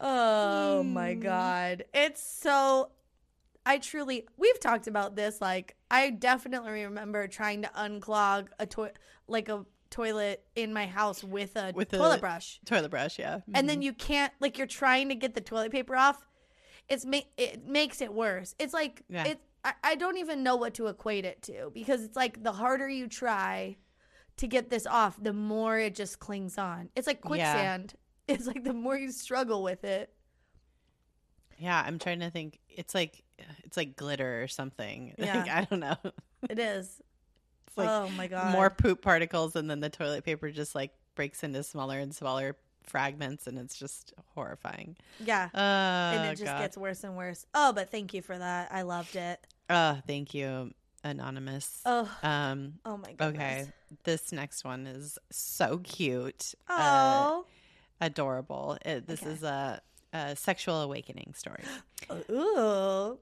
oh 0.00 0.82
my 0.82 1.14
Hmm. 1.14 1.20
god, 1.20 1.84
it's 1.94 2.22
so. 2.22 2.90
I 3.64 3.78
truly. 3.78 4.26
We've 4.36 4.58
talked 4.60 4.86
about 4.88 5.14
this. 5.16 5.40
Like, 5.40 5.76
I 5.90 6.10
definitely 6.10 6.84
remember 6.84 7.26
trying 7.28 7.62
to 7.62 7.68
unclog 7.76 8.48
a 8.58 8.66
toilet, 8.66 8.96
like 9.28 9.48
a 9.48 9.64
toilet 9.92 10.42
in 10.56 10.72
my 10.72 10.86
house 10.86 11.22
with 11.22 11.54
a 11.56 11.72
With 11.74 11.92
a- 11.92 11.98
toilet 11.98 12.20
brush, 12.20 12.58
Toilet 12.64 12.90
brush. 12.90 13.18
Yeah. 13.18 13.40
and 13.54 13.68
then 13.68 13.76
mm-hmm. 13.76 13.82
you 13.82 13.92
can't. 13.92 14.32
Like, 14.40 14.58
you're 14.58 14.66
trying 14.66 15.08
to 15.10 15.14
get 15.14 15.34
the 15.34 15.40
toilet 15.40 15.70
paper 15.70 15.94
off. 15.94 16.26
It's 16.88 17.04
ma- 17.04 17.20
it 17.36 17.66
makes 17.66 18.00
it 18.00 18.12
worse. 18.12 18.54
It's 18.58 18.74
like 18.74 19.02
Yeah. 19.08 19.24
it. 19.28 19.40
I, 19.64 19.74
I 19.84 19.94
don't 19.94 20.18
even 20.18 20.42
know 20.42 20.56
what 20.56 20.74
to 20.74 20.88
equate 20.88 21.24
it 21.24 21.42
to 21.42 21.70
because 21.72 22.02
it's 22.02 22.16
like 22.16 22.42
the 22.42 22.50
harder 22.52 22.88
you 22.88 23.06
try 23.06 23.76
to 24.38 24.46
get 24.48 24.70
this 24.70 24.86
off, 24.86 25.22
the 25.22 25.32
more 25.32 25.78
it 25.78 25.94
just 25.94 26.18
clings 26.18 26.58
on. 26.58 26.88
It's 26.96 27.06
like 27.06 27.20
Yeah. 27.22 27.28
quicksand. 27.28 27.94
It's 28.28 28.46
like 28.46 28.64
the 28.64 28.72
more 28.72 28.96
you 28.96 29.10
struggle 29.12 29.62
with 29.62 29.84
it. 29.84 30.12
Yeah. 31.58 31.82
I'm 31.84 31.98
trying 31.98 32.20
to 32.20 32.30
think. 32.30 32.58
It's 32.68 32.94
like 32.94 33.22
it's 33.64 33.76
like 33.76 33.96
glitter 33.96 34.42
or 34.42 34.48
something. 34.48 35.14
Yeah. 35.18 35.38
Like, 35.42 35.50
I 35.50 35.64
don't 35.68 35.80
know. 35.80 35.96
It 36.48 36.58
is. 36.58 37.00
It's 37.72 37.78
like 37.78 37.88
oh 37.88 38.08
my 38.16 38.26
god. 38.26 38.52
more 38.52 38.68
poop 38.70 39.00
particles, 39.02 39.56
and 39.56 39.68
then 39.70 39.80
the 39.80 39.88
toilet 39.90 40.24
paper 40.24 40.50
just 40.50 40.74
like 40.74 40.92
breaks 41.14 41.42
into 41.42 41.62
smaller 41.62 41.98
and 41.98 42.14
smaller 42.14 42.56
fragments, 42.84 43.46
and 43.46 43.58
it's 43.58 43.78
just 43.78 44.12
horrifying. 44.34 44.96
Yeah. 45.24 45.48
Uh, 45.54 45.58
and 46.18 46.24
it 46.30 46.32
just 46.32 46.44
God. 46.44 46.58
gets 46.58 46.76
worse 46.76 47.02
and 47.04 47.16
worse. 47.16 47.46
Oh, 47.54 47.72
but 47.72 47.90
thank 47.90 48.12
you 48.12 48.20
for 48.22 48.36
that. 48.36 48.70
I 48.72 48.82
loved 48.82 49.16
it. 49.16 49.40
Uh, 49.70 49.96
thank 50.06 50.34
you, 50.34 50.72
anonymous. 51.04 51.80
Oh, 51.86 52.10
Um. 52.22 52.74
oh 52.84 52.96
my 52.98 53.12
god. 53.12 53.34
Okay. 53.34 53.66
This 54.04 54.32
next 54.32 54.64
one 54.64 54.86
is 54.86 55.18
so 55.30 55.78
cute. 55.78 56.54
Uh, 56.68 56.74
Oh. 57.28 57.46
adorable. 58.00 58.76
It, 58.84 59.06
this 59.06 59.22
Okay. 59.22 59.30
is 59.32 59.42
a, 59.42 59.80
a 60.12 60.36
sexual 60.36 60.82
awakening 60.82 61.34
story. 61.36 61.62
Ooh. 62.30 63.18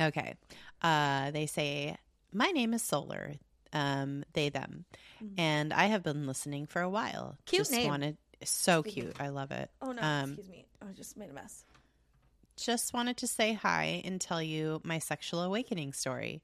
Okay. 0.00 0.34
Uh, 0.82 1.30
they 1.30 1.46
say, 1.46 1.96
My 2.32 2.50
name 2.50 2.74
is 2.74 2.82
Solar. 2.82 3.34
Um, 3.74 4.24
they, 4.32 4.48
them. 4.48 4.84
Mhm. 5.22 5.34
And 5.38 5.72
I 5.72 5.86
have 5.86 6.02
been 6.02 6.26
listening 6.26 6.66
for 6.66 6.80
a 6.80 6.88
while. 6.88 7.36
Cute 7.46 7.60
just 7.60 7.72
name. 7.72 7.88
Wanted, 7.88 8.16
so 8.44 8.82
cute. 8.82 9.20
I 9.20 9.28
love 9.28 9.50
it. 9.50 9.70
Oh 9.82 9.92
no, 9.92 10.00
Um, 10.02 10.30
excuse 10.34 10.48
me. 10.48 10.64
I 10.80 10.92
just 10.92 11.16
made 11.16 11.30
a 11.30 11.32
mess. 11.32 11.64
just 12.56 12.92
wanted 12.94 13.16
to 13.18 13.26
say 13.26 13.52
hi 13.54 14.00
and 14.04 14.20
tell 14.20 14.40
you 14.42 14.80
my 14.84 14.98
sexual 15.00 15.42
awakening 15.42 15.92
story. 15.92 16.40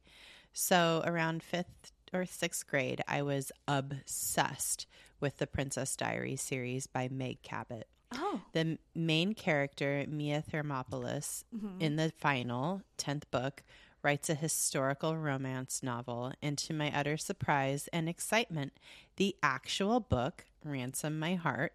So, 0.53 1.03
around 1.05 1.43
fifth 1.45 1.93
or 2.12 2.26
sixth 2.26 2.66
grade, 2.66 3.01
I 3.07 3.22
was 3.22 3.53
obsessed 3.68 4.87
with 5.20 5.37
the 5.39 5.47
Princess 5.47 5.95
Diaries 5.97 6.41
series 6.43 6.87
by 6.89 7.09
Meg 7.09 7.43
Cabot. 7.43 7.87
Oh. 8.12 8.41
The 8.53 8.78
main 8.95 9.35
character, 9.35 10.05
Mia 10.09 10.43
Thermopolis, 10.43 11.45
Mhm. 11.55 11.81
in 11.81 11.95
the 11.97 12.11
final 12.18 12.83
10th 12.99 13.31
book, 13.31 13.62
writes 14.03 14.28
a 14.30 14.34
historical 14.34 15.16
romance 15.16 15.82
novel. 15.82 16.32
And 16.42 16.57
to 16.59 16.72
my 16.72 16.90
utter 16.96 17.16
surprise 17.16 17.88
and 17.92 18.09
excitement, 18.09 18.72
the 19.16 19.36
actual 19.42 20.01
book, 20.01 20.44
Ransom 20.64 21.18
My 21.18 21.34
Heart, 21.34 21.72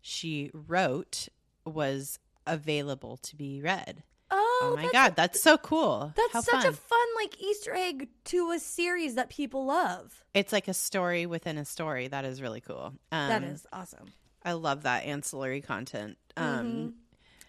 she 0.00 0.50
wrote 0.52 1.28
was 1.64 2.18
available 2.46 3.16
to 3.18 3.36
be 3.36 3.60
read. 3.60 4.02
Oh, 4.30 4.44
Oh, 4.60 4.72
my 4.74 4.82
that's, 4.82 4.92
God, 4.92 5.16
that's 5.16 5.40
so 5.40 5.56
cool. 5.56 6.12
That's 6.16 6.32
How 6.32 6.40
such 6.40 6.62
fun. 6.62 6.72
a 6.72 6.76
fun 6.76 7.06
like 7.16 7.40
Easter 7.40 7.72
egg 7.74 8.08
to 8.24 8.50
a 8.50 8.58
series 8.58 9.14
that 9.14 9.28
people 9.30 9.64
love. 9.66 10.24
It's 10.34 10.52
like 10.52 10.66
a 10.66 10.74
story 10.74 11.26
within 11.26 11.58
a 11.58 11.64
story. 11.64 12.08
That 12.08 12.24
is 12.24 12.42
really 12.42 12.60
cool. 12.60 12.92
Um, 13.12 13.28
that 13.28 13.42
is 13.44 13.66
awesome. 13.72 14.06
I 14.44 14.52
love 14.52 14.82
that 14.82 15.04
ancillary 15.04 15.60
content. 15.60 16.18
Um, 16.36 16.66
Mhm. 16.66 16.92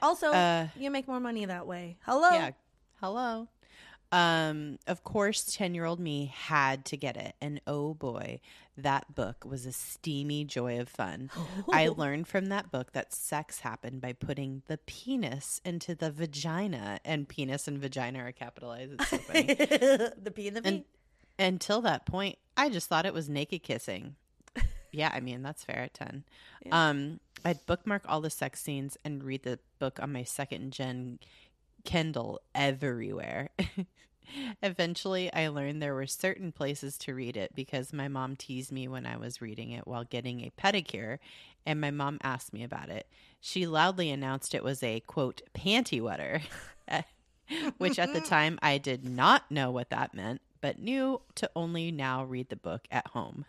Also, 0.02 0.32
uh, 0.32 0.68
you 0.78 0.92
make 0.92 1.08
more 1.08 1.20
money 1.20 1.46
that 1.46 1.66
way. 1.66 1.98
Hello. 2.06 2.32
Yeah. 2.32 2.52
Hello. 3.02 3.48
Um, 4.12 4.80
of 4.88 5.04
course, 5.04 5.44
10 5.56 5.76
year 5.76 5.86
old 5.86 6.00
me 6.00 6.34
had 6.36 6.84
to 6.86 6.98
get 6.98 7.16
it. 7.16 7.36
And 7.42 7.62
oh 7.68 7.94
boy, 7.94 8.40
that 8.78 9.14
book 9.14 9.46
was 9.46 9.66
a 9.66 9.72
steamy 9.72 10.46
joy 10.46 10.80
of 10.80 10.90
fun. 10.90 11.30
I 11.72 11.88
learned 11.96 12.28
from 12.28 12.48
that 12.48 12.72
book 12.72 12.94
that 12.94 13.14
sex 13.14 13.60
happened 13.60 14.02
by 14.02 14.14
putting 14.14 14.64
the 14.68 14.78
penis 14.80 15.62
into 15.64 15.94
the 15.94 16.12
vagina, 16.12 17.00
and 17.06 17.28
penis 17.28 17.68
and 17.68 17.78
vagina 17.78 18.20
are 18.20 18.32
capitalized. 18.32 18.94
It's 18.94 19.10
so 19.10 19.18
funny. 19.18 19.44
the 19.54 20.32
P 20.34 20.48
and 20.48 20.58
the 20.58 20.62
V. 20.62 20.68
And- 20.70 20.84
Until 21.38 21.82
that 21.82 22.06
point, 22.06 22.38
I 22.58 22.70
just 22.70 22.88
thought 22.90 23.06
it 23.06 23.14
was 23.14 23.30
naked 23.30 23.64
kissing. 23.64 24.16
Yeah, 24.92 25.12
I 25.14 25.20
mean, 25.20 25.44
that's 25.44 25.64
fair 25.64 25.78
at 25.84 25.94
10. 25.94 26.24
Yeah. 26.66 26.90
Um, 26.90 27.20
I'd 27.46 27.64
bookmark 27.68 28.04
all 28.08 28.22
the 28.22 28.32
sex 28.32 28.60
scenes 28.60 28.98
and 29.06 29.24
read 29.24 29.44
the 29.44 29.60
book 29.78 30.00
on 30.02 30.12
my 30.12 30.24
second 30.24 30.74
gen 30.74 31.20
Kindle 31.84 32.42
everywhere. 32.54 33.50
Eventually, 34.64 35.32
I 35.34 35.48
learned 35.48 35.82
there 35.82 35.96
were 35.96 36.08
certain 36.08 36.52
places 36.52 36.98
to 37.00 37.14
read 37.14 37.36
it 37.36 37.56
because 37.56 37.94
my 37.94 38.08
mom 38.08 38.36
teased 38.36 38.72
me 38.72 38.88
when 38.88 39.06
I 39.06 39.18
was 39.18 39.42
reading 39.42 39.72
it 39.72 39.88
while 39.88 40.04
getting 40.04 40.42
a 40.42 40.52
pedicure, 40.62 41.20
and 41.66 41.82
my 41.82 41.92
mom 41.92 42.20
asked 42.22 42.54
me 42.54 42.64
about 42.64 42.90
it. 42.90 43.08
She 43.40 43.66
loudly 43.66 44.12
announced 44.12 44.54
it 44.54 44.64
was 44.64 44.84
a 44.84 45.00
quote, 45.02 45.42
panty 45.54 46.02
wetter, 46.02 46.42
which 47.78 47.98
at 47.98 48.14
the 48.14 48.22
time 48.28 48.60
I 48.62 48.78
did 48.78 49.08
not 49.08 49.50
know 49.50 49.72
what 49.72 49.90
that 49.90 50.14
meant, 50.14 50.42
but 50.62 50.80
knew 50.80 51.22
to 51.36 51.50
only 51.56 51.92
now 51.92 52.24
read 52.24 52.50
the 52.50 52.56
book 52.56 52.88
at 52.92 53.08
home. 53.08 53.46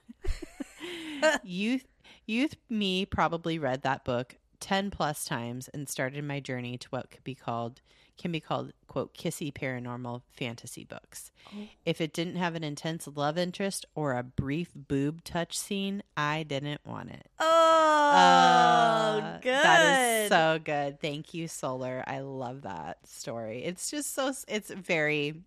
youth, 1.43 1.87
youth 2.27 2.57
me 2.69 3.05
probably 3.05 3.59
read 3.59 3.83
that 3.83 4.05
book 4.05 4.37
10 4.61 4.91
plus 4.91 5.25
times 5.25 5.69
and 5.69 5.89
started 5.89 6.25
my 6.25 6.41
journey 6.41 6.79
to 6.79 6.89
what 6.89 7.11
could 7.11 7.25
be 7.25 7.35
called 7.35 7.81
can 8.21 8.31
be 8.33 8.41
called 8.41 8.73
quote 8.87 9.15
kissy 9.15 9.53
paranormal 9.53 10.23
fantasy 10.31 10.85
books 10.85 11.31
Oh. 11.55 11.67
if 11.85 12.01
it 12.01 12.13
didn't 12.13 12.37
have 12.37 12.55
an 12.55 12.63
intense 12.63 13.09
love 13.15 13.39
interest 13.39 13.87
or 13.95 14.17
a 14.17 14.23
brief 14.23 14.71
boob 14.75 15.25
touch 15.25 15.59
scene 15.59 16.03
i 16.17 16.43
didn't 16.43 16.81
want 16.85 17.11
it 17.11 17.27
Oh, 17.41 18.13
Uh, 18.13 19.39
good. 19.41 19.53
that 19.53 20.23
is 20.25 20.29
so 20.29 20.59
good 20.63 21.01
thank 21.01 21.33
you 21.35 21.49
solar 21.49 22.05
i 22.07 22.21
love 22.21 22.63
that 22.63 22.99
story 23.09 23.65
it's 23.65 23.91
just 23.91 24.13
so 24.15 24.33
it's 24.49 24.71
very 24.71 25.43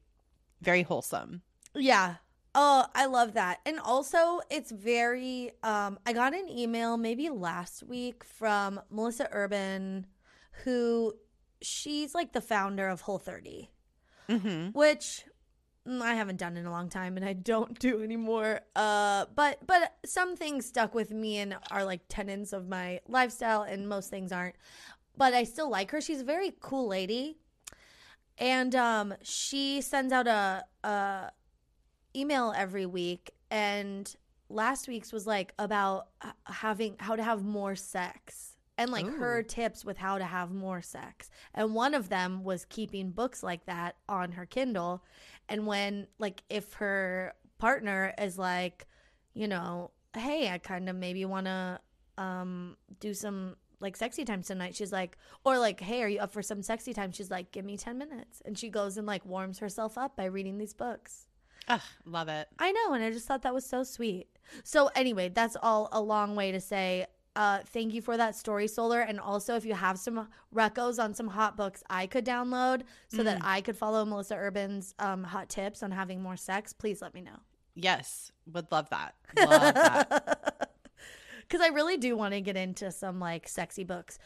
very 0.62 0.84
wholesome 0.84 1.42
Yeah. 1.76 2.16
Oh, 2.56 2.86
I 2.94 3.08
love 3.08 3.34
that. 3.34 3.62
And 3.66 3.80
also, 3.80 4.40
it's 4.52 4.70
very 4.72 5.52
um 5.64 5.98
I 6.06 6.14
got 6.14 6.34
an 6.36 6.48
email 6.50 6.98
maybe 6.98 7.30
last 7.30 7.82
week 7.82 8.24
from 8.24 8.80
Melissa 8.92 9.28
Urban 9.32 10.06
who 10.64 11.16
she's 11.64 12.14
like 12.14 12.34
the 12.34 12.42
founder 12.42 12.88
of 12.88 13.02
Whole 13.02 13.18
30, 13.18 13.72
mm-hmm. 14.30 14.68
which 14.78 15.24
mm, 15.88 16.02
I 16.02 16.14
haven't 16.14 16.38
done 16.38 16.58
in 16.58 16.66
a 16.66 16.72
long 16.72 16.90
time 16.90 17.18
and 17.18 17.26
I 17.26 17.34
don't 17.34 17.80
do 17.80 18.04
anymore. 18.04 18.62
Uh 18.76 19.26
but 19.36 19.66
but 19.66 19.96
some 20.06 20.36
things 20.36 20.66
stuck 20.66 20.94
with 20.94 21.12
me 21.12 21.38
and 21.40 21.56
are 21.72 21.84
like 21.84 22.02
tenets 22.10 22.54
of 22.54 22.68
my 22.68 23.00
lifestyle 23.08 23.64
and 23.64 23.88
most 23.90 24.10
things 24.10 24.32
aren't. 24.32 24.56
But 25.18 25.34
I 25.34 25.44
still 25.44 25.70
like 25.70 25.92
her. 25.92 26.02
She's 26.02 26.22
a 26.22 26.26
very 26.26 26.54
cool 26.60 26.88
lady. 26.88 27.38
And 28.38 28.76
um 28.76 29.14
she 29.24 29.82
sends 29.82 30.14
out 30.14 30.28
a 30.28 30.66
a 30.84 31.32
email 32.16 32.54
every 32.56 32.86
week 32.86 33.32
and 33.50 34.14
last 34.50 34.88
week's 34.88 35.12
was 35.12 35.26
like 35.26 35.54
about 35.58 36.08
having 36.46 36.96
how 37.00 37.16
to 37.16 37.24
have 37.24 37.44
more 37.44 37.76
sex 37.76 38.53
and 38.78 38.92
like 38.92 39.06
her 39.06 39.44
tips 39.44 39.86
with 39.86 39.98
how 39.98 40.18
to 40.18 40.24
have 40.26 40.52
more 40.52 40.82
sex. 40.82 41.30
And 41.54 41.76
one 41.76 41.94
of 41.94 42.10
them 42.10 42.44
was 42.44 42.66
keeping 42.66 43.12
books 43.12 43.44
like 43.44 43.66
that 43.66 43.96
on 44.10 44.32
her 44.32 44.46
kindle. 44.46 45.04
And 45.48 45.68
when 45.68 46.08
like 46.18 46.44
if 46.50 46.74
her 46.74 47.34
partner 47.60 48.14
is 48.20 48.38
like 48.38 48.88
you 49.34 49.48
know 49.48 49.90
hey 50.16 50.50
i 50.50 50.58
kind 50.58 50.90
of 50.90 50.96
maybe 50.96 51.24
want 51.24 51.46
to 51.46 51.80
um 52.18 52.76
do 53.00 53.14
some 53.14 53.56
like 53.80 53.96
sexy 53.96 54.26
time 54.26 54.44
tonight 54.44 54.76
she's 54.76 54.92
like 54.92 55.18
or 55.46 55.58
like 55.58 55.80
hey 55.80 56.04
are 56.04 56.08
you 56.08 56.20
up 56.20 56.32
for 56.32 56.42
some 56.42 56.62
sexy 56.62 56.94
time? 56.94 57.12
She's 57.12 57.30
like 57.32 57.52
give 57.52 57.66
me 57.66 57.78
10 57.78 57.98
minutes. 57.98 58.42
And 58.46 58.58
she 58.58 58.70
goes 58.70 58.98
and 58.98 59.06
like 59.06 59.26
warms 59.26 59.60
herself 59.60 59.98
up 59.98 60.16
by 60.16 60.26
reading 60.26 60.58
these 60.58 60.74
books. 60.74 61.28
Ugh, 61.68 61.82
love 62.06 62.28
it. 62.28 62.48
I 62.60 62.72
know, 62.72 62.94
and 62.94 63.04
I 63.04 63.12
just 63.12 63.26
thought 63.26 63.44
that 63.44 63.54
was 63.54 63.66
so 63.66 63.84
sweet. 63.84 64.28
So 64.64 64.90
anyway, 64.96 65.30
that's 65.30 65.56
all 65.62 65.88
a 65.92 66.02
long 66.02 66.36
way 66.36 66.52
to 66.52 66.60
say 66.60 67.06
uh, 67.36 67.60
thank 67.68 67.94
you 67.94 68.02
for 68.02 68.16
that 68.18 68.36
story, 68.36 68.68
Solar. 68.68 69.02
And 69.02 69.20
also, 69.20 69.56
if 69.56 69.66
you 69.66 69.74
have 69.74 69.98
some 69.98 70.28
recos 70.54 71.04
on 71.04 71.14
some 71.14 71.28
hot 71.28 71.58
books 71.58 71.84
I 71.90 72.06
could 72.08 72.26
download 72.26 72.82
so 73.08 73.24
that 73.24 73.40
I 73.44 73.62
could 73.62 73.76
follow 73.78 74.06
Melissa 74.06 74.36
Urban's 74.36 74.94
um, 75.00 75.24
hot 75.24 75.50
tips 75.50 75.82
on 75.84 75.92
having 75.92 76.22
more 76.22 76.38
sex, 76.38 76.74
please 76.74 77.02
let 77.02 77.14
me 77.14 77.22
know. 77.22 77.38
yes 77.76 78.32
would 78.54 78.72
love 78.72 78.90
that 78.92 79.16
love 79.38 79.74
that 79.74 80.70
Because 81.42 81.62
I 81.62 81.68
really 81.70 81.98
do 81.98 82.16
want 82.16 82.34
to 82.34 82.42
get 82.42 82.56
into 82.56 82.92
some 82.92 83.20
like 83.20 83.48
sexy 83.48 83.84
books. 83.84 84.20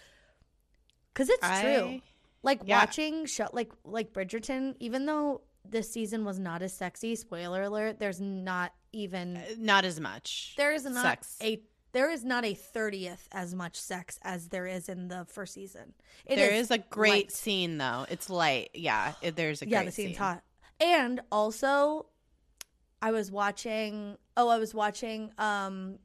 Because 1.13 1.29
it's 1.29 1.61
true. 1.61 2.01
Like 2.43 2.61
Yeah. 2.65 2.79
watching 2.79 3.25
show 3.25 3.47
like 3.53 3.71
like 3.83 4.13
Bridgerton, 4.13 4.75
even 4.79 5.05
though 5.05 5.41
this 5.69 5.89
season 5.89 6.23
was 6.25 6.39
not 6.39 6.61
as 6.61 6.73
sexy, 6.73 7.15
spoiler 7.15 7.63
alert, 7.63 7.99
there's 7.99 8.21
not 8.21 8.73
even 8.93 9.41
not 9.57 9.83
as 9.85 9.99
much 9.99 10.53
there 10.57 10.71
is 10.73 10.85
not 10.85 11.03
sex. 11.03 11.37
a 11.41 11.61
there 11.97 12.11
is 12.11 12.23
not 12.23 12.45
a 12.45 12.53
thirtieth 12.53 13.27
as 13.31 13.55
much 13.55 13.75
sex 13.75 14.19
as 14.21 14.49
there 14.49 14.67
is 14.67 14.87
in 14.87 15.07
the 15.07 15.25
first 15.25 15.53
season. 15.55 15.93
It 16.25 16.35
There 16.35 16.51
is 16.51 16.69
a 16.69 16.77
great 16.77 17.11
light. 17.11 17.31
scene 17.31 17.77
though. 17.79 18.05
It's 18.09 18.29
light. 18.29 18.69
Yeah, 18.73 19.13
it, 19.23 19.35
there's 19.35 19.61
a 19.63 19.67
yeah, 19.67 19.79
great 19.79 19.85
the 19.87 19.91
scene's 19.91 20.09
scene. 20.11 20.17
hot. 20.17 20.43
And 20.79 21.21
also, 21.31 22.05
I 23.01 23.11
was 23.11 23.31
watching. 23.31 24.17
Oh, 24.35 24.47
I 24.49 24.57
was 24.59 24.73
watching. 24.75 25.31
Um, 25.39 25.99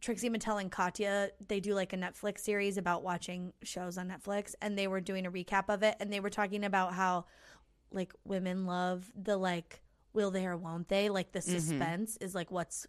Trixie 0.00 0.30
Mattel 0.30 0.60
and 0.60 0.70
Katya. 0.70 1.30
They 1.46 1.60
do 1.60 1.74
like 1.74 1.92
a 1.92 1.96
Netflix 1.96 2.40
series 2.40 2.76
about 2.76 3.02
watching 3.02 3.52
shows 3.62 3.96
on 3.98 4.08
Netflix, 4.08 4.54
and 4.60 4.76
they 4.78 4.88
were 4.88 5.00
doing 5.00 5.26
a 5.26 5.30
recap 5.30 5.64
of 5.68 5.82
it, 5.82 5.94
and 6.00 6.12
they 6.12 6.20
were 6.20 6.30
talking 6.30 6.64
about 6.64 6.92
how 6.92 7.24
like 7.92 8.12
women 8.24 8.66
love 8.66 9.10
the 9.16 9.36
like 9.36 9.80
will 10.12 10.30
they 10.32 10.44
or 10.46 10.56
won't 10.56 10.88
they 10.88 11.08
like 11.08 11.30
the 11.32 11.38
Mhm. 11.38 11.42
suspense 11.60 12.16
is 12.20 12.34
like 12.34 12.50
what's 12.50 12.86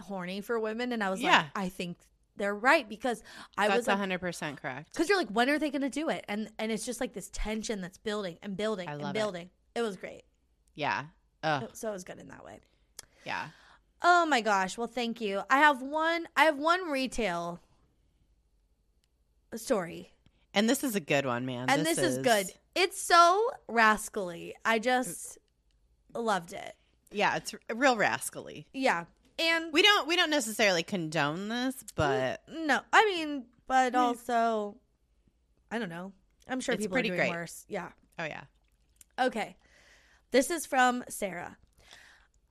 horny 0.00 0.40
for 0.40 0.58
women 0.58 0.92
and 0.92 1.02
i 1.04 1.10
was 1.10 1.20
Yeah. 1.20 1.38
like 1.38 1.46
i 1.56 1.68
think 1.68 1.98
they're 2.36 2.54
right 2.54 2.88
because 2.88 3.22
i 3.56 3.66
That's 3.68 3.78
was 3.78 3.86
like 3.88 3.96
hundred 3.98 4.20
percent 4.20 4.60
correct. 4.62 4.92
because 4.92 5.08
you're 5.08 5.18
like 5.18 5.28
when 5.30 5.48
are 5.50 5.58
they 5.58 5.70
going 5.70 5.82
to 5.82 5.88
do 5.90 6.08
it 6.08 6.24
and 6.28 6.48
and 6.58 6.70
it's 6.72 6.86
just 6.86 7.00
like 7.00 7.12
this 7.12 7.30
tension 7.32 7.80
that's 7.80 7.98
building 7.98 8.38
and 8.42 8.56
building 8.56 8.88
and 8.88 9.00
love 9.02 9.10
it. 9.16 9.18
building 9.18 9.50
it. 9.74 9.82
was 9.82 9.96
great 9.96 10.22
Yeah. 10.74 11.04
Oh, 11.44 11.68
so 11.72 11.88
it 11.88 11.92
was 11.92 12.04
good 12.04 12.18
in 12.18 12.28
that 12.28 12.44
way 12.44 12.60
yeah. 13.24 13.48
oh 14.02 14.24
my 14.26 14.40
gosh 14.40 14.78
well 14.78 14.86
thank 14.86 15.20
you 15.20 15.42
i 15.50 15.58
have 15.58 15.82
one 15.82 16.26
i 16.36 16.44
have 16.44 16.58
one 16.58 16.90
retail 16.90 17.60
story 19.54 20.12
And 20.54 20.68
this 20.68 20.82
is 20.84 20.94
a 20.94 21.00
good 21.00 21.24
one, 21.26 21.46
man. 21.46 21.68
and 21.70 21.84
this, 21.86 21.98
is, 21.98 22.18
good 22.18 22.46
it's 22.74 23.00
so 23.00 23.50
rascally 23.68 24.54
i 24.64 24.78
just 24.78 25.38
loved 26.14 26.52
it 26.52 26.74
Yeah, 27.10 27.36
it's 27.36 27.54
real 27.74 27.96
rascally. 27.96 28.66
yeah 28.72 29.04
and 29.38 29.72
We 29.72 29.82
don't 29.82 30.08
we 30.08 30.16
don't 30.16 30.30
necessarily 30.30 30.82
condone 30.82 31.48
this, 31.48 31.74
but 31.94 32.42
no 32.48 32.80
i 32.92 33.04
mean 33.06 33.46
but 33.66 33.94
also 33.94 34.76
i 35.70 35.78
don't 35.78 35.90
know 35.90 36.12
i'm 36.48 36.60
sure 36.60 36.74
It's 36.74 36.82
people 36.84 36.94
pretty 36.94 37.10
are 37.10 37.16
doing 37.16 37.28
great. 37.30 37.38
worse 37.38 37.64
yeah 37.68 37.90
oh 38.18 38.24
yeah. 38.24 38.42
Okay. 39.20 39.56
This 40.30 40.50
is 40.50 40.64
from 40.64 41.02
Sarah. 41.08 41.56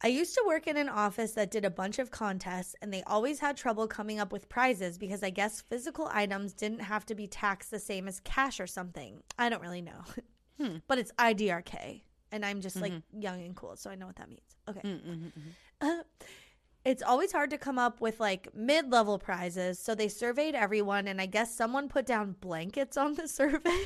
I 0.04 0.08
used 0.10 0.34
to 0.36 0.44
work 0.46 0.68
in 0.68 0.76
an 0.78 0.90
office 0.90 1.32
that 1.34 1.50
did 1.50 1.64
a 1.64 1.70
bunch 1.70 1.98
of 1.98 2.12
contests, 2.12 2.76
and 2.82 2.94
they 2.94 3.04
always 3.04 3.40
had 3.40 3.56
trouble 3.56 3.88
coming 3.88 4.20
up 4.20 4.34
with 4.34 4.50
prizes 4.50 4.98
because 4.98 5.24
I 5.24 5.30
guess 5.30 5.62
physical 5.62 6.10
items 6.12 6.54
didn't 6.54 6.82
have 6.82 7.06
to 7.06 7.16
be 7.16 7.26
taxed 7.26 7.72
the 7.72 7.80
same 7.80 8.08
as 8.08 8.20
cash 8.20 8.60
or 8.60 8.68
something. 8.68 9.24
I 9.40 9.48
don't 9.50 9.62
really 9.62 9.82
know. 9.82 10.02
Hmm. 10.60 10.78
But 10.88 10.98
it's 10.98 11.12
IDRK, 11.20 12.02
and 12.32 12.44
I'm 12.44 12.62
just 12.62 12.76
like 12.82 12.94
young 13.14 13.42
and 13.44 13.56
cool, 13.56 13.76
so 13.76 13.92
I 13.92 13.96
know 13.96 14.08
what 14.08 14.16
that 14.16 14.28
means. 14.28 14.42
Okay. 14.68 14.82
Mm, 14.82 15.02
mm, 15.06 15.18
mm, 15.18 15.32
mm. 15.32 16.00
Uh, 16.00 16.04
It's 16.88 17.04
always 17.04 17.34
hard 17.34 17.50
to 17.50 17.58
come 17.58 17.78
up 17.78 18.00
with 18.00 18.22
like 18.22 18.56
mid 18.56 18.90
level 18.90 19.20
prizes. 19.20 19.78
So 19.78 19.94
they 19.94 20.08
surveyed 20.08 20.56
everyone, 20.56 21.10
and 21.10 21.20
I 21.20 21.26
guess 21.26 21.54
someone 21.54 21.90
put 21.90 22.06
down 22.06 22.38
blankets 22.40 22.96
on 22.96 23.16
the 23.16 23.28
survey. 23.28 23.84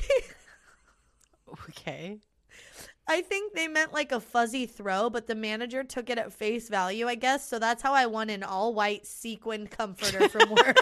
Okay. 1.68 2.20
I 3.08 3.22
think 3.22 3.54
they 3.54 3.66
meant 3.66 3.92
like 3.92 4.12
a 4.12 4.20
fuzzy 4.20 4.66
throw, 4.66 5.10
but 5.10 5.26
the 5.26 5.34
manager 5.34 5.82
took 5.82 6.10
it 6.10 6.18
at 6.18 6.32
face 6.32 6.68
value, 6.68 7.08
I 7.08 7.16
guess. 7.16 7.48
So 7.48 7.58
that's 7.58 7.82
how 7.82 7.92
I 7.92 8.06
won 8.06 8.30
an 8.30 8.44
all 8.44 8.72
white 8.72 9.04
sequined 9.04 9.72
comforter 9.72 10.28
from 10.28 10.50
work. 10.54 10.76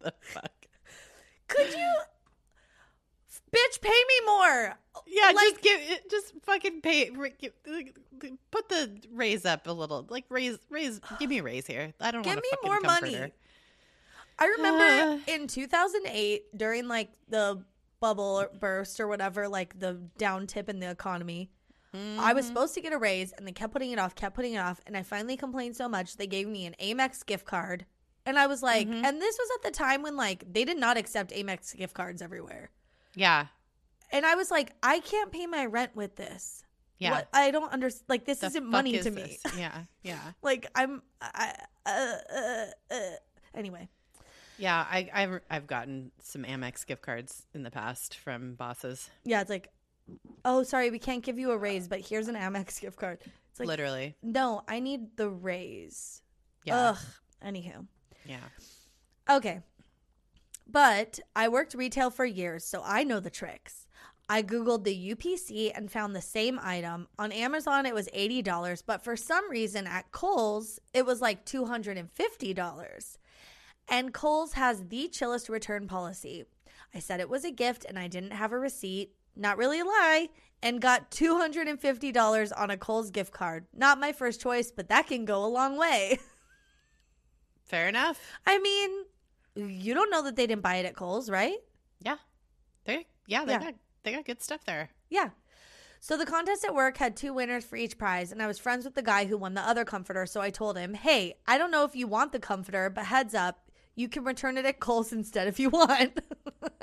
The 0.00 0.14
fuck. 0.22 0.50
Could 1.48 1.74
you, 1.74 1.94
bitch, 3.54 3.80
pay 3.80 3.88
me 3.90 4.26
more? 4.26 4.74
Yeah, 5.06 5.32
Like- 5.34 5.36
just 5.50 5.60
give 5.62 5.80
it. 5.80 6.10
Just 6.10 6.32
fucking 6.42 6.80
pay. 6.80 7.10
give- 7.38 7.52
Put 8.50 8.68
the 8.68 9.00
raise 9.12 9.44
up 9.44 9.66
a 9.66 9.72
little. 9.72 10.06
Like 10.08 10.24
raise, 10.28 10.58
raise. 10.70 11.00
Give 11.18 11.28
me 11.28 11.38
a 11.38 11.42
raise 11.42 11.66
here. 11.66 11.92
I 12.00 12.10
don't 12.10 12.22
Give 12.22 12.36
me 12.36 12.42
more 12.62 12.80
money. 12.80 13.32
I 14.38 14.46
remember 14.46 14.84
Uh. 14.84 15.18
in 15.32 15.46
2008 15.46 16.56
during 16.56 16.88
like 16.88 17.10
the 17.28 17.62
bubble 18.00 18.40
or 18.40 18.50
burst 18.58 18.98
or 19.00 19.06
whatever, 19.08 19.48
like 19.48 19.78
the 19.78 19.94
down 20.18 20.46
tip 20.46 20.68
in 20.68 20.80
the 20.80 20.90
economy. 20.90 21.50
I 21.92 21.96
Mm-hmm. 21.96 22.34
was 22.34 22.46
supposed 22.46 22.74
to 22.74 22.80
get 22.80 22.92
a 22.92 22.98
raise 22.98 23.30
and 23.32 23.46
they 23.46 23.52
kept 23.52 23.72
putting 23.72 23.92
it 23.92 24.00
off, 24.00 24.16
kept 24.16 24.34
putting 24.34 24.54
it 24.54 24.58
off. 24.58 24.80
And 24.84 24.96
I 24.96 25.04
finally 25.04 25.36
complained 25.36 25.76
so 25.76 25.88
much, 25.88 26.16
they 26.16 26.26
gave 26.26 26.48
me 26.48 26.66
an 26.66 26.74
Amex 26.82 27.24
gift 27.24 27.44
card. 27.46 27.86
And 28.26 28.36
I 28.36 28.48
was 28.48 28.62
like, 28.64 28.88
Mhm. 28.88 29.04
and 29.04 29.22
this 29.22 29.38
was 29.38 29.48
at 29.56 29.62
the 29.62 29.70
time 29.70 30.02
when 30.02 30.16
like 30.16 30.42
they 30.52 30.64
did 30.64 30.76
not 30.78 30.96
accept 30.96 31.30
Amex 31.30 31.76
gift 31.76 31.94
cards 31.94 32.20
everywhere. 32.20 32.70
Yeah, 33.14 33.46
And 34.12 34.24
I 34.26 34.34
was 34.34 34.50
like, 34.50 34.72
I 34.82 35.00
can't 35.00 35.30
pay 35.32 35.46
my 35.46 35.66
rent 35.66 35.94
with 35.96 36.16
this. 36.16 36.62
yeah. 36.98 37.12
What? 37.12 37.28
I 37.32 37.50
don't 37.50 37.72
understand. 37.72 38.04
Like, 38.08 38.24
this 38.24 38.40
The 38.40 38.46
isn't 38.46 38.66
money 38.66 38.94
is 38.96 39.04
to 39.04 39.10
me. 39.10 39.38
Yeah, 39.56 39.82
yeah, 40.02 40.20
like, 40.42 40.66
I'm, 40.74 41.02
I, 41.20 41.54
uh, 41.86 42.12
uh, 42.34 42.66
uh. 42.90 42.96
anyway. 43.54 43.88
yeah. 44.58 44.84
I, 44.90 45.08
I've 45.12 45.40
I've 45.50 45.66
gotten 45.66 46.10
some 46.22 46.44
Amex 46.44 46.86
gift 46.86 47.02
cards 47.02 47.46
in 47.54 47.62
the 47.62 47.70
past 47.70 48.16
from 48.16 48.54
bosses. 48.54 49.10
Yeah, 49.24 49.40
it's 49.40 49.50
like, 49.50 49.68
oh, 50.44 50.62
sorry, 50.62 50.90
we 50.90 50.98
can't 50.98 51.22
give 51.22 51.38
you 51.38 51.50
a 51.52 51.56
raise, 51.58 51.88
but 51.88 52.00
here's 52.00 52.28
an 52.28 52.34
Amex 52.36 52.80
gift 52.84 52.98
card. 52.98 53.18
It's 53.50 53.60
like, 53.60 53.68
Literally. 53.68 54.16
no, 54.22 54.62
I 54.66 54.80
need 54.80 55.16
the 55.16 55.28
raise. 55.30 56.22
Yeah, 56.64 56.90
Ugh. 56.90 56.98
Anywho. 57.46 57.86
yeah. 58.24 58.38
Okay. 59.30 59.60
But 60.66 61.20
I 61.36 61.48
worked 61.48 61.74
retail 61.74 62.10
for 62.10 62.24
years, 62.24 62.64
so 62.64 62.82
I 62.84 63.04
know 63.04 63.20
the 63.20 63.30
tricks. 63.30 63.86
I 64.28 64.42
Googled 64.42 64.84
the 64.84 65.14
UPC 65.14 65.70
and 65.74 65.92
found 65.92 66.16
the 66.16 66.22
same 66.22 66.58
item. 66.62 67.08
On 67.18 67.30
Amazon, 67.30 67.84
it 67.84 67.94
was 67.94 68.08
$80, 68.08 68.82
but 68.86 69.04
for 69.04 69.16
some 69.16 69.50
reason 69.50 69.86
at 69.86 70.12
Kohl's, 70.12 70.80
it 70.94 71.04
was 71.04 71.20
like 71.20 71.44
$250. 71.44 73.18
And 73.88 74.14
Kohl's 74.14 74.54
has 74.54 74.84
the 74.88 75.08
chillest 75.08 75.50
return 75.50 75.86
policy. 75.86 76.46
I 76.94 77.00
said 77.00 77.20
it 77.20 77.28
was 77.28 77.44
a 77.44 77.50
gift 77.50 77.84
and 77.86 77.98
I 77.98 78.08
didn't 78.08 78.30
have 78.30 78.52
a 78.52 78.58
receipt. 78.58 79.12
Not 79.36 79.58
really 79.58 79.80
a 79.80 79.84
lie. 79.84 80.30
And 80.62 80.80
got 80.80 81.10
$250 81.10 82.52
on 82.56 82.70
a 82.70 82.76
Kohl's 82.78 83.10
gift 83.10 83.32
card. 83.32 83.66
Not 83.74 84.00
my 84.00 84.12
first 84.12 84.40
choice, 84.40 84.70
but 84.70 84.88
that 84.88 85.06
can 85.06 85.26
go 85.26 85.44
a 85.44 85.46
long 85.46 85.76
way. 85.76 86.18
Fair 87.64 87.88
enough. 87.88 88.18
I 88.46 88.58
mean, 88.58 89.04
you 89.54 89.94
don't 89.94 90.10
know 90.10 90.22
that 90.22 90.36
they 90.36 90.46
didn't 90.46 90.62
buy 90.62 90.76
it 90.76 90.86
at 90.86 90.96
Kohl's, 90.96 91.30
right? 91.30 91.58
Yeah, 92.00 92.16
they 92.84 93.06
yeah 93.26 93.44
they 93.44 93.52
Yeah. 93.52 93.60
got 93.60 93.74
they 94.02 94.12
got 94.12 94.24
good 94.24 94.42
stuff 94.42 94.64
there. 94.64 94.90
Yeah. 95.10 95.30
So 96.00 96.18
the 96.18 96.26
contest 96.26 96.64
at 96.66 96.74
work 96.74 96.98
had 96.98 97.16
two 97.16 97.32
winners 97.32 97.64
for 97.64 97.76
each 97.76 97.96
prize, 97.96 98.30
and 98.30 98.42
I 98.42 98.46
was 98.46 98.58
friends 98.58 98.84
with 98.84 98.94
the 98.94 99.02
guy 99.02 99.24
who 99.24 99.38
won 99.38 99.54
the 99.54 99.62
other 99.62 99.86
comforter. 99.86 100.26
So 100.26 100.40
I 100.40 100.50
told 100.50 100.76
him, 100.76 100.92
"Hey, 100.94 101.34
I 101.46 101.56
don't 101.56 101.70
know 101.70 101.84
if 101.84 101.96
you 101.96 102.06
want 102.06 102.32
the 102.32 102.38
comforter, 102.38 102.90
but 102.90 103.06
heads 103.06 103.34
up, 103.34 103.70
you 103.94 104.08
can 104.08 104.22
return 104.24 104.58
it 104.58 104.66
at 104.66 104.80
Kohl's 104.80 105.12
instead 105.12 105.48
if 105.48 105.58
you 105.58 105.70
want." 105.70 106.20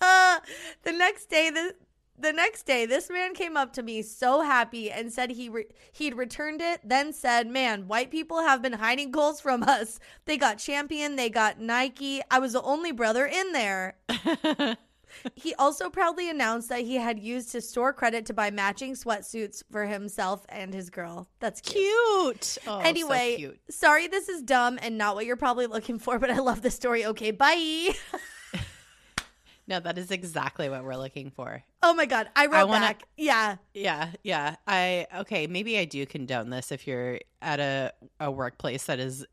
uh, 0.00 0.38
the 0.82 0.92
next 0.92 1.30
day, 1.30 1.50
the 1.50 1.74
the 2.20 2.32
next 2.32 2.64
day, 2.64 2.86
this 2.86 3.10
man 3.10 3.34
came 3.34 3.56
up 3.56 3.72
to 3.74 3.82
me 3.82 4.02
so 4.02 4.42
happy 4.42 4.90
and 4.90 5.12
said 5.12 5.30
he 5.30 5.48
re- 5.48 5.66
he'd 5.92 6.14
returned 6.14 6.60
it. 6.60 6.80
Then 6.84 7.12
said, 7.12 7.46
"Man, 7.46 7.88
white 7.88 8.10
people 8.10 8.40
have 8.40 8.62
been 8.62 8.74
hiding 8.74 9.12
Kohl's 9.12 9.40
from 9.40 9.62
us. 9.62 9.98
They 10.24 10.36
got 10.36 10.58
Champion, 10.58 11.16
they 11.16 11.30
got 11.30 11.60
Nike. 11.60 12.20
I 12.30 12.38
was 12.38 12.52
the 12.52 12.62
only 12.62 12.92
brother 12.92 13.26
in 13.26 13.52
there." 13.52 13.96
He 15.34 15.54
also 15.54 15.90
proudly 15.90 16.28
announced 16.30 16.68
that 16.68 16.80
he 16.80 16.96
had 16.96 17.18
used 17.18 17.52
his 17.52 17.68
store 17.68 17.92
credit 17.92 18.26
to 18.26 18.34
buy 18.34 18.50
matching 18.50 18.94
sweatsuits 18.94 19.62
for 19.70 19.86
himself 19.86 20.44
and 20.48 20.72
his 20.72 20.90
girl. 20.90 21.28
That's 21.40 21.60
cute. 21.60 21.82
cute. 21.82 22.58
Oh, 22.66 22.80
anyway, 22.80 23.32
so 23.32 23.36
cute. 23.38 23.60
sorry 23.70 24.06
this 24.06 24.28
is 24.28 24.42
dumb 24.42 24.78
and 24.80 24.98
not 24.98 25.14
what 25.14 25.26
you're 25.26 25.36
probably 25.36 25.66
looking 25.66 25.98
for, 25.98 26.18
but 26.18 26.30
I 26.30 26.38
love 26.38 26.62
the 26.62 26.70
story. 26.70 27.06
Okay, 27.06 27.30
bye. 27.30 27.90
No, 29.68 29.78
that 29.80 29.98
is 29.98 30.10
exactly 30.10 30.68
what 30.68 30.82
we're 30.82 30.96
looking 30.96 31.30
for. 31.30 31.62
oh 31.82 31.92
my 31.94 32.06
god, 32.06 32.28
I 32.34 32.46
wrote 32.46 32.68
wanna- 32.68 32.86
back. 32.86 33.02
Yeah. 33.16 33.56
Yeah, 33.74 34.10
yeah. 34.24 34.56
I 34.66 35.06
okay, 35.18 35.46
maybe 35.46 35.78
I 35.78 35.84
do 35.84 36.04
condone 36.06 36.50
this 36.50 36.72
if 36.72 36.86
you're 36.86 37.20
at 37.42 37.60
a 37.60 37.92
a 38.18 38.30
workplace 38.30 38.84
that 38.86 38.98
is 38.98 39.24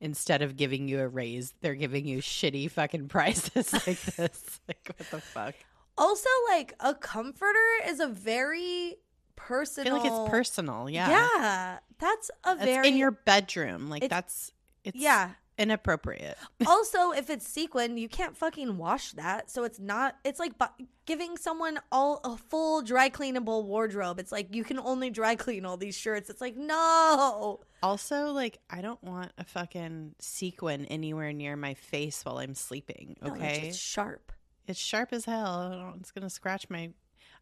instead 0.00 0.40
of 0.42 0.56
giving 0.56 0.88
you 0.88 1.00
a 1.00 1.08
raise, 1.08 1.52
they're 1.60 1.74
giving 1.74 2.06
you 2.06 2.18
shitty 2.22 2.70
fucking 2.70 3.08
prices 3.16 3.72
like 3.72 4.00
this. 4.16 4.60
like 4.68 4.88
what 4.96 5.10
the 5.10 5.20
fuck? 5.20 5.54
Also, 5.98 6.28
like 6.48 6.72
a 6.80 6.94
comforter 6.94 7.58
is 7.86 8.00
a 8.00 8.06
very 8.06 8.92
I 8.92 8.96
personal. 9.42 10.00
feel 10.00 10.12
like 10.12 10.24
it's 10.24 10.30
personal. 10.30 10.88
Yeah. 10.88 11.08
Yeah, 11.10 11.78
that's 11.98 12.30
a 12.44 12.54
That's 12.54 12.64
very 12.64 12.88
in 12.88 12.96
your 12.96 13.10
bedroom. 13.10 13.90
Like 13.90 14.08
that's 14.08 14.52
it's 14.84 14.96
yeah. 14.96 15.30
Inappropriate. 15.60 16.38
also, 16.66 17.12
if 17.12 17.30
it's 17.30 17.46
sequin, 17.46 17.96
you 17.98 18.08
can't 18.08 18.36
fucking 18.36 18.78
wash 18.78 19.12
that. 19.12 19.50
So 19.50 19.64
it's 19.64 19.78
not. 19.78 20.16
It's 20.24 20.40
like 20.40 20.58
bu- 20.58 20.86
giving 21.06 21.36
someone 21.36 21.78
all 21.92 22.20
a 22.24 22.36
full 22.36 22.82
dry 22.82 23.10
cleanable 23.10 23.64
wardrobe. 23.64 24.18
It's 24.18 24.32
like 24.32 24.54
you 24.54 24.64
can 24.64 24.78
only 24.78 25.10
dry 25.10 25.36
clean 25.36 25.64
all 25.66 25.76
these 25.76 25.96
shirts. 25.96 26.30
It's 26.30 26.40
like 26.40 26.56
no. 26.56 27.60
Also, 27.82 28.32
like 28.32 28.58
I 28.70 28.80
don't 28.80 29.02
want 29.04 29.32
a 29.38 29.44
fucking 29.44 30.14
sequin 30.18 30.86
anywhere 30.86 31.32
near 31.32 31.56
my 31.56 31.74
face 31.74 32.24
while 32.24 32.38
I'm 32.38 32.54
sleeping. 32.54 33.16
No, 33.22 33.34
it's 33.38 33.76
sharp. 33.76 34.32
it's 34.66 34.80
sharp 34.80 35.12
as 35.12 35.24
hell. 35.26 35.94
It's 36.00 36.10
gonna 36.10 36.30
scratch 36.30 36.68
my. 36.70 36.90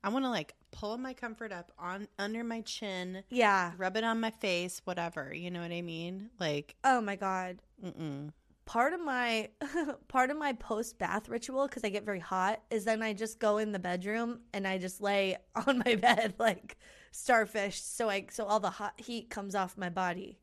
I 0.05 0.11
want 0.11 0.25
to 0.25 0.31
like 0.31 0.55
pull 0.71 0.97
my 0.99 1.13
comfort 1.13 1.53
up 1.53 1.73
on 1.79 2.09
under 2.19 2.45
my 2.45 2.61
chin, 2.63 3.25
Yeah. 3.31 3.73
rub 3.77 3.97
it 3.97 4.05
on 4.05 4.21
my 4.21 4.31
face, 4.31 4.81
whatever. 4.85 5.33
You 5.35 5.51
know 5.51 5.61
what 5.61 5.73
I 5.73 5.83
mean? 5.83 6.31
Like, 6.39 6.77
Oh 6.85 7.01
my 7.01 7.17
god. 7.17 7.59
mm-mm. 7.85 8.33
Part 8.65 8.93
of 8.93 9.01
my 9.01 9.49
part 10.09 10.31
of 10.31 10.37
my 10.37 10.53
post 10.53 10.99
bath 10.99 11.29
ritual 11.29 11.67
because 11.67 11.85
I 11.85 11.89
get 11.89 12.05
very 12.05 12.21
hot 12.21 12.61
is 12.71 12.85
then 12.85 13.03
I 13.03 13.13
just 13.15 13.39
go 13.39 13.57
in 13.59 13.73
the 13.73 13.79
bedroom 13.79 14.41
and 14.53 14.67
I 14.69 14.77
just 14.79 15.01
lay 15.01 15.37
on 15.67 15.83
my 15.85 15.95
bed 15.97 16.35
like 16.39 16.77
starfish 17.11 17.81
so 17.81 18.09
I 18.11 18.27
so 18.31 18.45
all 18.45 18.61
the 18.61 18.69
hot 18.71 18.93
heat 19.01 19.31
comes 19.31 19.55
off 19.55 19.77
my 19.79 19.89
body. 19.89 20.39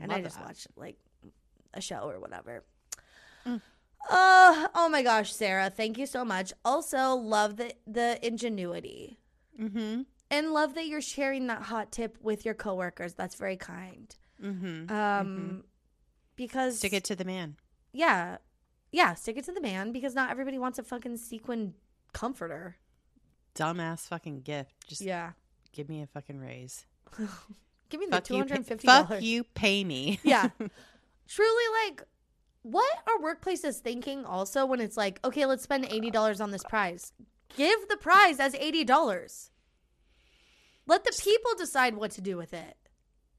and 0.00 0.10
I 0.12 0.22
just 0.22 0.36
that. 0.38 0.46
watch 0.46 0.66
like 0.76 0.96
a 1.74 1.80
show 1.82 2.08
or 2.10 2.18
whatever. 2.18 2.64
Mm. 3.46 3.60
Uh, 4.08 4.68
oh 4.74 4.88
my 4.90 5.02
gosh, 5.02 5.32
Sarah, 5.32 5.70
thank 5.70 5.98
you 5.98 6.06
so 6.06 6.24
much. 6.24 6.52
Also, 6.64 7.14
love 7.14 7.56
the 7.56 7.74
the 7.86 8.18
ingenuity 8.26 9.18
Mm-hmm. 9.60 10.02
and 10.30 10.52
love 10.52 10.74
that 10.74 10.86
you're 10.86 11.02
sharing 11.02 11.46
that 11.48 11.62
hot 11.62 11.92
tip 11.92 12.16
with 12.22 12.46
your 12.46 12.54
coworkers. 12.54 13.12
That's 13.12 13.34
very 13.34 13.56
kind. 13.56 14.14
Mm-hmm. 14.42 14.90
Um, 14.90 15.64
because 16.34 16.78
Stick 16.78 16.94
it 16.94 17.04
to 17.04 17.14
the 17.16 17.26
man. 17.26 17.56
yeah, 17.92 18.38
yeah, 18.90 19.12
stick 19.14 19.36
it 19.36 19.44
to 19.44 19.52
the 19.52 19.60
man 19.60 19.92
because 19.92 20.14
not 20.14 20.30
everybody 20.30 20.58
wants 20.58 20.78
a 20.78 20.82
fucking 20.82 21.18
sequin 21.18 21.74
comforter. 22.14 22.76
Dumbass 23.54 24.08
fucking 24.08 24.40
gift. 24.40 24.72
Just 24.88 25.02
Yeah, 25.02 25.32
give 25.72 25.88
me 25.90 26.00
a 26.02 26.06
fucking 26.06 26.38
raise. 26.40 26.86
give 27.90 28.00
me 28.00 28.06
the 28.06 28.12
Fuck 28.12 28.24
two 28.24 28.36
you. 28.38 28.44
pay- 28.46 28.62
Fuck 28.78 29.22
you. 29.22 29.44
Pay 29.54 29.84
me. 29.84 30.20
Yeah. 30.22 30.48
Truly, 31.28 31.64
like, 31.84 32.02
what 32.62 32.98
are 33.06 33.18
workplaces 33.34 33.76
thinking 33.78 34.24
also 34.24 34.66
when 34.66 34.80
it's 34.80 34.96
like, 34.96 35.18
okay, 35.24 35.46
let's 35.46 35.62
spend 35.62 35.84
$80 35.84 36.40
on 36.40 36.50
this 36.50 36.62
prize? 36.64 37.12
Give 37.56 37.88
the 37.88 37.96
prize 37.96 38.38
as 38.40 38.54
$80. 38.54 39.50
Let 40.86 41.04
the 41.04 41.12
people 41.22 41.52
decide 41.58 41.94
what 41.96 42.10
to 42.12 42.20
do 42.20 42.36
with 42.36 42.52
it. 42.54 42.76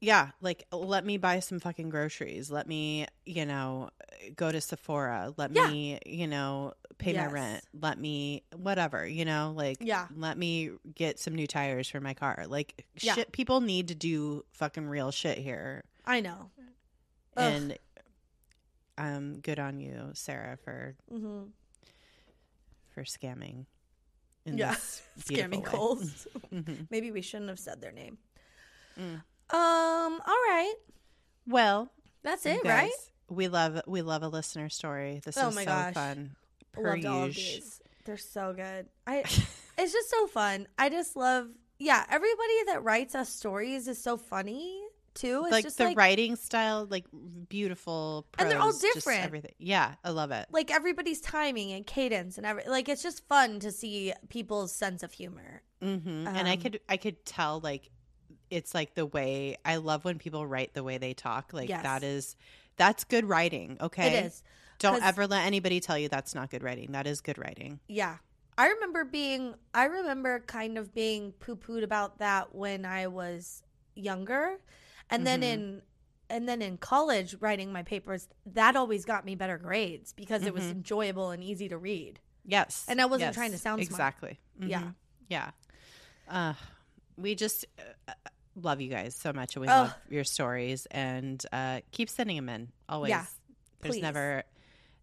yeah, 0.00 0.30
like 0.40 0.64
let 0.72 1.04
me 1.06 1.16
buy 1.16 1.38
some 1.38 1.60
fucking 1.60 1.88
groceries. 1.88 2.50
Let 2.50 2.66
me, 2.66 3.06
you 3.24 3.46
know, 3.46 3.90
go 4.34 4.50
to 4.50 4.60
Sephora. 4.60 5.32
Let 5.36 5.52
Yeah. 5.54 5.68
me, 5.68 6.00
you 6.04 6.26
know, 6.26 6.72
pay 6.98 7.12
Yes. 7.12 7.26
my 7.28 7.32
rent. 7.32 7.64
Let 7.72 7.98
me 8.00 8.42
whatever, 8.56 9.06
you 9.06 9.24
know, 9.24 9.52
like 9.56 9.76
Yeah. 9.80 10.08
let 10.16 10.36
me 10.36 10.70
get 10.92 11.20
some 11.20 11.36
new 11.36 11.46
tires 11.46 11.88
for 11.88 12.00
my 12.00 12.14
car. 12.14 12.46
Like 12.48 12.84
Yeah. 13.00 13.14
shit 13.14 13.30
people 13.30 13.60
need 13.60 13.88
to 13.88 13.94
do 13.94 14.44
fucking 14.50 14.88
real 14.88 15.12
shit 15.12 15.38
here. 15.38 15.84
I 16.04 16.20
know. 16.20 16.50
Ugh. 17.36 17.52
And 17.52 17.78
um 19.08 19.40
good 19.40 19.58
on 19.58 19.80
you, 19.80 20.10
Sarah, 20.14 20.56
for 20.64 20.94
hmm 21.10 21.44
for 22.94 23.02
scamming. 23.04 23.66
in 24.44 24.56
Yeah. 24.56 24.70
this 24.70 25.02
Scare 25.18 25.48
me 25.48 25.58
beautiful 25.58 25.62
way. 25.62 25.68
Kohl's. 25.70 26.26
Mhm. 26.52 26.86
Maybe 26.90 27.10
we 27.10 27.22
shouldn't 27.22 27.48
have 27.48 27.58
said 27.58 27.80
their 27.80 27.92
name. 27.92 28.18
Mm. 28.98 29.22
Um. 29.50 30.20
All 30.26 30.42
right. 30.48 30.74
Well, 31.46 31.90
That's 32.22 32.44
it, 32.46 32.60
right? 32.64 32.90
We 33.28 33.48
love 33.48 33.80
we 33.86 34.02
love 34.02 34.22
a 34.22 34.28
listener 34.28 34.68
story. 34.68 35.20
This 35.24 35.36
Oh 35.38 35.48
is 35.48 35.54
so 35.54 35.64
gosh. 35.64 35.94
fun. 35.94 36.36
Per 36.72 36.90
Loved 36.90 37.06
all 37.06 37.22
of 37.24 37.34
these. 37.34 37.80
They're 38.04 38.16
so 38.18 38.52
good. 38.52 38.86
I. 39.06 39.20
it's 39.78 39.92
just 39.92 40.10
so 40.10 40.26
fun. 40.26 40.68
I 40.78 40.88
just 40.90 41.16
love. 41.16 41.48
Yeah, 41.78 42.04
everybody 42.10 42.64
that 42.66 42.84
writes 42.84 43.14
us 43.14 43.28
stories 43.30 43.88
is 43.88 44.00
so 44.02 44.16
funny 44.16 44.82
too. 45.14 45.42
It's 45.44 45.52
like 45.52 45.64
just 45.64 45.78
the 45.78 45.84
like 45.86 45.96
writing 45.96 46.36
style, 46.36 46.86
like 46.90 47.06
beautiful, 47.48 48.26
And 48.38 48.50
they're 48.50 48.60
all 48.60 48.72
different. 48.72 49.24
everything. 49.24 49.52
Yeah, 49.58 49.94
I 50.04 50.10
love 50.10 50.30
it. 50.30 50.46
like 50.50 50.70
everybody's 50.70 51.20
timing 51.20 51.72
and 51.72 51.86
cadence 51.86 52.38
and 52.38 52.46
every 52.46 52.64
like 52.66 52.88
it's 52.88 53.02
just 53.02 53.26
fun 53.28 53.60
to 53.60 53.70
see 53.72 54.12
people's 54.28 54.72
sense 54.72 55.02
of 55.02 55.12
humor. 55.12 55.62
hmm 55.80 56.26
and 56.26 56.48
I 56.48 56.52
Um, 56.54 56.60
could 56.60 56.80
I 56.88 56.96
could 56.96 57.24
tell 57.24 57.60
like 57.60 57.90
it's 58.50 58.74
like 58.74 58.94
the 58.94 59.06
way 59.06 59.56
I 59.64 59.76
love 59.76 60.04
when 60.04 60.18
people 60.18 60.46
write 60.46 60.74
the 60.74 60.82
way 60.84 60.98
they 60.98 61.14
talk. 61.14 61.52
Like 61.52 61.68
Yes. 61.68 61.82
that 61.82 62.02
is 62.02 62.36
that's 62.76 63.04
good 63.04 63.24
writing. 63.26 63.76
Okay, 63.80 64.14
it 64.18 64.24
is. 64.26 64.42
Don't 64.78 65.02
ever 65.02 65.26
let 65.26 65.46
anybody 65.46 65.78
tell 65.80 65.96
you 65.98 66.08
that's 66.08 66.34
not 66.34 66.50
good 66.50 66.62
writing. 66.62 66.92
That 66.92 67.06
is 67.06 67.20
good 67.20 67.38
writing. 67.38 67.80
Yeah. 67.88 68.16
I 68.58 68.68
remember 68.68 69.04
being 69.04 69.54
I 69.72 69.84
remember 69.84 70.40
kind 70.40 70.76
of 70.76 70.92
being 70.94 71.32
poo 71.32 71.56
pooed 71.56 71.82
about 71.82 72.18
that 72.18 72.54
when 72.54 72.84
I 72.84 73.06
was 73.06 73.62
younger. 73.94 74.58
And 75.10 75.26
then 75.26 75.40
Mhm. 75.40 75.52
in 75.52 75.82
and 76.30 76.48
then 76.48 76.62
in 76.62 76.78
college 76.78 77.34
writing 77.40 77.72
my 77.74 77.82
papers, 77.82 78.26
that 78.46 78.74
always 78.74 79.04
got 79.04 79.26
me 79.26 79.34
better 79.34 79.58
grades 79.58 80.14
because 80.14 80.46
it 80.46 80.54
was 80.54 80.64
Mhm. 80.64 80.70
enjoyable 80.70 81.30
and 81.30 81.44
easy 81.44 81.68
to 81.68 81.76
read. 81.76 82.20
Yes, 82.46 82.86
And 82.88 83.02
I 83.02 83.04
wasn't 83.04 83.28
yes, 83.28 83.34
trying 83.34 83.50
to 83.52 83.58
sound 83.58 83.84
smart. 83.84 83.90
exactly. 83.92 84.40
Yeah. 84.58 84.80
Mhm. 84.80 84.94
yeah. 85.28 85.50
Uh, 86.28 86.54
we 87.18 87.34
just 87.34 87.66
uh, 88.08 88.12
love 88.56 88.80
you 88.80 88.88
guys 88.88 89.14
so 89.14 89.32
much, 89.34 89.56
and 89.56 89.60
we 89.60 89.68
Oh. 89.68 89.72
love 89.82 89.94
your 90.08 90.24
stories. 90.24 90.86
And 90.86 91.44
uh, 91.52 91.80
keep 91.90 92.08
sending 92.08 92.36
them 92.36 92.48
in. 92.48 92.72
Always. 92.88 93.10
Yeah, 93.10 93.26
There's 93.80 93.96
please. 93.96 94.02
never, 94.02 94.44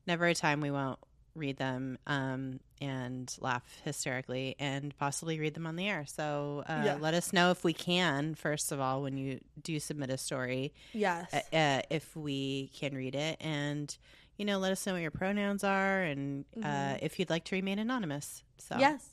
never 0.07 0.25
a 0.25 0.33
time 0.33 0.61
we 0.61 0.71
won't 0.71 0.97
read 1.35 1.57
them 1.57 1.99
um, 2.07 2.59
and 2.81 3.35
laugh 3.39 3.63
hysterically, 3.83 4.55
and 4.59 4.95
possibly 4.97 5.39
read 5.39 5.53
them 5.53 5.67
on 5.67 5.75
the 5.75 5.87
air. 5.87 6.05
So 6.07 6.63
uh, 6.67 6.83
Yeah. 6.85 6.97
let 6.99 7.13
us 7.13 7.33
know 7.33 7.51
if 7.51 7.63
we 7.63 7.73
can. 7.73 8.35
First 8.35 8.71
of 8.71 8.79
all, 8.79 9.01
when 9.01 9.17
you 9.17 9.39
do 9.61 9.79
submit 9.79 10.09
a 10.09 10.17
story, 10.17 10.73
Yes. 10.93 11.33
uh, 11.33 11.55
uh, 11.55 11.81
if 11.89 12.15
we 12.15 12.69
can 12.73 12.95
read 12.95 13.15
it 13.15 13.37
and 13.41 13.95
you 14.37 14.45
know 14.45 14.57
let 14.57 14.71
us 14.71 14.85
know 14.85 14.93
what 14.93 15.01
your 15.01 15.11
pronouns 15.11 15.63
are 15.65 16.01
and 16.01 16.45
uh, 16.63 16.95
Mhm. 16.95 16.99
if 17.03 17.19
you'd 17.19 17.29
like 17.29 17.43
to 17.45 17.55
remain 17.55 17.77
anonymous 17.79 18.43
so 18.57 18.77
Yes. 18.79 19.09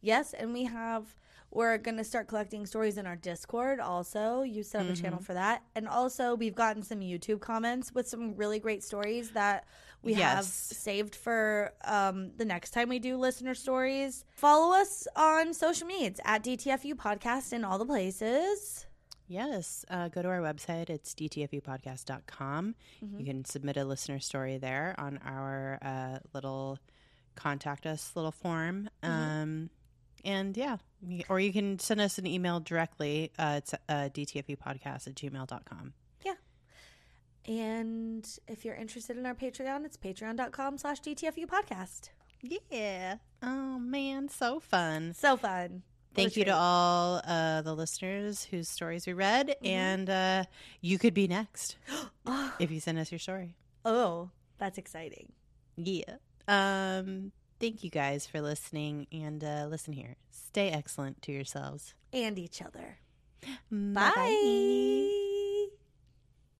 Yes, 0.00 0.32
and 0.32 0.52
we 0.52 0.64
have 0.64 1.14
we're 1.52 1.78
going 1.78 1.96
to 1.96 2.04
start 2.04 2.28
collecting 2.28 2.64
stories 2.64 2.96
in 2.96 3.06
our 3.08 3.16
Discord 3.16 3.80
also. 3.80 4.42
You 4.42 4.62
set 4.62 4.82
up 4.82 4.86
a 4.86 4.92
Mm-hmm. 4.92 5.02
channel 5.02 5.18
for 5.20 5.34
that. 5.34 5.64
And 5.74 5.88
also 5.88 6.36
we've 6.36 6.54
gotten 6.54 6.84
some 6.84 7.00
YouTube 7.00 7.40
comments 7.40 7.92
with 7.92 8.06
some 8.06 8.36
really 8.36 8.60
great 8.60 8.84
stories 8.84 9.30
that 9.30 9.64
we 10.02 10.14
have 10.14 10.44
saved 10.44 11.14
for 11.14 11.72
um, 11.84 12.30
the 12.36 12.44
next 12.44 12.70
time 12.70 12.88
we 12.88 12.98
do 12.98 13.16
listener 13.16 13.54
stories. 13.54 14.24
Follow 14.32 14.74
us 14.74 15.06
on 15.16 15.52
social 15.54 15.86
medias 15.86 16.20
at 16.24 16.42
DTFU 16.44 16.94
podcast 16.94 17.52
in 17.52 17.64
all 17.64 17.78
the 17.78 17.86
places. 17.86 18.86
yes 19.28 19.84
uh, 19.90 20.08
go 20.08 20.22
to 20.22 20.28
our 20.28 20.40
website 20.40 20.90
it's 20.90 21.14
dtfupodcast.com 21.14 22.74
Mm-hmm. 23.04 23.18
you 23.18 23.24
can 23.24 23.44
submit 23.44 23.76
a 23.76 23.84
listener 23.84 24.18
story 24.20 24.58
there 24.58 24.94
on 24.98 25.18
our 25.24 25.78
uh, 25.82 26.18
little 26.34 26.78
contact 27.36 27.86
us 27.86 28.12
little 28.14 28.32
form 28.32 28.88
Mm-hmm. 29.02 29.12
um, 29.42 29.70
and 30.24 30.56
yeah 30.56 30.76
or 31.30 31.40
you 31.40 31.52
can 31.52 31.78
send 31.78 32.00
us 32.00 32.18
an 32.18 32.26
email 32.26 32.60
directly 32.60 33.30
uh, 33.38 33.54
it's 33.58 33.72
uh, 33.88 34.08
dtfupodcast 34.12 35.06
at 35.06 35.14
gmail.com 35.14 35.92
And 37.46 38.26
if 38.48 38.64
you're 38.64 38.74
interested 38.74 39.16
in 39.16 39.26
our 39.26 39.34
Patreon, 39.34 39.84
it's 39.84 39.96
patreon.com 39.96 40.78
slash 40.78 41.00
DTFU 41.00 41.46
podcast. 41.46 42.10
yeah 42.70 43.16
oh 43.42 43.78
man 43.78 44.28
so 44.28 44.60
fun 44.60 45.14
So 45.14 45.36
fun. 45.36 45.82
Thank 46.14 46.36
you 46.36 46.44
to 46.46 46.54
all 46.54 47.20
uh, 47.24 47.62
the 47.62 47.72
listeners 47.74 48.42
whose 48.44 48.68
stories 48.68 49.06
we 49.06 49.12
read, 49.12 49.48
Mm-hmm. 49.48 49.66
and 49.66 50.10
uh, 50.10 50.44
you 50.80 50.98
could 50.98 51.14
be 51.14 51.28
next 51.28 51.76
if 52.58 52.70
you 52.72 52.80
send 52.80 52.98
us 52.98 53.12
your 53.12 53.20
story. 53.20 53.54
Oh, 53.84 54.30
that's 54.58 54.76
exciting. 54.76 55.32
Yeah. 55.76 56.16
Um. 56.48 57.30
Thank 57.60 57.84
you 57.84 57.90
guys 57.90 58.26
for 58.26 58.40
listening, 58.40 59.06
and 59.12 59.44
uh, 59.44 59.66
listen 59.70 59.92
here. 59.92 60.16
Stay 60.30 60.70
excellent 60.70 61.22
to 61.22 61.32
yourselves. 61.32 61.94
And 62.12 62.38
each 62.40 62.60
other. 62.60 62.98
Bye. 63.70 64.12
Bye. 64.16 65.16